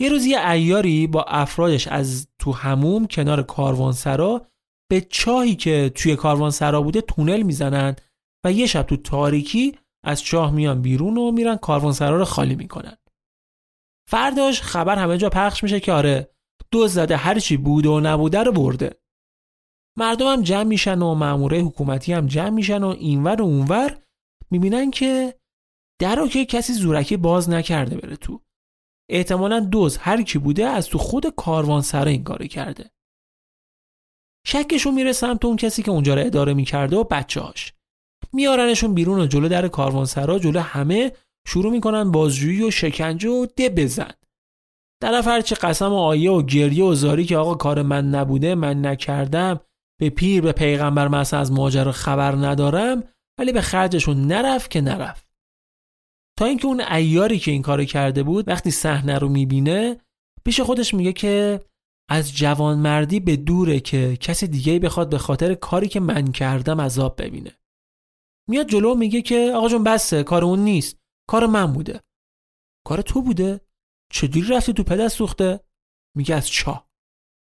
یه 0.00 0.08
روز 0.08 0.26
یه 0.26 0.50
ایاری 0.50 1.06
با 1.06 1.22
افرادش 1.22 1.88
از 1.88 2.28
تو 2.38 2.52
هموم 2.52 3.06
کنار 3.06 3.42
کاروانسرا 3.42 4.46
به 4.90 5.00
چاهی 5.00 5.56
که 5.56 5.92
توی 5.94 6.16
کاروانسرا 6.16 6.82
بوده 6.82 7.00
تونل 7.00 7.42
می‌زنن 7.42 7.96
و 8.44 8.52
یه 8.52 8.66
شب 8.66 8.82
تو 8.82 8.96
تاریکی 8.96 9.78
از 10.04 10.22
چاه 10.22 10.50
میان 10.50 10.82
بیرون 10.82 11.16
و 11.16 11.32
میرن 11.32 11.56
کاروانسرا 11.56 12.16
رو 12.16 12.24
خالی 12.24 12.54
می‌کنن. 12.54 12.96
فرداش 14.08 14.62
خبر 14.62 14.98
همه 14.98 15.18
جا 15.18 15.30
پخش 15.30 15.62
میشه 15.62 15.80
که 15.80 15.92
آره 15.92 16.30
دو 16.70 16.88
زده 16.88 17.16
هر 17.16 17.38
چی 17.38 17.56
بوده 17.56 17.88
و 17.88 18.00
نبوده 18.00 18.42
رو 18.42 18.52
برده. 18.52 19.00
مردم 19.98 20.32
هم 20.32 20.42
جمع 20.42 20.62
میشن 20.62 21.02
و 21.02 21.14
ماموره 21.14 21.58
حکومتی 21.58 22.12
هم 22.12 22.26
جمع 22.26 22.50
میشن 22.50 22.82
و 22.82 22.86
اینور 22.86 23.42
و 23.42 23.44
اونور 23.44 24.02
می‌بینن 24.50 24.90
که 24.90 25.38
در 26.00 26.26
که 26.26 26.44
کسی 26.44 26.72
زورکی 26.72 27.16
باز 27.16 27.50
نکرده 27.50 27.96
بره 27.96 28.16
تو. 28.16 28.40
احتمالا 29.10 29.60
دوز 29.60 29.96
هر 29.96 30.22
کی 30.22 30.38
بوده 30.38 30.66
از 30.66 30.88
تو 30.88 30.98
خود 30.98 31.26
کاروان 31.26 31.82
سر 31.82 32.08
این 32.08 32.24
کارو 32.24 32.46
کرده. 32.46 32.90
شکشون 34.46 34.94
میره 34.94 35.12
سمت 35.12 35.44
اون 35.44 35.56
کسی 35.56 35.82
که 35.82 35.90
اونجا 35.90 36.14
رو 36.14 36.26
اداره 36.26 36.54
می‌کرده 36.54 36.96
و 36.96 37.04
بچه 37.04 37.40
هاش 37.40 37.72
میارنشون 38.32 38.94
بیرون 38.94 39.20
و 39.20 39.26
جلو 39.26 39.48
در 39.48 39.68
کاروانسرا 39.68 40.38
جلو 40.38 40.60
همه 40.60 41.12
شروع 41.46 41.72
می‌کنن 41.72 42.10
بازجویی 42.10 42.62
و 42.62 42.70
شکنجه 42.70 43.30
و 43.30 43.46
ده 43.56 43.68
بزن. 43.68 44.10
طرف 45.02 45.26
هرچی 45.28 45.54
قسم 45.54 45.92
و 45.92 45.96
آیه 45.96 46.30
و 46.30 46.42
گریه 46.42 46.84
و 46.84 46.94
زاری 46.94 47.24
که 47.24 47.36
آقا 47.36 47.54
کار 47.54 47.82
من 47.82 48.10
نبوده 48.10 48.54
من 48.54 48.86
نکردم 48.86 49.60
به 50.00 50.10
پیر 50.10 50.42
به 50.42 50.52
پیغمبر 50.52 51.08
مثلا 51.08 51.40
از 51.40 51.52
ماجرا 51.52 51.92
خبر 51.92 52.32
ندارم 52.32 53.04
ولی 53.38 53.52
به 53.52 53.60
خرجشون 53.60 54.26
نرفت 54.26 54.70
که 54.70 54.80
نرفت. 54.80 55.28
تا 56.38 56.44
اینکه 56.44 56.66
اون 56.66 56.80
ایاری 56.80 57.38
که 57.38 57.50
این 57.50 57.62
کارو 57.62 57.84
کرده 57.84 58.22
بود 58.22 58.48
وقتی 58.48 58.70
صحنه 58.70 59.18
رو 59.18 59.28
می‌بینه 59.28 60.00
پیش 60.44 60.60
خودش 60.60 60.94
میگه 60.94 61.12
که 61.12 61.60
از 62.10 62.36
جوانمردی 62.36 63.20
به 63.20 63.36
دوره 63.36 63.80
که 63.80 64.16
کسی 64.16 64.46
دیگه 64.46 64.78
بخواد 64.78 65.10
به 65.10 65.18
خاطر 65.18 65.54
کاری 65.54 65.88
که 65.88 66.00
من 66.00 66.32
کردم 66.32 66.80
عذاب 66.80 67.22
ببینه. 67.22 67.58
میاد 68.48 68.68
جلو 68.68 68.94
میگه 68.94 69.22
که 69.22 69.52
آقا 69.54 69.68
جون 69.68 69.84
بسه 69.84 70.22
کار 70.22 70.44
اون 70.44 70.58
نیست. 70.58 70.97
کار 71.28 71.46
من 71.46 71.72
بوده. 71.72 72.00
کار 72.86 73.02
تو 73.02 73.22
بوده. 73.22 73.60
چجوری 74.12 74.48
رفتی 74.48 74.72
تو 74.72 74.82
پدر 74.82 75.08
سوخته؟ 75.08 75.60
میگه 76.16 76.34
از 76.34 76.48
چا. 76.48 76.88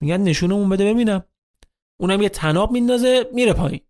میگن 0.02 0.18
نشونمون 0.18 0.70
بده 0.70 0.94
ببینم. 0.94 1.24
اونم 2.02 2.22
یه 2.22 2.30
تناب 2.30 2.72
میندازه 2.72 3.30
میره 3.34 3.54
پایین. 3.54 3.82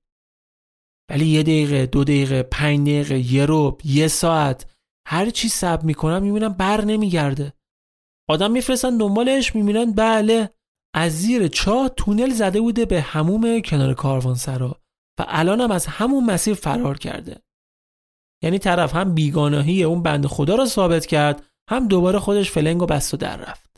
ولی 1.11 1.25
یه 1.25 1.43
دقیقه 1.43 1.86
دو 1.86 2.03
دقیقه 2.03 2.43
پنج 2.43 2.80
دقیقه 2.80 3.19
یه 3.19 3.45
روب 3.45 3.82
یه 3.86 4.07
ساعت 4.07 4.75
هر 5.07 5.30
چی 5.30 5.49
سب 5.49 5.84
می‌کنم 5.84 6.23
می‌بینم 6.23 6.53
بر 6.53 6.86
نمیگرده. 6.86 7.53
آدم 8.30 8.51
میفرستن 8.51 8.97
دنبالش 8.97 9.55
می‌بینن 9.55 9.91
بله 9.91 10.49
از 10.95 11.11
زیر 11.11 11.47
چاه 11.47 11.89
تونل 11.89 12.30
زده 12.30 12.61
بوده 12.61 12.86
به 12.86 13.01
هموم 13.01 13.61
کنار 13.61 13.93
کاروانسرا 13.93 14.82
و 15.19 15.25
الان 15.27 15.61
هم 15.61 15.71
از 15.71 15.86
همون 15.86 16.25
مسیر 16.25 16.53
فرار 16.53 16.97
کرده. 16.97 17.41
یعنی 18.44 18.60
طرف 18.60 18.96
هم 18.96 19.14
بیگانهی 19.14 19.84
اون 19.84 20.04
بند 20.04 20.26
خدا 20.26 20.56
رو 20.56 20.66
ثابت 20.66 21.06
کرد 21.06 21.46
هم 21.70 21.88
دوباره 21.88 22.20
خودش 22.20 22.52
فلنگ 22.52 22.82
و 22.82 22.86
بست 22.86 23.14
و 23.14 23.18
در 23.18 23.38
رفت. 23.38 23.70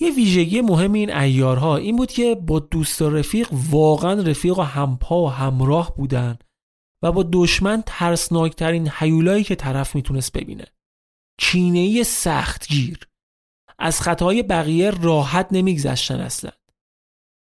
یه 0.00 0.10
ویژگی 0.10 0.60
مهم 0.60 0.92
این 0.92 1.12
ایارها 1.12 1.76
این 1.76 1.96
بود 1.96 2.12
که 2.12 2.34
با 2.34 2.58
دوست 2.58 3.02
و 3.02 3.10
رفیق 3.10 3.48
واقعا 3.70 4.22
رفیق 4.22 4.58
و 4.58 4.62
همپا 4.62 5.22
و 5.22 5.30
همراه 5.30 5.94
بودن 5.96 6.38
و 7.02 7.12
با 7.12 7.28
دشمن 7.32 7.82
ترسناکترین 7.86 8.88
حیولایی 8.88 9.44
که 9.44 9.54
طرف 9.54 9.94
می‌تونست 9.94 10.32
ببینه. 10.32 10.66
سخت 11.40 12.02
سختگیر 12.02 13.08
از 13.78 14.00
خطاهای 14.00 14.42
بقیه 14.42 14.90
راحت 14.90 15.48
نمیگذشتن 15.50 16.20
اصلا. 16.20 16.50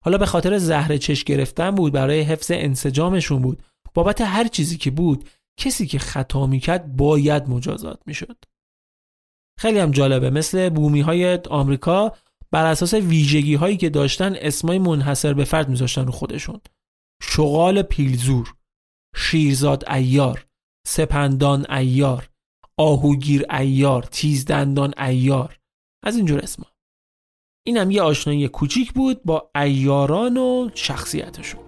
حالا 0.05 0.19
به 0.19 0.27
خاطر 0.27 0.59
زهر 0.59 0.97
چش 0.97 1.25
گرفتن 1.25 1.71
بود 1.71 1.93
برای 1.93 2.21
حفظ 2.21 2.51
انسجامشون 2.51 3.43
بود. 3.43 3.63
بابت 3.99 4.21
هر 4.21 4.49
چیزی 4.49 4.77
که 4.77 4.91
بود 4.91 5.29
کسی 5.61 5.87
که 5.87 5.99
خطا 5.99 6.47
می‌کرد 6.47 6.97
باید 6.97 7.49
مجازات 7.49 8.01
می‌شد. 8.07 8.45
خیلی 9.61 9.79
هم 9.79 9.91
جالبه 9.91 10.31
مثل 10.31 10.69
بومی 10.69 11.01
های 11.01 11.39
آمریکا 11.51 12.13
بر 12.51 12.67
اساس 12.67 12.95
ویژگی 12.95 13.55
هایی 13.55 13.77
که 13.77 13.91
داشتن 13.91 14.35
اسمای 14.35 14.79
منحصر 14.79 15.35
به 15.35 15.45
فرد 15.45 15.69
میذاشتن 15.69 16.07
رو 16.07 16.13
خودشون. 16.13 16.61
چغال 17.23 17.83
پیلزور 17.83 18.55
شیرزاد 19.17 19.91
ایار 19.91 20.47
سپندان 20.87 21.71
ایار 21.71 22.31
آهوگیر 22.77 23.47
ایار 23.51 24.03
تیزدندان 24.03 24.95
ایار 24.99 25.59
از 26.05 26.17
اینجور 26.17 26.41
اسما. 26.41 26.67
اینم 27.67 27.91
یه 27.91 28.03
آشنایی 28.03 28.49
کوچیک 28.49 28.93
بود 28.93 29.23
با 29.23 29.51
ایاران 29.57 30.37
و 30.37 30.71
شخصیتشون. 30.75 31.68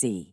see. 0.00 0.32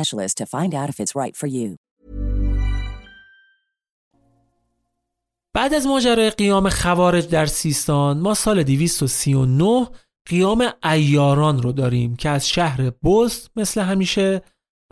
to 0.09 0.45
find 0.45 0.73
out 0.73 0.89
if 0.89 0.99
it's 0.99 1.15
right 1.15 1.35
for 1.35 1.47
you. 1.47 1.77
بعد 5.53 5.73
از 5.73 5.87
ماجرای 5.87 6.29
قیام 6.29 6.69
خوارج 6.69 7.27
در 7.27 7.45
سیستان 7.45 8.19
ما 8.19 8.33
سال 8.33 8.63
239 8.63 9.87
قیام 10.25 10.63
ایاران 10.83 11.61
رو 11.61 11.71
داریم 11.71 12.15
که 12.15 12.29
از 12.29 12.49
شهر 12.49 12.89
بست 12.89 13.51
مثل 13.55 13.81
همیشه 13.81 14.41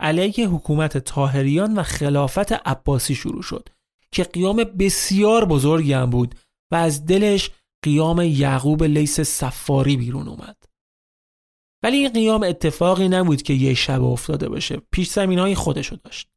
علیه 0.00 0.48
حکومت 0.48 0.98
تاهریان 0.98 1.74
و 1.74 1.82
خلافت 1.82 2.52
عباسی 2.52 3.14
شروع 3.14 3.42
شد 3.42 3.68
که 4.12 4.24
قیام 4.24 4.56
بسیار 4.56 5.44
بزرگی 5.44 5.92
هم 5.92 6.10
بود 6.10 6.34
و 6.72 6.74
از 6.74 7.06
دلش 7.06 7.50
قیام 7.82 8.20
یعقوب 8.20 8.82
لیس 8.82 9.20
سفاری 9.20 9.96
بیرون 9.96 10.28
اومد 10.28 10.56
ولی 11.82 11.96
این 11.96 12.12
قیام 12.12 12.42
اتفاقی 12.42 13.08
نبود 13.08 13.42
که 13.42 13.52
یه 13.52 13.74
شب 13.74 14.02
افتاده 14.02 14.48
باشه. 14.48 14.82
پیش 14.90 15.10
زمین 15.10 15.38
های 15.38 15.54
خودشو 15.54 15.96
داشت. 16.04 16.28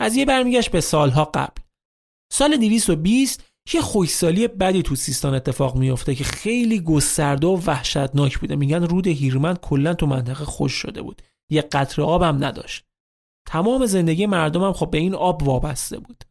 قضیه 0.00 0.24
برمیگشت 0.24 0.70
به 0.70 0.80
سالها 0.80 1.24
قبل. 1.24 1.62
سال 2.32 2.56
220 2.56 3.44
یه 3.74 3.80
خوشسالی 3.80 4.48
بدی 4.48 4.82
تو 4.82 4.96
سیستان 4.96 5.34
اتفاق 5.34 5.76
میفته 5.76 6.14
که 6.14 6.24
خیلی 6.24 6.80
گسترده 6.80 7.46
و 7.46 7.60
وحشتناک 7.66 8.38
بوده. 8.38 8.56
میگن 8.56 8.82
رود 8.82 9.06
هیرمند 9.06 9.60
کلا 9.60 9.94
تو 9.94 10.06
منطقه 10.06 10.44
خوش 10.44 10.72
شده 10.72 11.02
بود. 11.02 11.22
یه 11.50 11.62
قطره 11.62 12.04
آب 12.04 12.22
هم 12.22 12.44
نداشت. 12.44 12.84
تمام 13.48 13.86
زندگی 13.86 14.26
مردم 14.26 14.62
هم 14.62 14.72
خب 14.72 14.90
به 14.90 14.98
این 14.98 15.14
آب 15.14 15.42
وابسته 15.42 15.98
بود. 15.98 16.24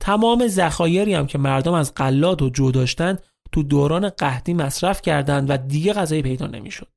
تمام 0.00 0.48
ذخایری 0.48 1.14
هم 1.14 1.26
که 1.26 1.38
مردم 1.38 1.72
از 1.72 1.94
قلات 1.94 2.42
و 2.42 2.50
جو 2.50 2.70
داشتن 2.70 3.18
تو 3.52 3.62
دوران 3.62 4.08
قحطی 4.08 4.54
مصرف 4.54 5.02
کردند 5.02 5.50
و 5.50 5.56
دیگه 5.56 5.92
غذایی 5.92 6.22
پیدا 6.22 6.46
نمی‌شد. 6.46 6.88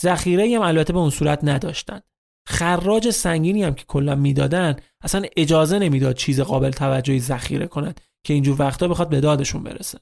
ذخیره 0.00 0.56
هم 0.56 0.62
البته 0.62 0.92
به 0.92 0.98
اون 0.98 1.10
صورت 1.10 1.40
نداشتن. 1.42 2.00
خراج 2.48 3.10
سنگینی 3.10 3.62
هم 3.62 3.74
که 3.74 3.84
کلا 3.84 4.14
می‌دادن 4.14 4.76
اصلا 5.02 5.22
اجازه 5.36 5.78
نمی‌داد 5.78 6.16
چیز 6.16 6.40
قابل 6.40 6.70
توجهی 6.70 7.20
ذخیره 7.20 7.66
کنند 7.66 8.00
که 8.26 8.34
اینجور 8.34 8.62
وقتا 8.62 8.88
بخواد 8.88 9.08
به 9.08 9.20
دادشون 9.20 9.62
برسه. 9.62 9.98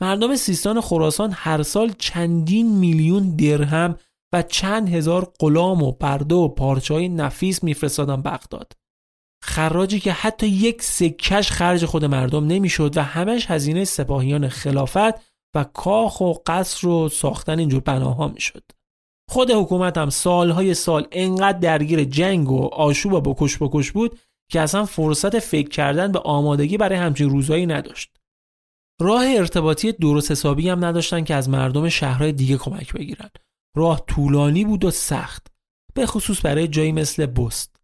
مردم 0.00 0.36
سیستان 0.36 0.80
خراسان 0.80 1.30
هر 1.34 1.62
سال 1.62 1.92
چندین 1.98 2.78
میلیون 2.78 3.36
درهم 3.36 3.96
و 4.32 4.42
چند 4.42 4.88
هزار 4.88 5.32
غلام 5.40 5.82
و 5.82 5.92
برده 5.92 6.34
و 6.34 6.48
پارچه 6.48 6.94
های 6.94 7.08
نفیس 7.08 7.62
میفرستادن 7.64 8.22
بغداد. 8.22 8.72
خراجی 9.44 10.00
که 10.00 10.12
حتی 10.12 10.46
یک 10.46 10.82
سکش 10.82 11.50
خرج 11.50 11.84
خود 11.84 12.04
مردم 12.04 12.46
نمی‌شد 12.46 12.96
و 12.96 13.02
همش 13.02 13.50
هزینه 13.50 13.84
سپاهیان 13.84 14.48
خلافت 14.48 15.36
و 15.56 15.64
کاخ 15.64 16.20
و 16.20 16.34
قصر 16.46 16.88
و 16.88 17.08
ساختن 17.08 17.58
اینجور 17.58 17.80
بناها 17.80 18.28
می‌شد. 18.28 18.62
خود 19.28 19.50
حکومت 19.50 19.98
هم 19.98 20.10
سالهای 20.10 20.74
سال 20.74 21.06
انقدر 21.12 21.58
درگیر 21.58 22.04
جنگ 22.04 22.50
و 22.50 22.64
آشوب 22.64 23.12
و 23.12 23.20
بکش 23.20 23.58
بکش 23.62 23.92
بود 23.92 24.18
که 24.50 24.60
اصلا 24.60 24.84
فرصت 24.84 25.38
فکر 25.38 25.68
کردن 25.68 26.12
به 26.12 26.18
آمادگی 26.18 26.76
برای 26.76 26.98
همچین 26.98 27.30
روزایی 27.30 27.66
نداشت. 27.66 28.16
راه 29.00 29.24
ارتباطی 29.26 29.92
درست 29.92 30.30
حسابی 30.30 30.68
هم 30.68 30.84
نداشتن 30.84 31.24
که 31.24 31.34
از 31.34 31.48
مردم 31.48 31.88
شهرهای 31.88 32.32
دیگه 32.32 32.56
کمک 32.56 32.92
بگیرن. 32.92 33.30
راه 33.76 34.04
طولانی 34.06 34.64
بود 34.64 34.84
و 34.84 34.90
سخت 34.90 35.46
به 35.94 36.06
خصوص 36.06 36.44
برای 36.44 36.68
جایی 36.68 36.92
مثل 36.92 37.26
بست. 37.26 37.76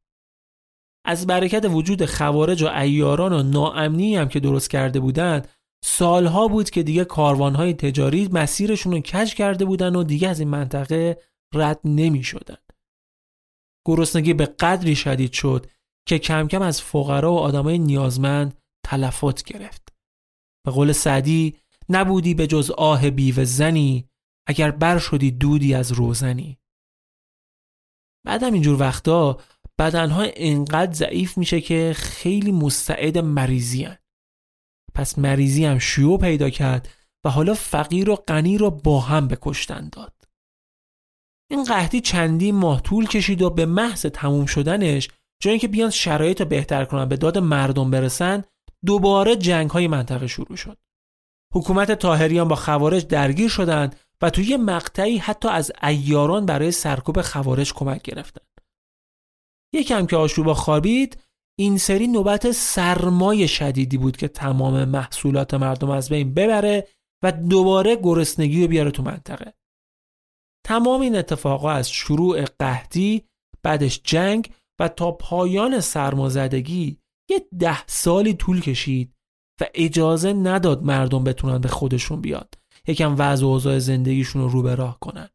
از 1.05 1.27
برکت 1.27 1.65
وجود 1.65 2.05
خوارج 2.05 2.63
و 2.63 2.69
ایاران 2.69 3.33
و 3.33 3.43
ناامنی 3.43 4.17
هم 4.17 4.29
که 4.29 4.41
درست 4.41 4.71
کرده 4.71 5.01
بودند 5.01 5.49
سالها 5.85 6.49
بود 6.49 6.71
که 6.71 6.83
دیگه 6.83 7.05
کاروانهای 7.05 7.75
تجاری 7.75 8.29
مسیرشون 8.33 8.93
رو 8.93 9.01
کج 9.01 9.35
کرده 9.35 9.65
بودن 9.65 9.97
و 9.97 10.05
دیگه 10.05 10.29
از 10.29 10.41
این 10.41 10.49
منطقه 10.49 11.19
رد 11.55 11.81
نمی 11.85 12.23
شدن. 12.23 12.57
گرسنگی 13.87 14.35
به 14.35 14.47
قدری 14.47 14.97
شدید 14.97 15.33
شد 15.33 15.67
که 16.09 16.19
کم 16.19 16.49
کم 16.49 16.63
از 16.63 16.83
فقرا 16.83 17.33
و 17.33 17.39
آدمای 17.39 17.79
نیازمند 17.79 18.59
تلفات 18.87 19.43
گرفت. 19.43 19.89
به 20.67 20.73
قول 20.73 20.93
سعدی 20.93 21.57
نبودی 21.89 22.35
به 22.35 22.47
جز 22.47 22.71
آه 22.71 23.11
بیو 23.11 23.45
زنی 23.45 24.09
اگر 24.47 24.71
بر 24.71 24.99
شدی 24.99 25.31
دودی 25.31 25.75
از 25.75 25.93
روزنی. 25.93 26.59
بعدم 28.27 28.53
اینجور 28.53 28.81
وقتا 28.81 29.41
بدنها 29.79 30.27
انقدر 30.37 30.93
ضعیف 30.93 31.39
میشه 31.39 31.61
که 31.61 31.93
خیلی 31.97 32.53
مستعد 32.53 33.19
مریضی 33.19 33.85
هن. 33.85 33.99
پس 34.95 35.19
مریضی 35.19 35.65
هم 35.65 35.79
شیوع 35.79 36.19
پیدا 36.19 36.51
کرد 36.51 36.89
و 37.25 37.31
حالا 37.31 37.55
فقیر 37.55 38.11
و 38.11 38.17
غنی 38.17 38.59
رو 38.59 38.71
با 38.71 39.01
هم 39.01 39.29
به 39.29 39.39
کشتن 39.41 39.89
داد. 39.89 40.22
این 41.53 41.65
قحطی 41.65 42.01
چندی 42.01 42.53
ماه 42.53 42.83
طول 42.83 43.07
کشید 43.07 43.43
و 43.43 43.51
به 43.51 43.67
محض 43.67 44.07
تموم 44.07 44.47
شدنش 44.47 45.09
جایی 45.43 45.59
که 45.59 45.69
بیان 45.69 45.91
شرایط 45.91 46.41
رو 46.41 46.47
بهتر 46.47 46.85
کنن 46.85 47.05
به 47.05 47.17
داد 47.17 47.39
مردم 47.39 47.91
برسن 47.91 48.45
دوباره 48.87 49.37
جنگ 49.37 49.71
های 49.71 49.89
منطقه 49.89 50.27
شروع 50.27 50.57
شد. 50.57 50.79
حکومت 51.55 51.93
تاهریان 51.93 52.49
با 52.49 52.57
خوارج 52.57 53.07
درگیر 53.07 53.49
شدند 53.49 53.97
و 54.23 54.31
توی 54.31 54.57
مقطعی 54.57 55.19
حتی 55.19 55.49
از 55.49 55.73
ایاران 55.83 56.47
برای 56.47 56.71
سرکوب 56.71 57.23
خوارج 57.23 57.73
کمک 57.75 58.03
گرفتن. 58.03 58.45
یکم 59.75 60.07
که 60.07 60.17
آشوبا 60.17 60.55
خوابید 60.55 61.23
این 61.59 61.79
سری 61.79 62.07
نوبت 62.07 62.51
سرمای 62.51 63.49
شدیدی 63.49 63.99
بود 63.99 64.17
که 64.17 64.29
تمام 64.29 64.85
محصولات 64.85 65.55
مردم 65.55 65.91
از 65.91 66.09
بین 66.09 66.35
ببره 66.35 66.89
و 67.23 67.33
دوباره 67.33 67.97
گرسنگی 67.97 68.63
رو 68.63 68.69
بیاره 68.69 68.91
تو 68.91 69.03
منطقه. 69.03 69.55
تمام 70.67 71.01
این 71.01 71.17
اتفاقا 71.17 71.71
از 71.71 71.91
شروع 71.91 72.45
قحطی 72.45 73.25
بعدش 73.63 74.01
جنگ 74.05 74.51
و 74.81 74.89
تا 74.89 75.13
پایان 75.13 75.81
سرمازدگی 75.81 76.99
یه 77.31 77.47
ده 77.59 77.87
سالی 77.87 78.35
طول 78.35 78.61
کشید 78.61 79.15
و 79.61 79.65
اجازه 79.75 80.33
نداد 80.33 80.83
مردم 80.83 81.25
بتونن 81.25 81.59
به 81.59 81.69
خودشون 81.69 82.21
بیاد 82.21 82.55
یکم 82.87 83.15
وضع 83.19 83.47
و 83.47 83.49
اوضاع 83.49 83.79
زندگیشون 83.79 84.43
رو 84.43 84.49
رو 84.49 84.63
به 84.63 84.75
راه 84.75 84.99
کنن. 85.01 85.29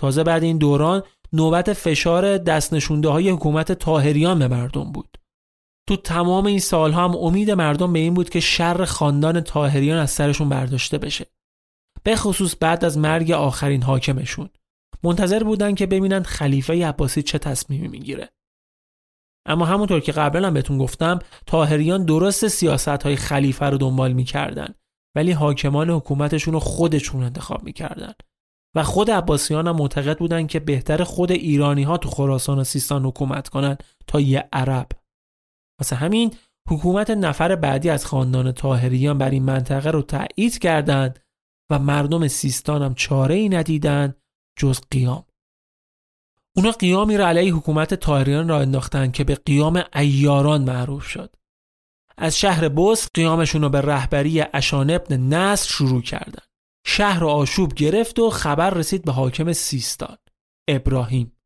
تازه 0.00 0.24
بعد 0.24 0.42
این 0.42 0.58
دوران 0.58 1.02
نوبت 1.32 1.72
فشار 1.72 2.38
دست 2.38 2.72
نشونده 2.72 3.08
های 3.08 3.30
حکومت 3.30 3.72
تاهریان 3.72 4.38
به 4.38 4.48
مردم 4.48 4.92
بود. 4.92 5.18
تو 5.88 5.96
تمام 5.96 6.46
این 6.46 6.58
سالها 6.58 7.04
هم 7.04 7.16
امید 7.16 7.50
مردم 7.50 7.92
به 7.92 7.98
این 7.98 8.14
بود 8.14 8.30
که 8.30 8.40
شر 8.40 8.84
خاندان 8.84 9.40
تاهریان 9.40 9.98
از 9.98 10.10
سرشون 10.10 10.48
برداشته 10.48 10.98
بشه. 10.98 11.26
به 12.06 12.16
خصوص 12.16 12.54
بعد 12.60 12.84
از 12.84 12.98
مرگ 12.98 13.30
آخرین 13.30 13.82
حاکمشون. 13.82 14.48
منتظر 15.02 15.44
بودن 15.44 15.74
که 15.74 15.86
ببینن 15.86 16.22
خلیفه 16.22 16.86
عباسی 16.86 17.22
چه 17.22 17.38
تصمیمی 17.38 17.88
می‌گیره. 17.88 18.28
اما 19.46 19.64
همونطور 19.64 20.00
که 20.00 20.12
قبلا 20.12 20.46
هم 20.46 20.54
بهتون 20.54 20.78
گفتم 20.78 21.18
تاهریان 21.46 22.04
درست 22.04 22.48
سیاست 22.48 22.88
های 22.88 23.16
خلیفه 23.16 23.66
رو 23.66 23.78
دنبال 23.78 24.12
می‌کردن 24.12 24.74
ولی 25.16 25.32
حاکمان 25.32 25.90
حکومتشون 25.90 26.54
رو 26.54 26.60
خودشون 26.60 27.22
انتخاب 27.22 27.64
می‌کردن. 27.64 28.12
و 28.76 28.82
خود 28.82 29.10
عباسیان 29.10 29.66
هم 29.66 29.76
معتقد 29.76 30.18
بودن 30.18 30.46
که 30.46 30.60
بهتر 30.60 31.04
خود 31.04 31.32
ایرانی 31.32 31.82
ها 31.82 31.98
تو 31.98 32.08
خراسان 32.08 32.58
و 32.58 32.64
سیستان 32.64 33.04
حکومت 33.04 33.48
کنن 33.48 33.76
تا 34.06 34.20
یه 34.20 34.48
عرب. 34.52 34.88
واسه 35.80 35.96
همین 35.96 36.34
حکومت 36.68 37.10
نفر 37.10 37.56
بعدی 37.56 37.90
از 37.90 38.06
خاندان 38.06 38.52
تاهریان 38.52 39.18
بر 39.18 39.30
این 39.30 39.42
منطقه 39.42 39.90
رو 39.90 40.02
تایید 40.02 40.58
کردند 40.58 41.25
و 41.70 41.78
مردم 41.78 42.28
سیستان 42.28 42.82
هم 42.82 42.94
چاره 42.94 43.34
ای 43.34 43.48
ندیدن 43.48 44.14
جز 44.58 44.80
قیام. 44.90 45.24
اونا 46.56 46.70
قیامی 46.70 47.16
را 47.16 47.26
علیه 47.28 47.54
حکومت 47.54 47.94
تاهریان 47.94 48.48
را 48.48 48.60
انداختن 48.60 49.10
که 49.10 49.24
به 49.24 49.34
قیام 49.34 49.82
ایاران 49.94 50.64
معروف 50.64 51.06
شد. 51.06 51.36
از 52.18 52.38
شهر 52.38 52.68
بوس 52.68 53.08
قیامشون 53.14 53.62
رو 53.62 53.68
به 53.68 53.80
رهبری 53.80 54.40
اشان 54.40 54.90
ابن 54.90 55.16
نصر 55.16 55.68
شروع 55.68 56.02
کردن. 56.02 56.42
شهر 56.86 57.24
آشوب 57.24 57.74
گرفت 57.74 58.18
و 58.18 58.30
خبر 58.30 58.70
رسید 58.70 59.04
به 59.04 59.12
حاکم 59.12 59.52
سیستان 59.52 60.16
ابراهیم 60.68 61.36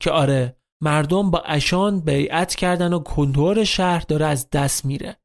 که 0.00 0.10
آره 0.10 0.56
مردم 0.80 1.30
با 1.30 1.40
اشان 1.40 2.00
بیعت 2.00 2.54
کردن 2.54 2.92
و 2.92 2.98
کنترل 2.98 3.64
شهر 3.64 4.04
داره 4.08 4.26
از 4.26 4.50
دست 4.50 4.84
میره. 4.84 5.19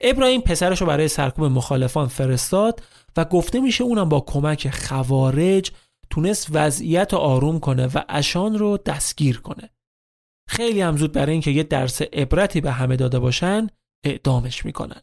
ابراهیم 0.00 0.40
پسرش 0.40 0.80
رو 0.80 0.86
برای 0.86 1.08
سرکوب 1.08 1.44
مخالفان 1.44 2.08
فرستاد 2.08 2.82
و 3.16 3.24
گفته 3.24 3.60
میشه 3.60 3.84
اونم 3.84 4.08
با 4.08 4.20
کمک 4.20 4.70
خوارج 4.70 5.70
تونست 6.10 6.48
وضعیت 6.50 7.12
رو 7.12 7.18
آروم 7.18 7.60
کنه 7.60 7.86
و 7.86 8.02
اشان 8.08 8.58
رو 8.58 8.76
دستگیر 8.76 9.40
کنه. 9.40 9.70
خیلی 10.48 10.80
هم 10.80 10.96
زود 10.96 11.12
برای 11.12 11.32
اینکه 11.32 11.50
یه 11.50 11.62
درس 11.62 12.02
عبرتی 12.02 12.60
به 12.60 12.72
همه 12.72 12.96
داده 12.96 13.18
باشن 13.18 13.66
اعدامش 14.04 14.64
می‌کنن. 14.64 15.02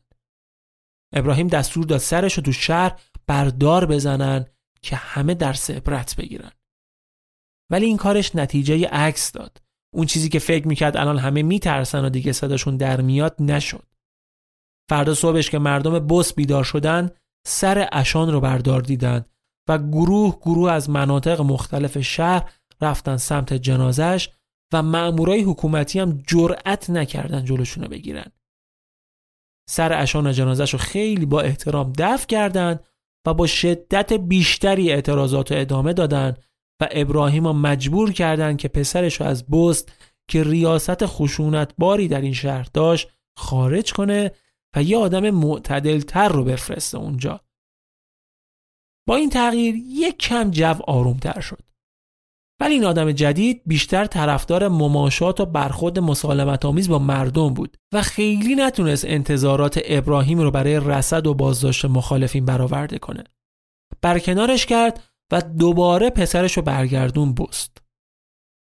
ابراهیم 1.13 1.47
دستور 1.47 1.85
داد 1.85 1.97
سرش 1.97 2.33
رو 2.33 2.43
تو 2.43 2.51
شهر 2.51 2.99
بردار 3.27 3.85
بزنن 3.85 4.45
که 4.81 4.95
همه 4.95 5.33
درس 5.33 5.69
عبرت 5.69 6.15
بگیرن. 6.15 6.51
ولی 7.71 7.85
این 7.85 7.97
کارش 7.97 8.35
نتیجه 8.35 8.87
عکس 8.87 9.31
داد. 9.31 9.61
اون 9.93 10.05
چیزی 10.05 10.29
که 10.29 10.39
فکر 10.39 10.67
می‌کرد 10.67 10.97
الان 10.97 11.17
همه 11.17 11.43
میترسن 11.43 12.05
و 12.05 12.09
دیگه 12.09 12.31
صداشون 12.31 12.77
در 12.77 13.01
میاد 13.01 13.35
نشد. 13.39 13.94
فردا 14.89 15.13
صبحش 15.13 15.49
که 15.49 15.59
مردم 15.59 15.99
بس 15.99 16.33
بیدار 16.33 16.63
شدن 16.63 17.09
سر 17.47 17.89
اشان 17.91 18.31
رو 18.31 18.41
بردار 18.41 18.81
دیدن 18.81 19.25
و 19.69 19.77
گروه 19.77 20.38
گروه 20.41 20.71
از 20.71 20.89
مناطق 20.89 21.41
مختلف 21.41 22.01
شهر 22.01 22.51
رفتن 22.81 23.17
سمت 23.17 23.53
جنازش 23.53 24.29
و 24.73 24.83
مأمورای 24.83 25.41
حکومتی 25.41 25.99
هم 25.99 26.23
جرأت 26.27 26.89
نکردن 26.89 27.45
جلوشون 27.45 27.83
رو 27.83 27.89
بگیرن. 27.89 28.31
سر 29.69 30.01
اشان 30.01 30.31
جنازش 30.31 30.73
رو 30.73 30.79
خیلی 30.79 31.25
با 31.25 31.41
احترام 31.41 31.93
دفع 31.97 32.25
کردند 32.27 32.83
و 33.27 33.33
با 33.33 33.47
شدت 33.47 34.13
بیشتری 34.13 34.91
اعتراضات 34.91 35.51
و 35.51 35.55
ادامه 35.57 35.93
دادن 35.93 36.33
و 36.81 36.88
ابراهیم 36.91 37.47
رو 37.47 37.53
مجبور 37.53 38.11
کردند 38.11 38.57
که 38.57 38.67
پسرش 38.67 39.21
رو 39.21 39.27
از 39.27 39.45
بست 39.45 39.91
که 40.29 40.43
ریاست 40.43 41.05
خشونت 41.05 41.73
باری 41.77 42.07
در 42.07 42.21
این 42.21 42.33
شهر 42.33 42.67
داشت 42.73 43.09
خارج 43.38 43.93
کنه 43.93 44.31
و 44.76 44.84
یه 44.84 44.97
آدم 44.97 45.30
معتدل 45.30 45.99
تر 45.99 46.30
رو 46.30 46.43
بفرسته 46.43 46.97
اونجا 46.97 47.41
با 49.07 49.15
این 49.15 49.30
تغییر 49.30 49.76
یک 49.76 50.17
کم 50.17 50.51
جو 50.51 50.76
آرومتر 50.88 51.39
شد 51.39 51.65
ولی 52.61 52.73
این 52.73 52.86
آدم 52.86 53.11
جدید 53.11 53.61
بیشتر 53.65 54.05
طرفدار 54.05 54.67
مماشات 54.67 55.39
و 55.39 55.45
برخورد 55.45 55.99
مسالمت 55.99 56.65
آمیز 56.65 56.89
با 56.89 56.99
مردم 56.99 57.53
بود 57.53 57.78
و 57.93 58.01
خیلی 58.01 58.55
نتونست 58.55 59.05
انتظارات 59.05 59.80
ابراهیم 59.86 60.39
رو 60.39 60.51
برای 60.51 60.80
رسد 60.80 61.28
و 61.28 61.34
بازداشت 61.34 61.86
مخالفین 61.86 62.45
برآورده 62.45 62.99
کنه. 62.99 63.23
برکنارش 64.01 64.65
کرد 64.65 65.03
و 65.32 65.41
دوباره 65.41 66.09
پسرش 66.09 66.57
رو 66.57 66.63
برگردون 66.63 67.34
بست. 67.34 67.78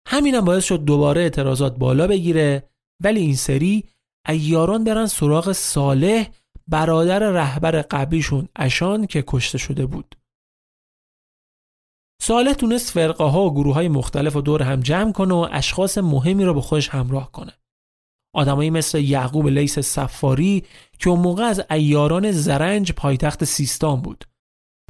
همینم 0.09 0.44
باعث 0.44 0.64
شد 0.64 0.84
دوباره 0.84 1.20
اعتراضات 1.20 1.78
بالا 1.78 2.07
بگیره 2.07 2.70
ولی 3.05 3.20
این 3.20 3.34
سری 3.34 3.84
ایاران 4.28 4.84
برن 4.84 5.06
سراغ 5.06 5.52
صالح 5.52 6.30
برادر 6.68 7.18
رهبر 7.18 7.82
قبلیشون 7.82 8.48
اشان 8.56 9.06
که 9.06 9.24
کشته 9.26 9.58
شده 9.58 9.86
بود. 9.86 10.14
صالح 12.22 12.52
تونست 12.52 12.90
فرقه 12.90 13.24
ها 13.24 13.42
و 13.42 13.54
گروه 13.54 13.74
های 13.74 13.88
مختلف 13.88 14.36
و 14.36 14.40
دور 14.40 14.62
هم 14.62 14.80
جمع 14.80 15.12
کنه 15.12 15.34
و 15.34 15.48
اشخاص 15.52 15.98
مهمی 15.98 16.44
را 16.44 16.52
به 16.52 16.60
خودش 16.60 16.88
همراه 16.88 17.32
کنه. 17.32 17.52
آدمایی 18.34 18.70
مثل 18.70 18.98
یعقوب 18.98 19.46
لیس 19.46 19.78
سفاری 19.78 20.64
که 20.98 21.10
اون 21.10 21.20
موقع 21.20 21.44
از 21.44 21.62
ایاران 21.70 22.32
زرنج 22.32 22.92
پایتخت 22.92 23.44
سیستان 23.44 24.00
بود. 24.00 24.24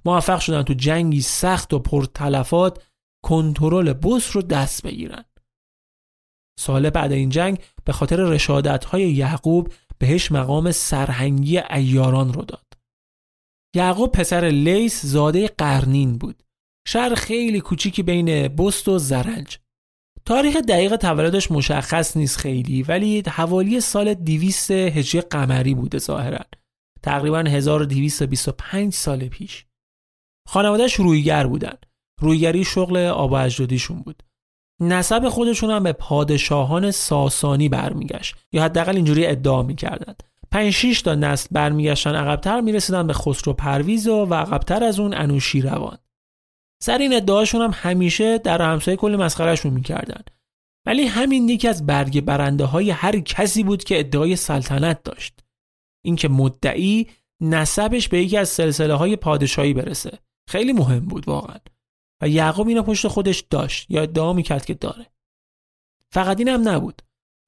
موفق 0.05 0.41
شدن 0.41 0.63
تو 0.63 0.75
جنگی 0.75 1.21
سخت 1.21 1.73
و 1.73 1.79
پرتلفات 1.79 2.85
کنترل 3.25 3.93
بوس 3.93 4.37
رو 4.37 4.43
دست 4.43 4.83
بگیرن. 4.83 5.25
ساله 6.59 6.91
بعد 6.91 7.13
این 7.13 7.29
جنگ 7.29 7.59
به 7.85 7.93
خاطر 7.93 8.17
رشادت 8.17 8.85
های 8.85 9.13
یعقوب 9.13 9.73
بهش 9.99 10.33
مقام 10.33 10.73
سرهنگی 10.73 11.59
ایاران 11.59 12.33
رو 12.33 12.43
داد. 12.43 12.67
یعقوب 13.77 14.13
پسر 14.13 14.45
لیس 14.45 15.07
زاده 15.07 15.49
قرنین 15.49 16.19
بود. 16.19 16.43
شهر 16.89 17.15
خیلی 17.15 17.61
کوچیکی 17.61 18.03
بین 18.03 18.49
بست 18.49 18.89
و 18.89 18.99
زرنج. 18.99 19.59
تاریخ 20.25 20.57
دقیق 20.57 20.97
تولدش 20.97 21.51
مشخص 21.51 22.17
نیست 22.17 22.37
خیلی 22.37 22.83
ولی 22.83 23.23
حوالی 23.29 23.81
سال 23.81 24.15
200 24.15 24.71
هجری 24.71 25.21
قمری 25.21 25.75
بوده 25.75 25.99
ظاهرا. 25.99 26.45
تقریبا 27.03 27.39
1225 27.39 28.93
سال 28.93 29.29
پیش. 29.29 29.67
خانوادهش 30.49 30.95
رویگر 30.95 31.47
بودن. 31.47 31.77
رویگری 32.21 32.65
شغل 32.65 32.97
آبا 32.97 33.41
اجدادیشون 33.41 34.03
بود. 34.03 34.23
نسب 34.81 35.29
خودشون 35.29 35.71
هم 35.71 35.83
به 35.83 35.93
پادشاهان 35.93 36.91
ساسانی 36.91 37.69
برمیگشت. 37.69 38.37
یا 38.53 38.65
حداقل 38.65 38.97
اینجوری 38.97 39.27
ادعا 39.27 39.63
می‌کردن 39.63 40.15
5 40.51 40.71
6 40.71 41.03
تا 41.03 41.15
نسل 41.15 41.49
برمیگشتن 41.53 42.15
عقبتر 42.15 42.61
می‌رسیدن 42.61 43.07
به 43.07 43.13
خسرو 43.13 43.53
پرویز 43.53 44.09
و, 44.09 44.25
و 44.25 44.35
عقبتر 44.35 44.85
از 44.85 45.01
اون 45.01 45.15
انوشیروان 45.15 45.99
سر 46.83 46.99
این 46.99 47.13
ادعاشون 47.13 47.63
هم 47.63 47.71
همیشه 47.75 48.39
در 48.39 48.63
همسایه 48.63 48.97
کلی 48.97 49.17
مسخرهشون 49.17 49.73
می‌کردن. 49.73 50.23
ولی 50.87 51.07
همین 51.07 51.49
یکی 51.49 51.69
از 51.69 51.87
برگ 51.87 52.21
برنده 52.21 52.65
های 52.65 52.91
هر 52.91 53.21
کسی 53.21 53.63
بود 53.63 53.85
که 53.85 53.99
ادعای 53.99 54.37
سلطنت 54.37 55.03
داشت. 55.03 55.45
اینکه 56.05 56.29
مدعی 56.29 57.07
نسبش 57.41 58.09
به 58.09 58.23
یکی 58.23 58.37
از 58.37 58.49
سلسله 58.49 58.95
های 58.95 59.17
پادشاهی 59.17 59.75
برسه. 59.75 60.19
خیلی 60.49 60.73
مهم 60.73 61.07
بود 61.07 61.29
واقعا. 61.29 61.59
و 62.23 62.29
یعقوب 62.29 62.69
اینو 62.69 62.83
پشت 62.83 63.09
خودش 63.09 63.41
داشت 63.51 63.91
یا 63.91 64.03
ادعا 64.03 64.33
می‌کرد 64.33 64.65
که 64.65 64.75
داره. 64.75 65.07
فقط 66.13 66.39
این 66.39 66.49
هم 66.49 66.69
نبود. 66.69 67.03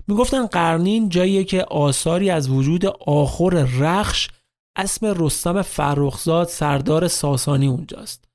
می‌گفتن 0.09 0.47
قرنین 0.47 1.09
جاییه 1.09 1.45
که 1.45 1.65
آثاری 1.65 2.31
از 2.31 2.51
وجود 2.51 2.87
آخر 3.07 3.67
رخش 3.79 4.29
اسم 4.77 5.07
رستم 5.07 5.63
فرخزاد 5.63 6.49
سردار 6.49 7.09
ساسانی 7.09 7.67
اونجاست. 7.67 8.29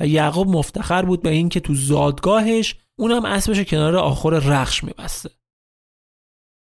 و 0.00 0.06
یعقوب 0.06 0.48
مفتخر 0.48 1.04
بود 1.04 1.22
به 1.22 1.30
اینکه 1.30 1.60
تو 1.60 1.74
زادگاهش 1.74 2.76
اونم 2.98 3.24
اسمش 3.24 3.60
کنار 3.60 3.96
آخر 3.96 4.30
رخش 4.30 4.84
میبسته. 4.84 5.30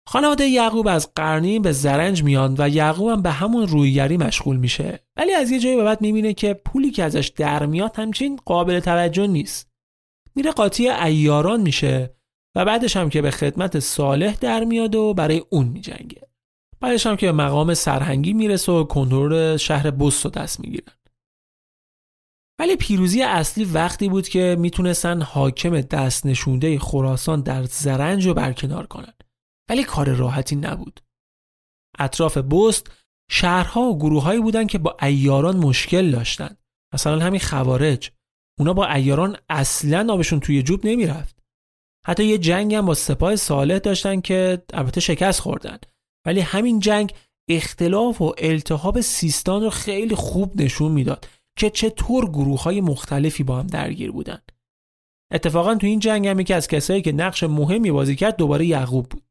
خانواده 0.08 0.45
یعقوب 0.45 0.88
از 0.88 1.14
قرنین 1.16 1.62
به 1.62 1.72
زرنج 1.72 2.24
میان 2.24 2.56
و 2.58 2.70
یعقوب 2.70 3.10
هم 3.10 3.22
به 3.22 3.32
همون 3.32 3.68
رویگری 3.68 4.18
مشغول 4.18 4.58
میشه. 4.58 4.99
ولی 5.18 5.34
از 5.34 5.51
یه 5.51 5.60
جایی 5.60 5.76
به 5.76 5.84
بعد 5.84 6.01
می‌بینه 6.01 6.34
که 6.34 6.54
پولی 6.54 6.91
که 6.91 7.04
ازش 7.04 7.28
در 7.28 7.66
میاد 7.66 7.95
همچین 7.95 8.39
قابل 8.45 8.80
توجه 8.80 9.28
نیست. 9.28 9.72
میره 10.36 10.51
قاطی 10.51 10.89
ایاران 10.89 11.62
میشه 11.62 12.16
و 12.56 12.66
بعدش 12.66 12.97
هم 12.97 13.10
که 13.10 13.22
به 13.22 13.32
خدمت 13.32 13.80
صالح 13.80 14.36
در 14.36 14.64
میاد 14.64 14.95
و 14.95 15.14
برای 15.14 15.43
اون 15.49 15.68
میجنگه. 15.68 16.28
بعدش 16.80 17.08
هم 17.08 17.16
که 17.16 17.26
به 17.26 17.32
مقام 17.32 17.74
سرهنگی 17.74 18.34
می‌رسه 18.34 18.72
و 18.72 18.84
کنترل 18.84 19.58
شهر 19.58 19.91
بست 19.91 20.28
دست 20.28 20.60
می‌گیرن 20.60 20.93
ولی 22.60 22.76
پیروزی 22.76 23.22
اصلی 23.22 23.66
وقتی 23.66 24.10
بود 24.10 24.28
که 24.28 24.56
می‌تونستن 24.60 25.22
حاکم 25.22 25.82
دست 25.82 26.26
نشونده 26.26 26.80
خراسان 26.80 27.41
در 27.41 27.64
زرنج 27.64 28.28
رو 28.28 28.34
برکنار 28.34 28.88
کنن. 28.88 29.14
ولی 29.70 29.84
کار 29.84 30.09
راحتی 30.09 30.55
نبود. 30.55 30.99
اطراف 31.99 32.38
بست 32.38 32.91
شهرها 33.32 33.82
و 33.82 33.97
گروههایی 33.97 34.39
بودن 34.39 34.68
که 34.68 34.78
با 34.78 34.97
ایاران 35.01 35.57
مشکل 35.57 36.11
داشتن. 36.11 36.57
مثلا 36.93 37.20
همین 37.20 37.39
خوارج. 37.39 38.11
اونا 38.59 38.74
با 38.74 38.88
ایاران 38.88 39.38
اصلا 39.49 40.14
آبشون 40.14 40.39
توی 40.39 40.64
جوب 40.64 40.86
نمی‌رفت. 40.86 41.39
حتی 42.05 42.26
یه 42.26 42.38
جنگ 42.38 42.76
هم 42.76 42.86
با 42.86 42.93
سپاه 42.93 43.36
صالح 43.36 43.78
داشتن 43.78 44.22
که 44.22 44.64
البته 44.74 45.01
شکست 45.01 45.39
خوردن. 45.39 45.78
ولی 46.26 46.39
همین 46.39 46.80
جنگ 46.80 47.14
اختلاف 47.49 48.22
و 48.22 48.34
التهاب 48.38 49.01
سیستان 49.01 49.64
رو 49.64 49.70
خیلی 49.70 50.16
خوب 50.16 50.61
نشون 50.61 50.91
می‌داد 50.91 51.28
که 51.57 51.70
چطور 51.70 52.30
گروه 52.30 52.64
های 52.64 52.82
مختلفی 52.82 53.43
با 53.43 53.59
هم 53.59 53.68
درگیر 53.68 54.11
بودن. 54.11 54.41
اتفاقا 55.34 55.76
تو 55.76 55.88
این 55.88 55.99
جنگ 55.99 56.28
هم 56.28 56.39
یکی 56.39 56.53
از 56.53 56.68
کسایی 56.68 57.01
که 57.01 57.11
نقش 57.11 57.43
مهمی 57.43 57.91
بازی 57.91 58.16
کرد 58.16 58.36
دوباره 58.36 58.66
یعقوب 58.66 59.09
بود. 59.09 59.24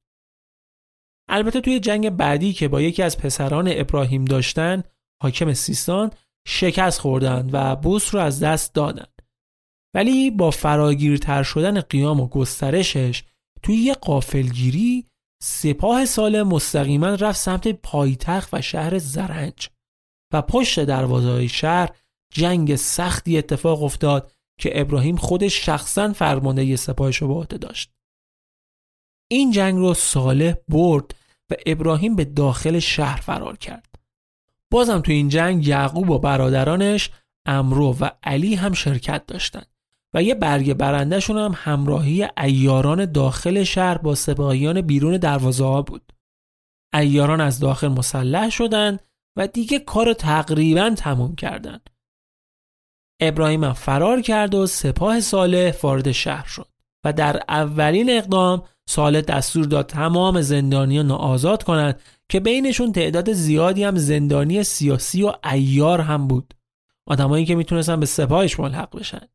البته 1.29 1.61
توی 1.61 1.81
جنگ 1.81 2.11
بعدی 2.11 2.53
که 2.53 2.69
با 2.69 2.81
یکی 2.81 3.03
از 3.03 3.19
پسران 3.19 3.69
ابراهیم 3.71 4.25
داشتن 4.25 4.83
حاکم 5.23 5.53
سیستان 5.53 6.11
شکست 6.47 7.01
خوردند 7.01 7.51
و 7.53 7.77
بوس 7.77 8.15
رو 8.15 8.21
از 8.21 8.41
دست 8.41 8.75
دادن 8.75 9.07
ولی 9.95 10.31
با 10.31 10.51
فراگیرتر 10.51 11.43
شدن 11.43 11.81
قیام 11.81 12.21
و 12.21 12.29
گسترشش 12.29 13.23
توی 13.63 13.77
یه 13.77 13.95
قافلگیری 13.95 15.07
سپاه 15.43 16.05
سال 16.05 16.43
مستقیما 16.43 17.09
رفت 17.09 17.41
سمت 17.41 17.69
پایتخت 17.69 18.49
و 18.53 18.61
شهر 18.61 18.99
زرنج 18.99 19.69
و 20.33 20.43
پشت 20.43 20.85
دروازه 20.85 21.47
شهر 21.47 21.91
جنگ 22.35 22.77
سختی 22.77 23.39
اتفاق 23.39 23.83
افتاد 23.83 24.33
که 24.61 24.81
ابراهیم 24.81 25.17
خودش 25.17 25.67
شخصا 25.67 26.13
فرمانده 26.13 26.77
سپاهش 26.77 27.17
رو 27.17 27.29
به 27.29 27.35
عهده 27.35 27.59
داشت. 27.59 27.93
این 29.29 29.51
جنگ 29.51 29.79
رو 29.79 29.95
صالح 29.95 30.55
برد 30.69 31.15
و 31.51 31.55
ابراهیم 31.67 32.17
به 32.17 32.25
داخل 32.25 32.79
شهر 32.79 33.21
فرار 33.21 33.57
کرد. 33.57 33.95
بازم 34.71 35.01
تو 35.01 35.13
این 35.13 35.29
جنگ 35.29 35.67
یعقوب 35.67 36.11
و 36.11 36.19
برادرانش 36.19 37.11
امرو 37.47 37.97
و 38.01 38.09
علی 38.23 38.55
هم 38.55 38.73
شرکت 38.73 39.27
داشتند 39.27 39.67
و 40.15 40.23
یه 40.23 40.35
برگ 40.35 40.75
برندهشون 40.75 41.39
هم 41.39 41.55
همراهی 41.57 42.29
ایاران 42.39 43.13
داخل 43.13 43.65
شهر 43.65 43.99
با 43.99 44.15
سپاهیان 44.15 44.81
بیرون 44.81 45.17
دروازه 45.17 45.65
ها 45.65 45.83
بود. 45.83 46.13
ایاران 46.95 47.41
از 47.41 47.61
داخل 47.61 47.89
مسلح 47.89 48.51
شدند 48.51 49.01
و 49.37 49.47
دیگه 49.47 49.79
کار 49.79 50.13
تقریبا 50.13 50.91
تموم 50.91 51.35
کردند 51.35 51.91
ابراهیم 53.21 53.73
فرار 53.73 54.21
کرد 54.21 54.55
و 54.55 54.67
سپاه 54.67 55.21
صالح 55.21 55.77
وارد 55.83 56.13
شهر 56.13 56.47
شد 56.47 56.69
و 57.05 57.13
در 57.13 57.43
اولین 57.49 58.11
اقدام 58.11 58.63
صالح 58.93 59.21
دستور 59.21 59.65
داد 59.65 59.87
تمام 59.87 60.41
زندانیان 60.41 61.09
رو 61.09 61.15
آزاد 61.15 61.63
کنند 61.63 62.01
که 62.29 62.41
بینشون 62.41 62.93
تعداد 62.93 63.33
زیادی 63.33 63.85
هم 63.85 63.97
زندانی 63.97 64.63
سیاسی 64.63 65.23
و 65.23 65.33
ایار 65.53 66.01
هم 66.01 66.29
بود. 66.29 66.55
آدمایی 67.07 67.45
که 67.45 67.55
می‌تونستن 67.55 68.01
به 68.01 68.07
سپاهش 68.07 68.61
ملحق 68.61 68.97
بشن. 68.99 69.29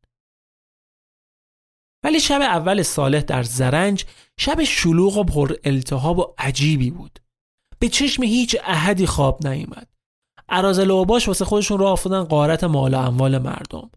ولی 2.04 2.20
شب 2.20 2.42
اول 2.42 2.84
صالح 2.84 3.22
در 3.22 3.44
زرنج 3.44 4.06
شب 4.38 4.64
شلوغ 4.64 5.18
و 5.18 5.24
پر 5.24 5.54
التهاب 5.64 6.20
و 6.20 6.34
عجیبی 6.38 6.92
بود. 6.92 7.20
به 7.80 7.90
چشم 7.90 8.24
هیچ 8.24 8.56
احدی 8.64 9.06
خواب 9.06 9.48
نیامد 9.48 9.88
ارازل 10.50 10.90
و 10.90 11.06
باش 11.06 11.28
واسه 11.28 11.46
خودشون 11.46 11.80
راه 11.80 11.92
افتادن 11.92 12.24
قارت 12.24 12.64
مال 12.64 12.94
و 12.94 12.98
اموال 12.98 13.38
مردم. 13.38 13.90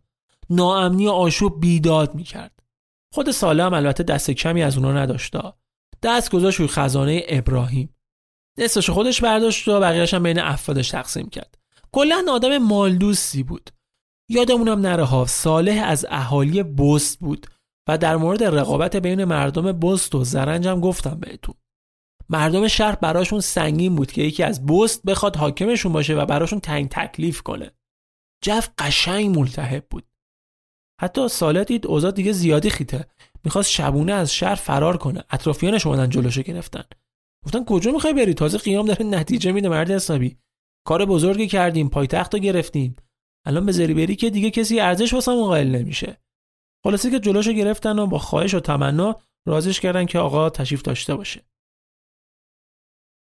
ناامنی 0.50 1.06
و 1.06 1.10
آشوب 1.10 1.60
بیداد 1.60 2.14
می‌کرد. 2.14 2.59
خود 3.14 3.30
صالح 3.30 3.64
هم 3.64 3.74
البته 3.74 4.02
دست 4.02 4.30
کمی 4.30 4.62
از 4.62 4.76
اونا 4.76 4.92
نداشتا 4.92 5.56
دست 6.02 6.30
گذاشت 6.30 6.58
روی 6.58 6.68
خزانه 6.68 7.22
ابراهیم. 7.28 7.96
نصفش 8.58 8.90
خودش 8.90 9.20
برداشت 9.20 9.68
و 9.68 9.80
بقیهش 9.80 10.14
هم 10.14 10.22
بین 10.22 10.38
افرادش 10.38 10.90
تقسیم 10.90 11.28
کرد. 11.28 11.58
کلا 11.92 12.24
آدم 12.30 12.58
مالدوستی 12.58 13.42
بود. 13.42 13.70
یادمونم 14.28 14.80
نره 14.80 15.04
ها 15.04 15.26
صالح 15.26 15.84
از 15.86 16.06
اهالی 16.08 16.62
بست 16.62 17.18
بود 17.18 17.46
و 17.88 17.98
در 17.98 18.16
مورد 18.16 18.44
رقابت 18.44 18.96
بین 18.96 19.24
مردم 19.24 19.72
بست 19.72 20.14
و 20.14 20.24
زرنج 20.24 20.68
هم 20.68 20.80
گفتم 20.80 21.20
بهتون. 21.20 21.54
مردم 22.28 22.68
شهر 22.68 22.94
براشون 22.96 23.40
سنگین 23.40 23.96
بود 23.96 24.12
که 24.12 24.22
یکی 24.22 24.42
از 24.42 24.66
بست 24.66 25.02
بخواد 25.02 25.36
حاکمشون 25.36 25.92
باشه 25.92 26.14
و 26.14 26.26
براشون 26.26 26.60
تنگ 26.60 26.88
تکلیف 26.88 27.42
کنه. 27.42 27.70
جف 28.44 28.68
قشنگ 28.78 29.38
ملتهب 29.38 29.86
بود. 29.90 30.09
حتی 31.00 31.28
سالت 31.28 31.66
دید 31.66 31.86
اوضاع 31.86 32.10
دیگه 32.10 32.32
زیادی 32.32 32.70
خیته. 32.70 33.06
می‌خواست 33.44 33.70
شبونه 33.70 34.12
از 34.12 34.34
شهر 34.34 34.54
فرار 34.54 34.96
کنه. 34.96 35.24
اطرافیانش 35.30 35.86
اومدن 35.86 36.08
جلوشو 36.08 36.42
گرفتن. 36.42 36.84
گفتن 37.46 37.64
کجا 37.64 37.92
می‌خوای 37.92 38.12
بری؟ 38.12 38.34
تازه 38.34 38.58
قیام 38.58 38.86
داره 38.86 39.06
نتیجه 39.06 39.52
میده 39.52 39.68
مرد 39.68 39.90
حسابی. 39.90 40.36
کار 40.86 41.04
بزرگی 41.04 41.46
کردیم 41.46 41.88
پایتخت 41.88 42.34
رو 42.34 42.40
گرفتیم. 42.40 42.96
الان 43.46 43.66
به 43.66 43.94
بری 43.94 44.16
که 44.16 44.30
دیگه 44.30 44.50
کسی 44.50 44.80
ارزش 44.80 45.14
واسه 45.14 45.32
قائل 45.32 45.68
نمیشه. 45.68 46.20
خلاصه 46.84 47.10
که 47.10 47.20
جلوشو 47.20 47.52
گرفتن 47.52 47.98
و 47.98 48.06
با 48.06 48.18
خواهش 48.18 48.54
و 48.54 48.60
تمنا 48.60 49.20
رازش 49.46 49.80
کردن 49.80 50.06
که 50.06 50.18
آقا 50.18 50.50
تشریف 50.50 50.82
داشته 50.82 51.14
باشه. 51.14 51.44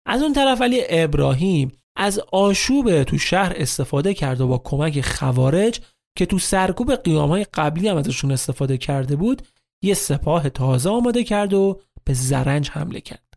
از 0.05 0.21
اون 0.21 0.33
طرف 0.33 0.61
ولی 0.61 0.81
ابراهیم 0.89 1.71
از 1.95 2.19
آشوب 2.19 3.03
تو 3.03 3.17
شهر 3.17 3.53
استفاده 3.55 4.13
کرد 4.13 4.41
و 4.41 4.47
با 4.47 4.57
کمک 4.57 5.01
خوارج 5.01 5.81
که 6.17 6.25
تو 6.25 6.39
سرکوب 6.39 6.95
قیامهای 6.95 7.43
قبلی 7.53 7.87
هم 7.87 7.97
ازشون 7.97 8.31
استفاده 8.31 8.77
کرده 8.77 9.15
بود 9.15 9.47
یه 9.83 9.93
سپاه 9.93 10.49
تازه 10.49 10.89
آماده 10.89 11.23
کرد 11.23 11.53
و 11.53 11.81
به 12.05 12.13
زرنج 12.13 12.69
حمله 12.69 13.01
کرد. 13.01 13.33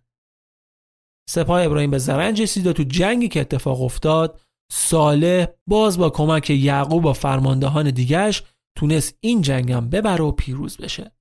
سپاه 1.31 1.65
ابراهیم 1.65 1.91
به 1.91 1.99
زرنج 1.99 2.43
رسید 2.43 2.67
و 2.67 2.73
تو 2.73 2.83
جنگی 2.83 3.29
که 3.29 3.41
اتفاق 3.41 3.83
افتاد 3.83 4.41
صالح 4.73 5.47
باز 5.67 5.99
با 5.99 6.11
کمک 6.11 6.51
یعقوب 6.51 7.05
و 7.05 7.13
فرماندهان 7.13 7.91
دیگرش 7.91 8.43
تونست 8.79 9.19
این 9.21 9.43
جنگم 9.43 9.89
ببره 9.89 10.25
و 10.25 10.33
پیروز 10.33 10.77
بشه. 10.77 11.13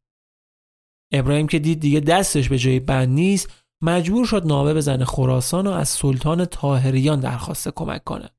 ابراهیم 1.14 1.48
که 1.48 1.60
دید 1.60 1.80
دیگه 1.80 2.00
دستش 2.00 2.50
به 2.50 2.58
جای 2.58 2.80
بند 2.80 3.10
نیست 3.10 3.50
مجبور 3.84 4.26
شد 4.26 4.46
نامه 4.46 4.74
بزنه 4.74 5.06
خراسان 5.06 5.68
و 5.68 5.72
از 5.72 5.90
سلطان 5.90 6.46
تاهریان 6.46 7.20
درخواست 7.20 7.70
کمک 7.70 8.04
کنه. 8.04 8.30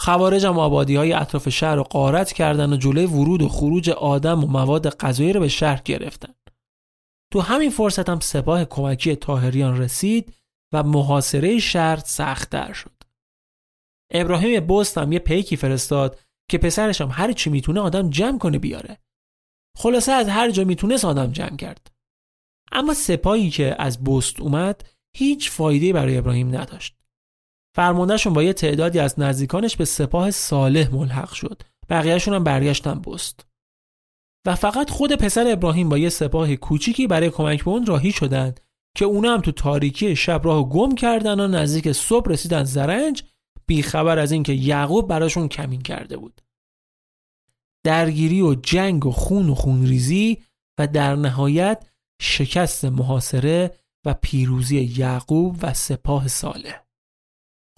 خوارج 0.00 0.46
هم 0.46 0.58
آبادی 0.58 0.96
های 0.96 1.12
اطراف 1.12 1.48
شهر 1.48 1.74
رو 1.74 1.82
قارت 1.82 2.32
کردن 2.32 2.72
و 2.72 2.76
جلوی 2.76 3.06
ورود 3.06 3.42
و 3.42 3.48
خروج 3.48 3.90
آدم 3.90 4.44
و 4.44 4.46
مواد 4.46 4.88
غذایی 4.88 5.32
رو 5.32 5.40
به 5.40 5.48
شهر 5.48 5.82
گرفتن. 5.84 6.34
تو 7.32 7.40
همین 7.40 7.70
فرصت 7.70 8.08
هم 8.08 8.20
سپاه 8.20 8.64
کمکی 8.64 9.16
تاهریان 9.16 9.78
رسید 9.78 10.34
و 10.72 10.82
محاصره 10.82 11.58
شهر 11.58 11.96
سختتر 11.96 12.72
شد. 12.72 12.94
ابراهیم 14.12 14.66
بست 14.66 14.98
هم 14.98 15.12
یه 15.12 15.18
پیکی 15.18 15.56
فرستاد 15.56 16.20
که 16.50 16.58
پسرش 16.58 17.00
هم 17.00 17.08
هر 17.12 17.32
چی 17.32 17.50
می‌تونه 17.50 17.80
آدم 17.80 18.10
جمع 18.10 18.38
کنه 18.38 18.58
بیاره. 18.58 18.98
خلاصه 19.78 20.12
از 20.12 20.28
هر 20.28 20.50
جا 20.50 20.64
می‌تونست 20.64 21.04
آدم 21.04 21.32
جمع 21.32 21.56
کرد. 21.56 21.90
اما 22.72 22.94
سپاهی 22.94 23.50
که 23.50 23.76
از 23.78 24.04
بست 24.04 24.40
اومد 24.40 24.88
هیچ 25.16 25.50
فایده 25.50 25.92
برای 25.92 26.18
ابراهیم 26.18 26.56
نداشت. 26.56 26.93
فرماندهشون 27.74 28.32
با 28.32 28.42
یه 28.42 28.52
تعدادی 28.52 28.98
از 28.98 29.20
نزدیکانش 29.20 29.76
به 29.76 29.84
سپاه 29.84 30.30
صالح 30.30 30.94
ملحق 30.94 31.32
شد. 31.32 31.62
بقیهشون 31.88 32.34
هم 32.34 32.44
برگشتن 32.44 33.00
بست 33.00 33.46
و 34.46 34.54
فقط 34.54 34.90
خود 34.90 35.12
پسر 35.12 35.52
ابراهیم 35.52 35.88
با 35.88 35.98
یه 35.98 36.08
سپاه 36.08 36.56
کوچیکی 36.56 37.06
برای 37.06 37.30
کمک 37.30 37.64
به 37.64 37.70
اون 37.70 37.86
راهی 37.86 38.12
شدند 38.12 38.60
که 38.96 39.04
اونا 39.04 39.34
هم 39.34 39.40
تو 39.40 39.52
تاریکی 39.52 40.16
شب 40.16 40.40
راه 40.44 40.68
گم 40.68 40.94
کردن 40.94 41.40
و 41.40 41.48
نزدیک 41.48 41.92
صبح 41.92 42.30
رسیدن 42.30 42.64
زرنج 42.64 43.22
بیخبر 43.66 44.18
از 44.18 44.32
اینکه 44.32 44.52
یعقوب 44.52 45.08
براشون 45.08 45.48
کمین 45.48 45.82
کرده 45.82 46.16
بود. 46.16 46.40
درگیری 47.84 48.42
و 48.42 48.54
جنگ 48.54 49.06
و 49.06 49.10
خون 49.10 49.50
و 49.50 49.54
خونریزی 49.54 50.38
و 50.78 50.86
در 50.86 51.16
نهایت 51.16 51.86
شکست 52.20 52.84
محاصره 52.84 53.74
و 54.04 54.14
پیروزی 54.14 54.80
یعقوب 54.96 55.58
و 55.62 55.74
سپاه 55.74 56.28
صالح. 56.28 56.83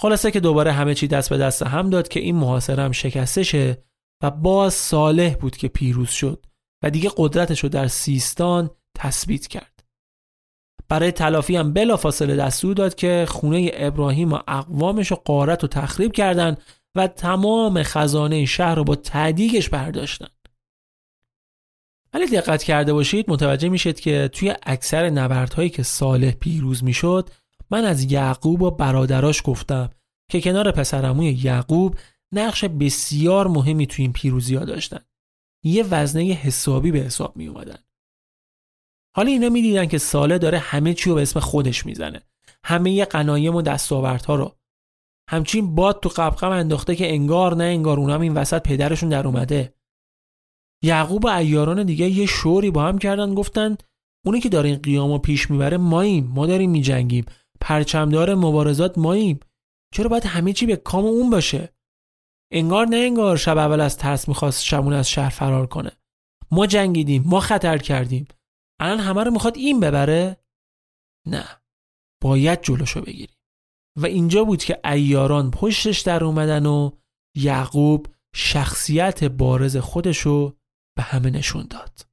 خلاصه 0.00 0.30
که 0.30 0.40
دوباره 0.40 0.72
همه 0.72 0.94
چی 0.94 1.08
دست 1.08 1.30
به 1.30 1.38
دست 1.38 1.62
هم 1.62 1.90
داد 1.90 2.08
که 2.08 2.20
این 2.20 2.36
محاصره 2.36 2.82
هم 2.82 2.92
شکسته 2.92 3.42
شه 3.42 3.84
و 4.22 4.30
باز 4.30 4.74
صالح 4.74 5.34
بود 5.34 5.56
که 5.56 5.68
پیروز 5.68 6.10
شد 6.10 6.46
و 6.84 6.90
دیگه 6.90 7.10
قدرتش 7.16 7.60
رو 7.60 7.68
در 7.68 7.88
سیستان 7.88 8.70
تثبیت 8.98 9.46
کرد. 9.46 9.84
برای 10.88 11.12
تلافی 11.12 11.56
هم 11.56 11.72
بلا 11.72 11.96
فاصله 11.96 12.36
دستور 12.36 12.74
داد 12.74 12.94
که 12.94 13.26
خونه 13.28 13.70
ابراهیم 13.74 14.32
و 14.32 14.38
اقوامش 14.48 15.10
رو 15.10 15.16
قارت 15.16 15.64
و 15.64 15.66
تخریب 15.66 16.12
کردن 16.12 16.56
و 16.96 17.06
تمام 17.06 17.82
خزانه 17.82 18.44
شهر 18.44 18.74
رو 18.74 18.84
با 18.84 18.94
تعدیگش 18.94 19.68
برداشتن. 19.68 20.28
ولی 22.14 22.26
دقت 22.26 22.62
کرده 22.62 22.92
باشید 22.92 23.30
متوجه 23.30 23.68
میشید 23.68 24.00
که 24.00 24.30
توی 24.32 24.54
اکثر 24.62 25.10
نبردهایی 25.10 25.70
که 25.70 25.82
صالح 25.82 26.30
پیروز 26.30 26.84
می‌شد 26.84 27.30
من 27.70 27.84
از 27.84 28.12
یعقوب 28.12 28.62
و 28.62 28.70
برادراش 28.70 29.42
گفتم 29.44 29.90
که 30.30 30.40
کنار 30.40 30.70
پسرموی 30.70 31.32
یعقوب 31.32 31.98
نقش 32.32 32.64
بسیار 32.64 33.48
مهمی 33.48 33.86
توی 33.86 34.02
این 34.02 34.12
پیروزی 34.12 34.54
ها 34.54 34.64
داشتن. 34.64 35.00
یه 35.64 35.84
وزنه 35.90 36.22
حسابی 36.22 36.90
به 36.90 36.98
حساب 36.98 37.36
می 37.36 37.46
اومدن 37.46 37.78
حالا 39.16 39.30
اینا 39.30 39.48
می‌دیدن 39.48 39.86
که 39.86 39.98
ساله 39.98 40.38
داره 40.38 40.58
همه 40.58 40.94
چی 40.94 41.10
رو 41.10 41.16
به 41.16 41.22
اسم 41.22 41.40
خودش 41.40 41.86
می‌زنه. 41.86 42.22
همه 42.64 43.04
قنایم 43.04 43.54
و 43.54 43.62
دستاوردها 43.62 44.34
رو. 44.34 44.56
همچین 45.30 45.74
باد 45.74 46.00
تو 46.00 46.08
قبقم 46.08 46.50
انداخته 46.50 46.96
که 46.96 47.12
انگار 47.12 47.56
نه 47.56 47.64
انگار 47.64 48.00
اونم 48.00 48.20
این 48.20 48.34
وسط 48.34 48.62
پدرشون 48.62 49.08
در 49.08 49.26
اومده. 49.26 49.74
یعقوب 50.82 51.24
و 51.24 51.28
ایاران 51.28 51.82
دیگه 51.82 52.08
یه 52.08 52.26
شوری 52.26 52.70
با 52.70 52.84
هم 52.84 52.98
کردن 52.98 53.34
گفتن 53.34 53.76
اونی 54.26 54.40
که 54.40 54.48
داره 54.48 54.68
این 54.68 54.78
قیام 54.78 55.18
پیش 55.18 55.50
می‌بره 55.50 55.76
ماییم 55.76 56.26
ما 56.26 56.46
داریم 56.46 56.70
میجنگیم. 56.70 57.24
پرچمدار 57.60 58.34
مبارزات 58.34 58.98
ماییم. 58.98 59.40
چرا 59.94 60.08
باید 60.08 60.26
همه 60.26 60.52
چی 60.52 60.66
به 60.66 60.76
کام 60.76 61.04
اون 61.04 61.30
باشه؟ 61.30 61.74
انگار 62.52 62.86
نه 62.86 62.96
انگار 62.96 63.36
شب 63.36 63.58
اول 63.58 63.80
از 63.80 63.96
ترس 63.96 64.28
می‌خواست 64.28 64.64
شبون 64.64 64.92
از 64.92 65.10
شهر 65.10 65.28
فرار 65.28 65.66
کنه. 65.66 65.92
ما 66.50 66.66
جنگیدیم 66.66 67.22
ما 67.26 67.40
خطر 67.40 67.78
کردیم. 67.78 68.28
الان 68.80 68.98
همه 68.98 69.24
رو 69.24 69.30
می‌خواد 69.30 69.56
این 69.56 69.80
ببره؟ 69.80 70.36
نه. 71.26 71.44
باید 72.22 72.62
جلوشو 72.62 73.00
بگیریم. 73.00 73.36
و 73.98 74.06
اینجا 74.06 74.44
بود 74.44 74.64
که 74.64 74.80
ایاران 74.84 75.50
پشتش 75.50 76.00
در 76.00 76.24
اومدن 76.24 76.66
و 76.66 76.90
یعقوب 77.36 78.06
شخصیت 78.34 79.24
بارز 79.24 79.76
خودشو 79.76 80.56
به 80.96 81.02
همه 81.02 81.30
نشون 81.30 81.66
داد. 81.70 82.05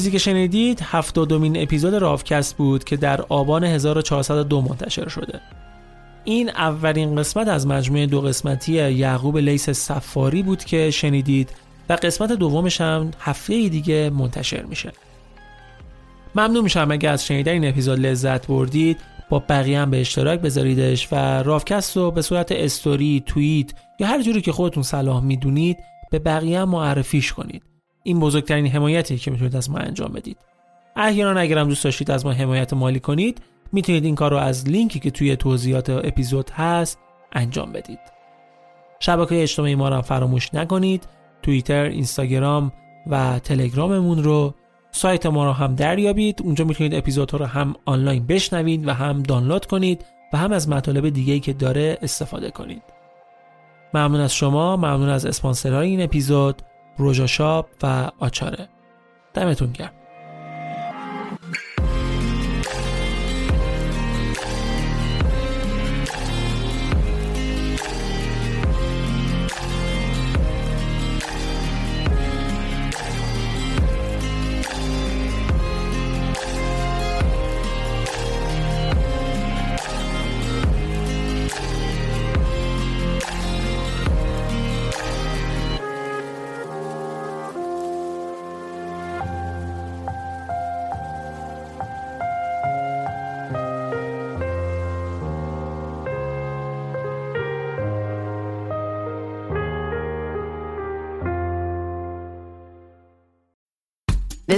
چیزی 0.00 0.10
که 0.10 0.18
شنیدید 0.18 0.80
هفتادمین 0.82 1.62
اپیزود 1.62 1.94
رافکست 1.94 2.56
بود 2.56 2.84
که 2.84 2.96
در 2.96 3.20
آبان 3.20 3.64
1402 3.64 4.60
منتشر 4.60 5.08
شده. 5.08 5.40
این 6.24 6.48
اولین 6.48 7.16
قسمت 7.16 7.48
از 7.48 7.66
مجموعه 7.66 8.06
دو 8.06 8.20
قسمتی 8.20 8.72
یعقوب 8.72 9.38
لیس 9.38 9.70
سفاری 9.70 10.42
بود 10.42 10.64
که 10.64 10.90
شنیدید 10.90 11.50
و 11.88 11.92
قسمت 11.92 12.32
دومش 12.32 12.80
هم 12.80 13.10
هفته 13.20 13.68
دیگه 13.68 14.10
منتشر 14.10 14.62
میشه. 14.62 14.92
ممنون 16.34 16.64
میشم 16.64 16.88
اگه 16.90 17.08
از 17.08 17.26
شنیدن 17.26 17.52
این 17.52 17.68
اپیزود 17.68 17.98
لذت 17.98 18.46
بردید. 18.46 18.96
با 19.30 19.38
بقیه 19.38 19.80
هم 19.80 19.90
به 19.90 20.00
اشتراک 20.00 20.40
بذاریدش 20.40 21.08
و 21.12 21.42
رافکست 21.42 21.96
رو 21.96 22.10
به 22.10 22.22
صورت 22.22 22.52
استوری، 22.52 23.22
توییت 23.26 23.70
یا 23.98 24.06
هر 24.06 24.22
جوری 24.22 24.40
که 24.40 24.52
خودتون 24.52 24.82
صلاح 24.82 25.22
می‌دونید 25.24 25.76
به 26.10 26.18
بقیه 26.18 26.60
هم 26.60 26.68
معرفیش 26.68 27.32
کنید. 27.32 27.69
این 28.02 28.20
بزرگترین 28.20 28.66
حمایتی 28.66 29.18
که 29.18 29.30
می‌تونید 29.30 29.56
از 29.56 29.70
ما 29.70 29.78
انجام 29.78 30.12
بدید. 30.12 30.36
احیانا 30.96 31.40
اگرم 31.40 31.68
دوست 31.68 31.84
داشتید 31.84 32.10
از 32.10 32.26
ما 32.26 32.32
حمایت 32.32 32.72
مالی 32.72 33.00
کنید 33.00 33.42
می‌تونید 33.72 34.04
این 34.04 34.14
کار 34.14 34.30
رو 34.30 34.36
از 34.36 34.68
لینکی 34.68 35.00
که 35.00 35.10
توی 35.10 35.36
توضیحات 35.36 35.90
اپیزود 35.90 36.50
هست 36.50 36.98
انجام 37.32 37.72
بدید. 37.72 37.98
شبکه 39.00 39.42
اجتماعی 39.42 39.74
ما 39.74 39.88
رو 39.88 40.02
فراموش 40.02 40.54
نکنید. 40.54 41.08
توییتر، 41.42 41.84
اینستاگرام 41.84 42.72
و 43.06 43.38
تلگراممون 43.38 44.24
رو. 44.24 44.54
سایت 44.90 45.26
ما 45.26 45.44
رو 45.44 45.52
هم 45.52 45.74
دریابید. 45.74 46.42
اونجا 46.42 46.64
می‌تونید 46.64 46.94
اپیزودها 46.94 47.38
رو 47.38 47.44
هم 47.44 47.74
آنلاین 47.84 48.26
بشنوید 48.26 48.88
و 48.88 48.92
هم 48.92 49.22
دانلود 49.22 49.66
کنید 49.66 50.04
و 50.32 50.36
هم 50.36 50.52
از 50.52 50.68
مطالب 50.68 51.08
دیگه‌ای 51.08 51.40
که 51.40 51.52
داره 51.52 51.98
استفاده 52.02 52.50
کنید. 52.50 52.82
ممنون 53.94 54.20
از 54.20 54.34
شما. 54.34 54.76
ممنون 54.76 55.08
از 55.08 55.26
اسپانسرهای 55.26 55.88
این 55.88 56.02
اپیزود. 56.02 56.62
روژا 56.96 57.26
شاب 57.26 57.68
و 57.82 58.10
آچاره. 58.18 58.68
دمتون 59.34 59.72
گرم. 59.72 59.99